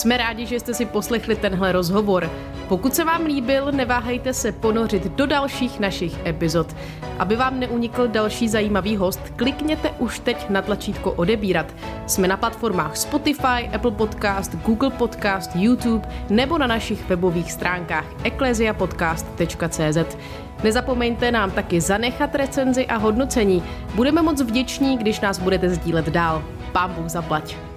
Jsme 0.00 0.16
rádi, 0.16 0.46
že 0.46 0.60
jste 0.60 0.74
si 0.74 0.86
poslechli 0.86 1.36
tenhle 1.36 1.72
rozhovor. 1.72 2.30
Pokud 2.68 2.94
se 2.94 3.04
vám 3.04 3.24
líbil, 3.26 3.72
neváhejte 3.72 4.32
se 4.32 4.52
ponořit 4.52 5.06
do 5.06 5.26
dalších 5.26 5.80
našich 5.80 6.26
epizod. 6.26 6.76
Aby 7.18 7.36
vám 7.36 7.60
neunikl 7.60 8.08
další 8.08 8.48
zajímavý 8.48 8.96
host, 8.96 9.20
klikněte 9.36 9.90
už 9.98 10.18
teď 10.18 10.50
na 10.50 10.62
tlačítko 10.62 11.12
odebírat. 11.12 11.66
Jsme 12.06 12.28
na 12.28 12.36
platformách 12.36 12.96
Spotify, 12.96 13.68
Apple 13.74 13.90
Podcast, 13.90 14.54
Google 14.54 14.90
Podcast, 14.90 15.50
YouTube 15.54 16.08
nebo 16.30 16.58
na 16.58 16.66
našich 16.66 17.08
webových 17.08 17.52
stránkách 17.52 18.06
ecclesiapodcast.cz. 18.24 20.16
Nezapomeňte 20.64 21.32
nám 21.32 21.50
taky 21.50 21.80
zanechat 21.80 22.34
recenzi 22.34 22.86
a 22.86 22.96
hodnocení. 22.96 23.62
Budeme 23.94 24.22
moc 24.22 24.40
vděční, 24.40 24.98
když 24.98 25.20
nás 25.20 25.38
budete 25.38 25.68
sdílet 25.70 26.08
dál. 26.08 26.42
Pán 26.72 26.92
Bůh 26.92 27.08
zaplať. 27.08 27.69